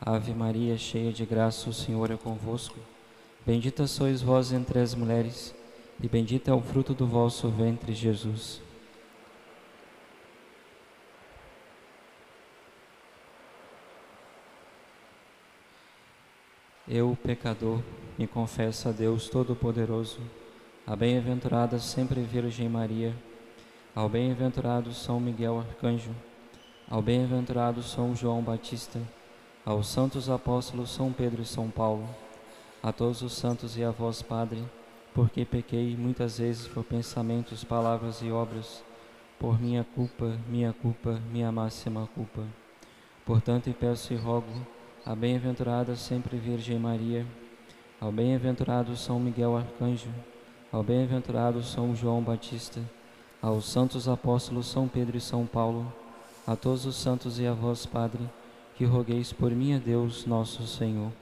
Ave 0.00 0.34
Maria, 0.34 0.76
cheia 0.76 1.12
de 1.12 1.24
graça, 1.24 1.70
o 1.70 1.72
Senhor 1.72 2.10
é 2.10 2.16
convosco. 2.16 2.76
Bendita 3.46 3.86
sois 3.86 4.20
vós 4.20 4.52
entre 4.52 4.80
as 4.80 4.92
mulheres, 4.92 5.54
e 6.02 6.08
bendito 6.08 6.50
é 6.50 6.52
o 6.52 6.60
fruto 6.60 6.94
do 6.94 7.06
vosso 7.06 7.48
ventre, 7.48 7.92
Jesus. 7.92 8.60
Eu, 16.88 17.16
pecador, 17.22 17.80
me 18.18 18.26
confesso 18.26 18.88
a 18.88 18.90
Deus 18.90 19.28
Todo-Poderoso, 19.28 20.18
a 20.84 20.96
bem-aventurada 20.96 21.78
sempre 21.78 22.20
Virgem 22.20 22.68
Maria, 22.68 23.14
ao 23.94 24.08
bem-aventurado 24.08 24.94
São 24.94 25.18
Miguel 25.18 25.58
Arcanjo, 25.58 26.14
ao 26.88 27.02
bem-aventurado 27.02 27.82
São 27.82 28.14
João 28.14 28.40
Batista, 28.40 29.00
aos 29.66 29.88
santos 29.88 30.30
apóstolos 30.30 30.90
São 30.90 31.12
Pedro 31.12 31.42
e 31.42 31.46
São 31.46 31.68
Paulo, 31.68 32.08
a 32.80 32.92
todos 32.92 33.20
os 33.20 33.32
santos 33.32 33.76
e 33.76 33.82
a 33.82 33.90
vós, 33.90 34.22
Padre, 34.22 34.62
porque 35.12 35.44
pequei 35.44 35.96
muitas 35.96 36.38
vezes 36.38 36.68
por 36.68 36.84
pensamentos, 36.84 37.64
palavras 37.64 38.22
e 38.22 38.30
obras, 38.30 38.84
por 39.40 39.60
minha 39.60 39.82
culpa, 39.82 40.38
minha 40.48 40.72
culpa, 40.72 41.20
minha 41.32 41.50
máxima 41.50 42.08
culpa. 42.14 42.46
Portanto, 43.26 43.74
peço 43.78 44.12
e 44.12 44.16
rogo 44.16 44.52
a 45.04 45.16
bem-aventurada 45.16 45.96
sempre 45.96 46.36
Virgem 46.36 46.78
Maria, 46.78 47.26
ao 48.00 48.12
bem-aventurado 48.12 48.96
São 48.96 49.18
Miguel 49.18 49.56
Arcanjo, 49.56 50.10
ao 50.70 50.82
bem-aventurado 50.84 51.60
São 51.64 51.94
João 51.96 52.22
Batista, 52.22 52.80
aos 53.42 53.66
santos 53.66 54.08
apóstolos 54.08 54.66
São 54.66 54.86
Pedro 54.86 55.16
e 55.16 55.20
São 55.20 55.46
Paulo, 55.46 55.90
a 56.46 56.56
todos 56.56 56.84
os 56.84 56.96
santos 56.96 57.38
e 57.38 57.46
a 57.46 57.52
vós, 57.52 57.86
Padre, 57.86 58.28
que 58.76 58.84
rogueis 58.84 59.32
por 59.32 59.50
mim 59.50 59.74
a 59.74 59.78
Deus 59.78 60.26
nosso 60.26 60.66
Senhor. 60.66 61.12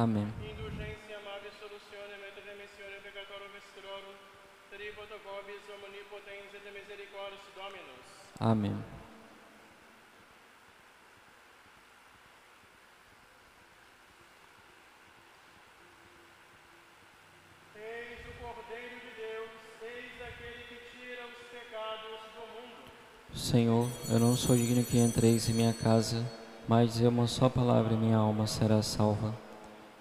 Amém. 0.00 0.26
Amém. 8.38 8.74
Senhor, 23.34 23.86
eu 24.08 24.18
não 24.18 24.34
sou 24.34 24.56
digno 24.56 24.82
que 24.82 24.96
entreis 24.96 25.46
em 25.50 25.52
minha 25.52 25.74
casa, 25.74 26.24
mas 26.66 26.94
dizer 26.94 27.08
uma 27.08 27.26
só 27.26 27.50
palavra 27.50 27.92
e 27.92 27.96
minha 27.98 28.16
alma 28.16 28.46
será 28.46 28.80
salva. 28.80 29.49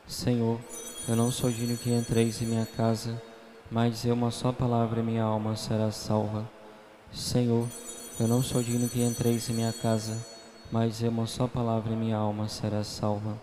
Senhor, 0.09 0.59
eu 1.07 1.15
não 1.15 1.31
sou 1.31 1.51
digno 1.51 1.77
que 1.77 1.91
entreis 1.91 2.41
em 2.41 2.47
minha 2.47 2.65
casa, 2.65 3.21
mas 3.69 4.03
eu 4.03 4.15
uma 4.15 4.31
só 4.31 4.51
palavra 4.51 5.01
e 5.01 5.03
minha 5.03 5.23
alma 5.23 5.55
será 5.55 5.91
salva. 5.91 6.49
Senhor, 7.13 7.67
eu 8.19 8.27
não 8.27 8.41
sou 8.41 8.63
digno 8.63 8.89
que 8.89 9.03
entreis 9.03 9.47
em 9.51 9.53
minha 9.53 9.71
casa, 9.71 10.17
mas 10.71 11.03
eu 11.03 11.11
uma 11.11 11.27
só 11.27 11.47
palavra 11.47 11.93
e 11.93 11.95
minha 11.95 12.17
alma 12.17 12.47
será 12.47 12.83
salva. 12.83 13.39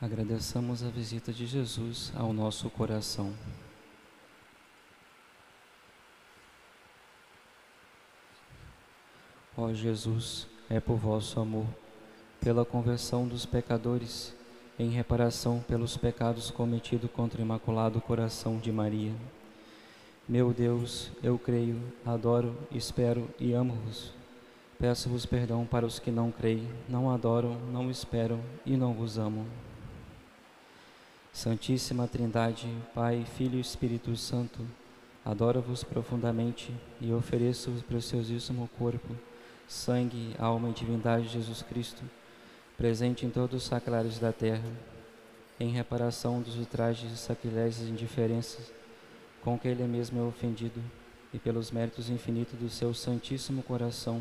Agradeçamos 0.00 0.84
a 0.84 0.88
visita 0.90 1.32
de 1.32 1.44
Jesus 1.44 2.12
ao 2.14 2.32
nosso 2.32 2.70
coração. 2.70 3.34
Ó 9.56 9.72
Jesus, 9.72 10.46
é 10.70 10.78
por 10.78 10.94
vosso 10.98 11.40
amor, 11.40 11.66
pela 12.40 12.64
conversão 12.64 13.26
dos 13.26 13.44
pecadores, 13.44 14.32
em 14.78 14.88
reparação 14.88 15.64
pelos 15.66 15.96
pecados 15.96 16.48
cometidos 16.48 17.10
contra 17.10 17.40
o 17.40 17.44
Imaculado 17.44 18.00
Coração 18.00 18.58
de 18.58 18.70
Maria. 18.70 19.12
Meu 20.28 20.52
Deus, 20.52 21.10
eu 21.24 21.36
creio, 21.40 21.76
adoro, 22.06 22.56
espero 22.70 23.28
e 23.36 23.52
amo-vos. 23.52 24.12
Peço-vos 24.78 25.26
perdão 25.26 25.66
para 25.66 25.84
os 25.84 25.98
que 25.98 26.12
não 26.12 26.30
creem, 26.30 26.68
não 26.88 27.10
adoram, 27.10 27.58
não 27.72 27.90
esperam 27.90 28.40
e 28.64 28.76
não 28.76 28.94
vos 28.94 29.18
amam. 29.18 29.44
Santíssima 31.38 32.08
Trindade, 32.08 32.66
Pai, 32.92 33.24
Filho 33.36 33.58
e 33.58 33.60
Espírito 33.60 34.16
Santo, 34.16 34.58
adoro-vos 35.24 35.84
profundamente 35.84 36.74
e 37.00 37.12
ofereço 37.12 37.70
o 37.70 37.80
preciosíssimo 37.84 38.68
corpo 38.76 39.14
sangue, 39.68 40.34
alma 40.36 40.70
e 40.70 40.72
divindade 40.72 41.28
de 41.28 41.34
Jesus 41.34 41.62
Cristo, 41.62 42.02
presente 42.76 43.24
em 43.24 43.30
todos 43.30 43.62
os 43.62 43.68
sacrários 43.68 44.18
da 44.18 44.32
terra, 44.32 44.68
em 45.60 45.70
reparação 45.70 46.42
dos 46.42 46.56
ultrajes, 46.56 47.20
sacrilégios 47.20 47.86
e 47.86 47.92
indiferenças 47.92 48.72
com 49.40 49.56
que 49.56 49.68
Ele 49.68 49.84
mesmo 49.84 50.18
é 50.18 50.24
ofendido, 50.24 50.82
e 51.32 51.38
pelos 51.38 51.70
méritos 51.70 52.10
infinitos 52.10 52.58
do 52.58 52.68
seu 52.68 52.92
Santíssimo 52.92 53.62
Coração 53.62 54.20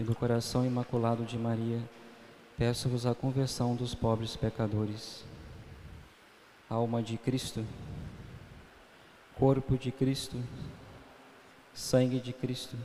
e 0.00 0.02
do 0.02 0.14
coração 0.14 0.64
imaculado 0.64 1.26
de 1.26 1.36
Maria, 1.36 1.78
peço-vos 2.56 3.04
a 3.04 3.14
conversão 3.14 3.76
dos 3.76 3.94
pobres 3.94 4.34
pecadores. 4.34 5.26
Alma 6.70 7.02
de 7.02 7.16
Cristo, 7.16 7.64
corpo 9.38 9.78
de 9.78 9.90
Cristo, 9.90 10.36
sangue 11.72 12.20
de 12.20 12.30
Cristo, 12.30 12.76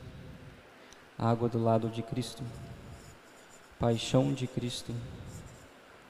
água 1.19 1.49
do 1.49 1.61
lado 1.61 1.89
de 1.89 2.01
Cristo, 2.01 2.41
paixão 3.77 4.31
de 4.31 4.47
Cristo, 4.47 4.95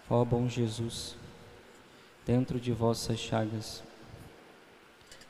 ó 0.07 0.23
bom 0.23 0.47
Jesus, 0.47 1.15
dentro 2.27 2.59
de 2.59 2.71
vossas 2.71 3.17
chagas, 3.17 3.81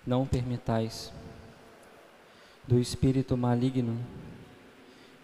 não 0.06 0.28
permitais 0.28 1.14
do 2.68 2.78
espírito 2.78 3.38
maligno, 3.38 3.98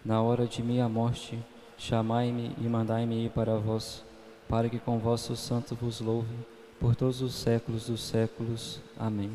na 0.02 0.22
hora 0.22 0.46
de 0.46 0.62
minha 0.62 0.88
morte, 0.88 1.38
chamai-me 1.76 2.56
e 2.56 2.62
mandai-me 2.62 3.26
ir 3.26 3.30
para 3.30 3.58
vós, 3.58 4.02
para 4.48 4.70
que 4.70 4.78
com 4.78 4.98
vosso 4.98 5.36
santo 5.36 5.74
vos 5.74 6.00
louve 6.00 6.59
por 6.80 6.96
todos 6.96 7.20
os 7.20 7.34
séculos 7.34 7.86
dos 7.86 8.02
séculos. 8.02 8.80
Amém. 8.98 9.30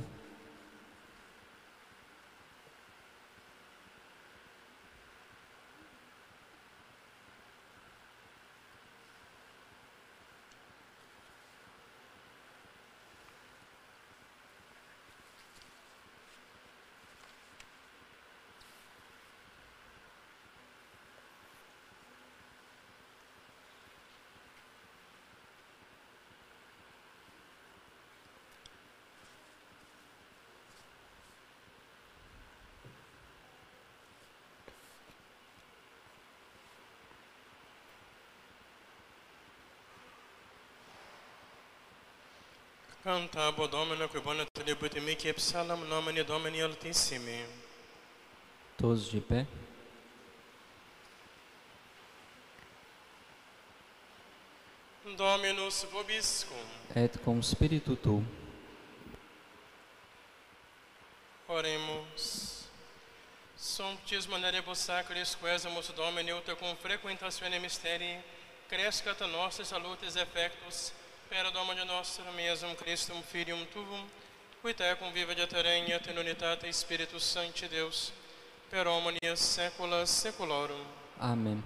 Cantabo 43.05 43.67
Domino 43.67 44.09
que 44.09 44.19
bona 44.19 44.45
tributimi 44.45 45.15
que 45.15 45.31
psalam 45.31 45.79
nomine 45.87 46.23
Domini 46.23 46.59
Altissimi. 46.59 47.45
Todos 48.75 49.11
de 49.11 49.21
pé. 49.21 49.45
Dominus 55.15 55.85
vobiscum. 55.91 56.65
Et 56.95 57.15
cum 57.17 57.43
spiritu 57.43 57.95
tu. 57.95 58.23
Oremos. 61.47 62.65
Somptis 63.55 64.25
maneribus 64.25 64.79
sacris 64.79 65.35
quesumus 65.35 65.93
Domini 65.93 66.31
ut 66.31 66.49
cum 66.57 66.75
frequentatione 66.75 67.59
mysterii 67.59 68.23
crescat 68.67 69.19
nostris 69.19 69.67
salutis 69.67 70.15
effectus 70.15 70.91
per 71.35 71.51
Domine 71.51 71.83
nostrum 71.83 72.39
Iesum 72.39 72.73
Christum 72.75 73.21
Filium 73.21 73.65
Tuum, 73.65 74.07
qui 74.61 74.73
tecum 74.73 75.11
viva 75.11 75.33
de 75.33 75.45
regna 75.61 75.99
in 76.09 76.17
unitate 76.17 76.71
Spiritus 76.71 77.23
Sancti 77.23 77.67
Deus, 77.67 78.13
per 78.69 78.87
omnia 78.87 79.35
saecula 79.35 80.05
saeculorum. 80.05 80.79
Amém. 81.19 81.61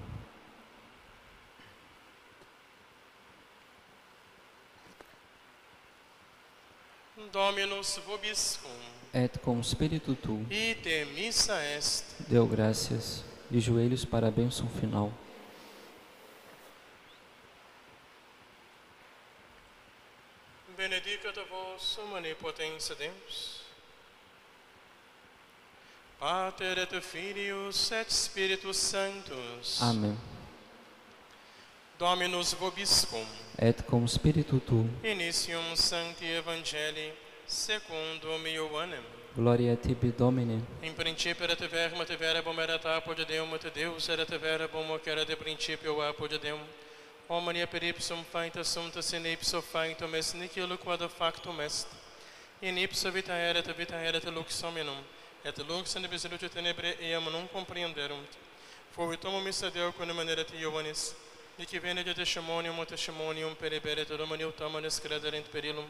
Dominus 7.31 7.99
vobiscum. 8.07 8.71
Et 9.13 9.37
cum 9.37 9.61
spiritu 9.61 10.15
tu. 10.15 10.47
Ite 10.49 11.05
missa 11.13 11.61
est. 11.75 12.05
Deu 12.27 12.47
graças. 12.47 13.23
De 13.51 13.59
joelhos 13.59 14.03
para 14.03 14.29
a 14.29 14.31
bênção 14.31 14.67
final. 14.67 15.13
Benedicat 20.79 21.35
vos 21.49 21.97
omnipotens 21.97 22.87
Deus, 22.97 23.59
Pater 26.17 26.77
et 26.77 27.01
Filius 27.01 27.91
et 27.91 28.09
Spiritus 28.09 28.77
Sanctus. 28.77 29.81
Amém. 29.81 30.17
Dominus 31.97 32.53
vobiscum. 32.53 33.25
Et 33.57 33.81
cum 33.89 34.07
spiritu 34.07 34.59
tu. 34.59 34.87
Initium 35.03 35.75
Sancti 35.75 36.25
Evangelii 36.25 37.11
secundum 37.45 38.45
Ioannem. 38.45 39.03
Gloria 39.35 39.73
a 39.73 39.75
tibi, 39.75 40.13
Domine. 40.17 40.61
In 40.81 40.93
principio 40.93 41.43
erat 41.43 41.59
verbum 41.59 42.01
et 42.01 42.17
verbum 42.17 42.57
erat 42.59 42.85
apud 42.85 43.25
Deum 43.27 43.53
et 43.53 43.73
Deus 43.73 44.07
erat 44.07 44.29
verbum 44.29 44.87
hoc 44.87 45.05
erat 45.07 45.27
de 45.27 45.35
principio 45.35 46.01
apud 46.01 46.39
Deum. 46.41 46.59
Omnia 47.31 47.67
per 47.67 47.83
ipsum 47.83 48.23
fainta 48.23 48.63
sunt 48.63 48.95
in 49.13 49.25
ipso 49.25 49.61
faintum 49.61 50.15
est 50.15 50.33
nihil 50.33 50.75
quod 50.77 51.07
factum 51.11 51.59
est. 51.59 51.87
In 52.59 52.75
ipso 52.75 53.11
vita 53.11 53.33
erat 53.33 53.67
vita 53.77 53.95
erat 54.03 54.23
lux 54.33 54.61
hominum. 54.63 54.97
Et 55.45 55.55
lux 55.67 55.95
in 55.95 56.07
vis 56.07 56.25
luce 56.25 56.49
tenebre 56.49 56.97
eam 56.99 57.23
non 57.31 57.47
comprehenderunt. 57.53 58.35
Forvitum 58.95 59.43
missa 59.43 59.69
Deo 59.69 59.91
quod 59.91 60.09
manerat 60.09 60.49
Ioannis. 60.59 61.13
Dici 61.55 61.77
vene 61.77 62.03
de 62.03 62.13
testimonium 62.13 62.83
testimonium 62.83 63.55
periberet 63.55 64.09
Romani 64.09 64.43
utamanes 64.43 64.99
crederent 64.99 65.51
per 65.51 65.63
illum. 65.63 65.85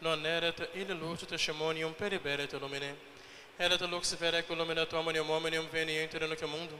Non 0.00 0.26
erat 0.26 0.68
ille 0.74 0.94
lux 0.94 1.24
testimonium 1.24 1.94
periberet 1.94 2.52
lumine. 2.60 2.96
Erat 3.56 3.88
lux 3.88 4.16
vera 4.18 4.42
illuminat 4.48 4.92
omnium 4.94 5.30
omnium 5.30 5.68
veni 5.70 6.02
inter 6.02 6.22
in 6.22 6.50
mundo. 6.50 6.76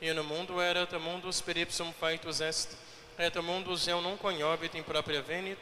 E 0.00 0.12
no 0.12 0.24
mundo 0.24 0.58
erat 0.58 0.90
mundus 1.00 1.40
per 1.40 1.56
ipsum 1.56 1.92
faintus 1.92 2.40
est. 2.40 2.76
Et 3.18 3.34
mundus 3.42 3.86
eu 3.88 4.00
non 4.00 4.16
cognovit 4.16 4.74
in 4.74 4.84
propria 4.84 5.22
venit, 5.22 5.58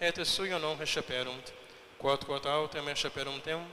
et 0.00 0.24
suio 0.24 0.58
non 0.58 0.76
receperunt. 0.78 1.52
Quod 1.98 2.24
quod 2.24 2.46
autem 2.46 2.86
receperunt 2.86 3.46
eum, 3.46 3.64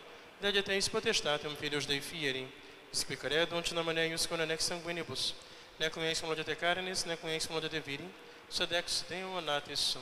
degeteis 0.41 0.89
potestatem 0.89 1.55
filios 1.55 1.85
Dei 1.85 1.99
fieri. 1.99 2.47
Spicaredunt 2.91 3.71
nomeneius 3.73 4.25
con 4.27 4.39
ex 4.51 4.63
sanguinibus, 4.63 5.33
nec 5.79 5.97
ex 5.97 6.21
mologete 6.21 6.55
carnis, 6.55 7.03
nec 7.05 7.19
ex 7.23 7.47
mologete 7.49 7.81
viri, 7.81 8.07
sed 8.49 8.71
ex 8.71 9.03
Deum 9.09 9.43
natis 9.43 9.79
sum. 9.79 10.01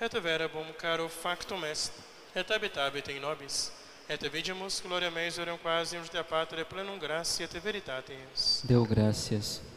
Et 0.00 0.12
verbum 0.20 0.72
caro 0.78 1.08
factum 1.08 1.64
est, 1.64 1.92
et 2.34 2.50
habitabit 2.50 3.08
in 3.08 3.20
nobis, 3.20 3.70
et 4.08 4.20
vidimus 4.32 4.82
gloria 4.82 5.10
meisurum 5.10 5.58
quasi 5.58 5.96
uns 5.96 6.10
de 6.10 6.22
patre 6.24 6.64
plenum 6.64 6.98
gratia 6.98 7.44
et 7.44 7.62
veritatis. 7.62 8.62
Deu 8.64 8.84
graças. 8.84 9.71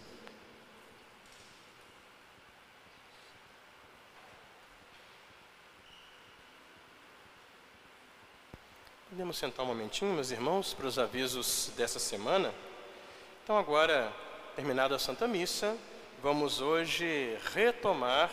Podemos 9.15 9.37
sentar 9.37 9.63
um 9.63 9.69
momentinho, 9.69 10.11
meus 10.11 10.29
irmãos, 10.29 10.73
para 10.73 10.87
os 10.87 10.99
avisos 10.99 11.71
dessa 11.77 11.99
semana. 11.99 12.53
Então, 13.41 13.57
agora, 13.57 14.11
terminada 14.57 14.93
a 14.93 14.99
Santa 14.99 15.25
Missa, 15.25 15.77
vamos 16.21 16.59
hoje 16.59 17.37
retomar 17.53 18.29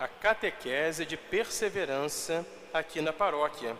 a 0.00 0.08
catequese 0.08 1.04
de 1.04 1.18
perseverança 1.18 2.46
aqui 2.72 3.02
na 3.02 3.12
paróquia. 3.12 3.76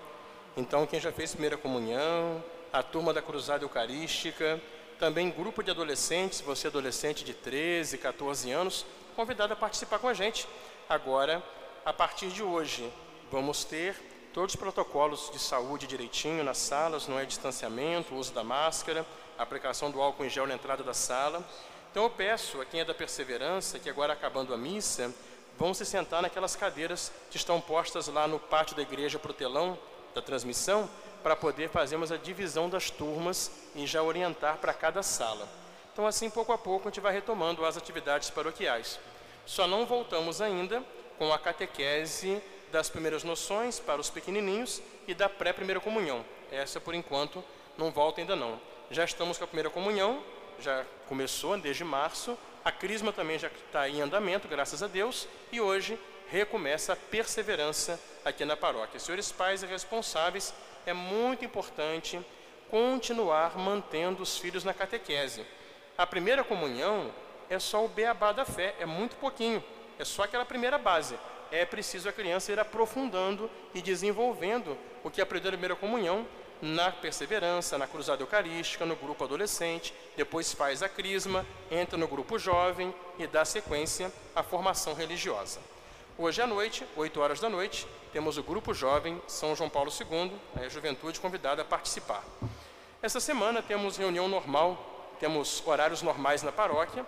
Então, 0.55 0.87
quem 0.87 1.01
já 1.01 1.11
fez 1.11 1.33
primeira 1.33 1.57
comunhão, 1.57 2.45
a 2.71 2.83
turma 2.83 3.15
da 3.15 3.23
Cruzada 3.23 3.65
Eucarística, 3.65 4.61
também 4.99 5.31
grupo 5.31 5.63
de 5.63 5.71
adolescentes, 5.71 6.43
você 6.43 6.67
adolescente 6.67 7.25
de 7.25 7.33
13, 7.33 7.97
14 7.97 8.51
anos, 8.51 8.85
convidado 9.17 9.55
a 9.55 9.57
participar 9.57 9.99
com 9.99 10.09
a 10.09 10.13
gente. 10.13 10.47
Agora, 10.87 11.43
a 11.83 11.95
partir 11.95 12.29
de 12.29 12.43
hoje, 12.43 12.93
vamos 13.31 13.65
ter 13.65 14.12
todos 14.33 14.55
os 14.55 14.61
protocolos 14.61 15.31
de 15.31 15.39
saúde 15.39 15.87
direitinho 15.87 16.43
nas 16.43 16.57
salas, 16.57 17.07
não 17.07 17.19
é 17.19 17.25
distanciamento, 17.25 18.15
uso 18.15 18.33
da 18.33 18.43
máscara, 18.43 19.07
aplicação 19.39 19.91
do 19.91 20.01
álcool 20.01 20.25
em 20.25 20.31
gel 20.31 20.47
na 20.47 20.55
entrada 20.55 20.83
da 20.83 20.95
sala. 20.95 21.47
Então 21.91 22.05
eu 22.05 22.11
peço 22.11 22.61
a 22.61 22.65
quem 22.65 22.81
é 22.81 22.85
da 22.85 22.95
perseverança, 22.95 23.79
que 23.79 23.91
agora 23.91 24.15
acabando 24.15 24.55
a 24.55 24.57
missa, 24.57 25.13
vão 25.59 25.75
se 25.75 25.85
sentar 25.85 26.23
naquelas 26.23 26.57
cadeiras 26.57 27.13
que 27.31 27.37
estão 27.37 27.61
postas 27.61 28.09
lá 28.09 28.27
no 28.27 28.39
pátio 28.39 28.75
da 28.75 28.81
igreja 28.81 29.19
para 29.19 29.31
o 29.31 29.35
telão 29.35 29.79
da 30.15 30.23
transmissão, 30.23 30.89
para 31.23 31.37
poder 31.37 31.69
fazermos 31.69 32.11
a 32.11 32.17
divisão 32.17 32.71
das 32.71 32.91
turmas 32.91 33.51
e 33.75 33.87
já 33.87 34.03
orientar 34.03 34.57
para 34.57 34.73
cada 34.73 35.03
sala. 35.03 35.47
Então 35.93 36.07
assim, 36.07 36.31
pouco 36.31 36.53
a 36.53 36.59
pouco, 36.59 36.89
a 36.89 36.91
gente 36.91 37.03
vai 37.03 37.13
retomando 37.13 37.67
as 37.67 37.77
atividades 37.77 38.31
paroquiais. 38.31 38.99
Só 39.45 39.67
não 39.67 39.85
voltamos 39.85 40.41
ainda 40.41 40.83
com 41.19 41.33
a 41.33 41.39
catequese 41.39 42.43
das 42.73 42.89
primeiras 42.89 43.23
noções 43.23 43.79
para 43.79 44.01
os 44.01 44.09
pequenininhos 44.09 44.83
e 45.07 45.13
da 45.13 45.29
pré-primeira 45.29 45.79
comunhão. 45.79 46.25
Essa, 46.51 46.81
por 46.81 46.95
enquanto, 46.95 47.45
não 47.77 47.91
volta 47.93 48.21
ainda 48.21 48.35
não. 48.35 48.59
Já 48.91 49.05
estamos 49.05 49.37
com 49.37 49.45
a 49.45 49.47
primeira 49.47 49.69
comunhão, 49.69 50.25
já 50.59 50.85
começou 51.07 51.57
desde 51.59 51.85
março, 51.85 52.37
a 52.65 52.73
crisma 52.73 53.13
também 53.13 53.39
já 53.39 53.49
está 53.49 53.89
em 53.89 54.01
andamento, 54.01 54.49
graças 54.49 54.83
a 54.83 54.87
Deus, 54.87 55.29
e 55.53 55.61
hoje 55.61 55.99
recomeça 56.31 56.95
a 56.95 56.97
perseverança 56.97 58.01
aqui 58.25 58.45
na 58.45 58.57
paróquia. 58.57 58.99
Senhores 58.99 59.31
pais 59.31 59.63
e 59.63 59.67
responsáveis, 59.67 60.55
é 60.87 60.95
muito 60.95 61.45
importante 61.45 62.21
continuar 62.71 63.59
mantendo 63.59 64.23
os 64.23 64.39
filhos 64.39 64.65
na 64.65 64.73
catequese. 64.73 65.45
A 65.99 66.07
primeira 66.07 66.43
comunhão 66.43 67.13
é 67.51 67.59
só 67.59 67.85
o 67.85 67.89
beabá 67.89 68.33
da 68.33 68.47
fé, 68.47 68.75
é 68.81 68.87
muito 68.87 69.15
pouquinho, 69.17 69.63
é 69.99 70.05
só 70.05 70.23
aquela 70.23 70.45
primeira 70.47 70.79
base 70.79 71.19
é 71.53 71.65
preciso 71.65 72.09
a 72.09 72.13
criança 72.13 72.51
ir 72.51 72.59
aprofundando 72.59 73.49
e 73.75 73.81
desenvolvendo 73.81 74.77
o 75.05 75.11
que 75.11 75.21
aprendeu 75.21 75.53
na 75.53 75.59
primeira 75.59 75.77
comunhão 75.77 76.27
na 76.63 76.93
perseverança, 76.93 77.77
na 77.77 77.89
cruzada 77.89 78.23
eucarística, 78.23 78.87
no 78.87 78.95
grupo 78.95 79.25
adolescente, 79.25 79.93
depois 80.17 80.53
faz 80.53 80.81
a 80.81 80.89
crisma, 80.89 81.45
entra 81.69 81.99
no 81.99 82.07
grupo 82.07 82.39
jovem 82.39 82.95
e 83.19 83.27
dá 83.27 83.45
sequência 83.45 84.13
à 84.33 84.45
formação 84.45 84.95
religiosa. 84.95 85.59
Hoje 86.17 86.41
à 86.41 86.47
noite, 86.47 86.87
8 86.97 87.21
horas 87.21 87.41
da 87.41 87.49
noite, 87.49 87.85
temos 88.13 88.39
o 88.39 88.45
grupo 88.45 88.73
jovem 88.73 89.21
São 89.27 89.57
João 89.57 89.69
Paulo 89.69 89.91
II, 89.91 90.33
a 90.55 90.69
juventude 90.69 91.19
convidada 91.19 91.63
a 91.63 91.65
participar. 91.65 92.23
Essa 93.03 93.19
semana 93.19 93.61
temos 93.61 93.97
reunião 93.97 94.29
normal, 94.29 95.11
temos 95.19 95.61
horários 95.67 96.01
normais 96.01 96.45
na 96.45 96.53
paróquia, 96.53 97.05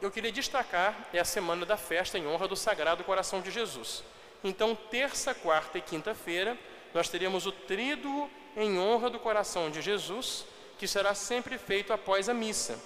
eu 0.00 0.10
queria 0.10 0.30
destacar 0.30 1.08
é 1.12 1.18
a 1.18 1.24
semana 1.24 1.66
da 1.66 1.76
festa 1.76 2.18
em 2.18 2.26
honra 2.26 2.46
do 2.46 2.56
Sagrado 2.56 3.02
Coração 3.04 3.40
de 3.40 3.50
Jesus. 3.50 4.04
Então, 4.42 4.74
terça, 4.74 5.34
quarta 5.34 5.78
e 5.78 5.80
quinta-feira, 5.80 6.56
nós 6.94 7.08
teremos 7.08 7.46
o 7.46 7.52
tríduo 7.52 8.30
em 8.56 8.78
honra 8.78 9.10
do 9.10 9.18
coração 9.18 9.70
de 9.70 9.82
Jesus, 9.82 10.44
que 10.78 10.86
será 10.86 11.14
sempre 11.14 11.58
feito 11.58 11.92
após 11.92 12.28
a 12.28 12.34
missa. 12.34 12.78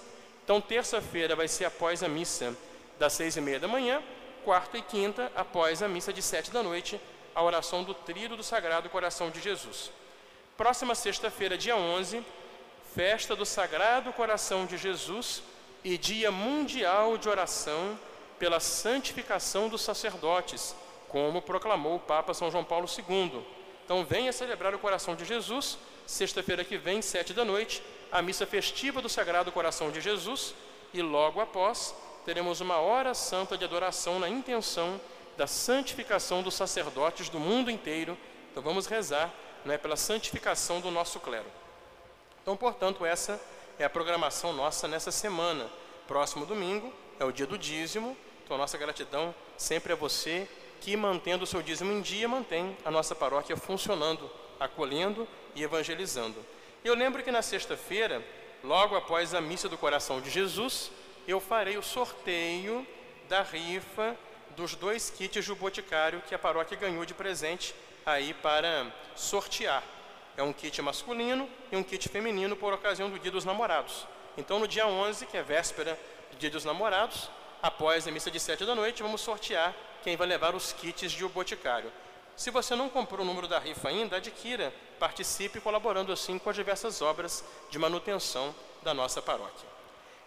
Então, 0.43 0.59
terça-feira 0.59 1.35
vai 1.35 1.47
ser 1.47 1.65
após 1.65 2.01
a 2.01 2.07
missa 2.07 2.55
das 2.97 3.13
seis 3.13 3.37
e 3.37 3.41
meia 3.41 3.59
da 3.59 3.67
manhã, 3.67 4.01
quarta 4.43 4.77
e 4.77 4.81
quinta 4.81 5.31
após 5.35 5.81
a 5.81 5.87
missa 5.87 6.11
de 6.11 6.21
sete 6.21 6.51
da 6.51 6.63
noite, 6.63 6.99
a 7.35 7.43
oração 7.43 7.83
do 7.83 7.93
tríduo 7.93 8.37
do 8.37 8.43
Sagrado 8.43 8.89
Coração 8.89 9.29
de 9.29 9.39
Jesus. 9.39 9.91
Próxima 10.57 10.95
sexta-feira, 10.95 11.57
dia 11.57 11.75
11, 11.75 12.23
festa 12.93 13.35
do 13.35 13.45
Sagrado 13.45 14.11
Coração 14.13 14.65
de 14.65 14.77
Jesus, 14.77 15.41
e 15.83 15.97
Dia 15.97 16.31
Mundial 16.31 17.17
de 17.17 17.27
Oração 17.27 17.99
pela 18.39 18.59
Santificação 18.59 19.67
dos 19.67 19.81
Sacerdotes, 19.81 20.75
como 21.09 21.41
proclamou 21.41 21.95
o 21.95 21.99
Papa 21.99 22.33
São 22.33 22.49
João 22.49 22.63
Paulo 22.63 22.87
II. 22.87 23.43
Então, 23.85 24.05
venha 24.05 24.31
celebrar 24.31 24.73
o 24.73 24.79
coração 24.79 25.15
de 25.15 25.25
Jesus, 25.25 25.77
sexta-feira 26.07 26.63
que 26.63 26.77
vem, 26.77 27.01
sete 27.01 27.33
da 27.33 27.43
noite, 27.43 27.83
a 28.11 28.21
missa 28.21 28.45
festiva 28.45 29.01
do 29.01 29.09
Sagrado 29.09 29.51
Coração 29.51 29.91
de 29.91 29.99
Jesus, 29.99 30.55
e 30.93 31.01
logo 31.01 31.41
após 31.41 31.93
teremos 32.25 32.61
uma 32.61 32.77
hora 32.77 33.13
santa 33.13 33.57
de 33.57 33.65
adoração 33.65 34.19
na 34.19 34.29
intenção 34.29 34.99
da 35.35 35.47
santificação 35.47 36.41
dos 36.41 36.53
sacerdotes 36.53 37.27
do 37.27 37.39
mundo 37.39 37.69
inteiro. 37.69 38.17
Então, 38.51 38.63
vamos 38.63 38.85
rezar 38.85 39.33
né, 39.65 39.77
pela 39.77 39.97
santificação 39.97 40.79
do 40.79 40.89
nosso 40.89 41.19
clero. 41.19 41.51
Então, 42.41 42.55
portanto, 42.55 43.05
essa 43.05 43.39
é 43.79 43.85
a 43.85 43.89
programação 43.89 44.53
nossa 44.53 44.87
nessa 44.87 45.11
semana. 45.11 45.69
Próximo 46.07 46.45
domingo 46.45 46.93
é 47.19 47.25
o 47.25 47.31
dia 47.31 47.45
do 47.45 47.57
dízimo, 47.57 48.15
então 48.43 48.57
nossa 48.57 48.77
gratidão 48.77 49.33
sempre 49.57 49.93
a 49.93 49.95
você 49.95 50.47
que, 50.81 50.95
mantendo 50.97 51.43
o 51.43 51.47
seu 51.47 51.61
dízimo 51.61 51.91
em 51.91 52.01
dia, 52.01 52.27
mantém 52.27 52.77
a 52.83 52.91
nossa 52.91 53.15
paróquia 53.15 53.55
funcionando, 53.55 54.29
acolhendo 54.59 55.27
e 55.55 55.63
evangelizando. 55.63 56.35
Eu 56.83 56.93
lembro 56.93 57.23
que 57.23 57.31
na 57.31 57.41
sexta-feira, 57.41 58.21
logo 58.63 58.95
após 58.95 59.33
a 59.33 59.41
missa 59.41 59.69
do 59.69 59.77
coração 59.77 60.19
de 60.19 60.29
Jesus, 60.29 60.91
eu 61.27 61.39
farei 61.39 61.77
o 61.77 61.83
sorteio 61.83 62.85
da 63.29 63.41
rifa 63.41 64.17
dos 64.55 64.75
dois 64.75 65.09
kits 65.09 65.47
do 65.47 65.55
Boticário 65.55 66.21
que 66.27 66.35
a 66.35 66.39
paróquia 66.39 66.77
ganhou 66.77 67.05
de 67.05 67.13
presente 67.13 67.73
aí 68.05 68.33
para 68.33 68.91
sortear. 69.15 69.83
É 70.35 70.43
um 70.43 70.51
kit 70.51 70.81
masculino 70.81 71.47
e 71.71 71.77
um 71.77 71.83
kit 71.83 72.09
feminino 72.09 72.55
por 72.55 72.73
ocasião 72.73 73.09
do 73.09 73.19
Dia 73.19 73.31
dos 73.31 73.45
Namorados. 73.45 74.07
Então, 74.37 74.59
no 74.59 74.67
dia 74.67 74.87
11, 74.87 75.27
que 75.27 75.37
é 75.37 75.43
véspera 75.43 75.99
do 76.31 76.37
Dia 76.37 76.49
dos 76.49 76.65
Namorados, 76.65 77.29
após 77.61 78.07
a 78.07 78.11
missa 78.11 78.31
de 78.31 78.39
7 78.39 78.65
da 78.65 78.73
noite, 78.73 79.03
vamos 79.03 79.21
sortear 79.21 79.75
quem 80.03 80.17
vai 80.17 80.27
levar 80.27 80.55
os 80.55 80.73
kits 80.73 81.11
de 81.11 81.23
O 81.23 81.29
Boticário. 81.29 81.91
Se 82.35 82.49
você 82.49 82.75
não 82.75 82.89
comprou 82.89 83.21
o 83.21 83.25
número 83.25 83.47
da 83.47 83.59
rifa 83.59 83.89
ainda, 83.89 84.17
adquira, 84.17 84.73
participe 84.99 85.61
colaborando 85.61 86.11
assim 86.11 86.39
com 86.39 86.49
as 86.49 86.55
diversas 86.55 87.01
obras 87.01 87.43
de 87.69 87.77
manutenção 87.77 88.55
da 88.81 88.93
nossa 88.93 89.21
paróquia. 89.21 89.69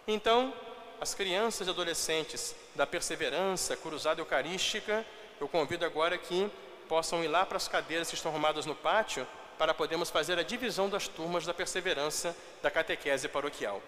Então, 0.06 0.54
as 1.00 1.14
crianças 1.14 1.66
e 1.66 1.70
adolescentes 1.70 2.54
da 2.76 2.86
Perseverança, 2.86 3.76
Cruzada 3.76 4.20
Eucarística, 4.20 5.04
eu 5.40 5.48
convido 5.48 5.84
agora 5.84 6.16
que 6.16 6.48
possam 6.88 7.24
ir 7.24 7.28
lá 7.28 7.44
para 7.44 7.56
as 7.56 7.66
cadeiras 7.66 8.08
que 8.08 8.14
estão 8.14 8.30
arrumadas 8.30 8.64
no 8.64 8.74
pátio 8.74 9.26
para 9.58 9.74
podermos 9.74 10.10
fazer 10.10 10.38
a 10.38 10.42
divisão 10.42 10.88
das 10.88 11.08
turmas 11.08 11.46
da 11.46 11.54
perseverança 11.54 12.36
da 12.62 12.70
catequese 12.70 13.28
paroquial. 13.28 13.80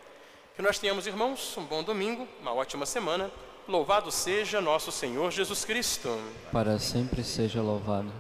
Que 0.57 0.63
nós 0.63 0.79
tenhamos, 0.79 1.07
irmãos, 1.07 1.57
um 1.57 1.65
bom 1.65 1.83
domingo, 1.83 2.27
uma 2.41 2.53
ótima 2.53 2.85
semana. 2.85 3.31
Louvado 3.69 4.11
seja 4.11 4.61
nosso 4.61 4.91
Senhor 4.91 5.31
Jesus 5.31 5.65
Cristo. 5.65 6.19
Para 6.51 6.79
sempre 6.79 7.23
seja 7.23 7.61
louvado. 7.61 8.11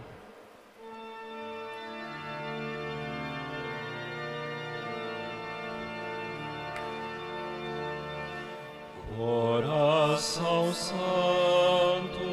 Coração 9.16 10.72
Santo. 10.72 12.27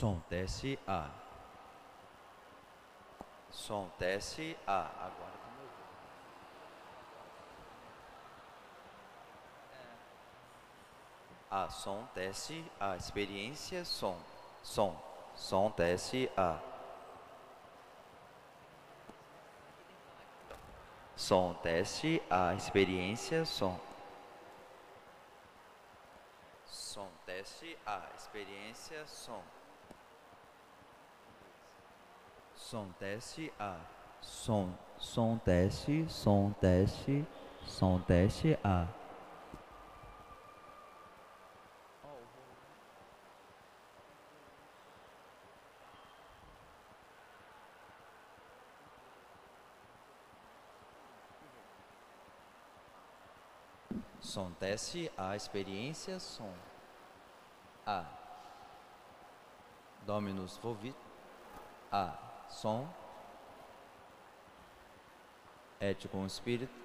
Som, 0.00 0.22
desce 0.30 0.78
A. 0.86 1.10
Som, 3.50 3.90
desce 3.98 4.56
A. 4.66 4.80
Agora 4.98 5.36
como 5.44 5.60
eu 5.60 5.68
vou. 5.68 5.84
A, 11.50 11.68
som, 11.68 12.08
desce 12.14 12.64
A. 12.80 12.96
Experiência, 12.96 13.84
som. 13.84 14.18
Som, 14.62 14.96
som, 15.36 15.70
desce 15.76 16.32
A. 16.34 16.58
Som, 21.14 21.52
desce 21.62 22.22
A. 22.30 22.54
Experiência, 22.54 23.44
som. 23.44 23.78
Som, 26.64 27.10
desce 27.26 27.78
A. 27.84 28.08
Experiência, 28.14 29.06
som. 29.06 29.59
Som, 32.70 32.94
desce 33.00 33.50
A. 33.58 33.74
Som, 34.20 34.74
som, 34.96 35.40
desce, 35.44 36.08
som, 36.08 36.54
desce, 36.62 37.26
som, 37.66 38.00
desce 38.08 38.56
A. 38.62 38.86
Som, 54.20 54.54
desce 54.60 55.10
A. 55.18 55.34
Experiência, 55.34 56.20
som. 56.20 56.54
A. 57.84 58.04
Dominus 60.06 60.56
vovit. 60.62 60.94
A. 61.90 62.29
Som. 62.50 62.86
Et 65.80 66.06
com 66.08 66.26
espírito. 66.26 66.79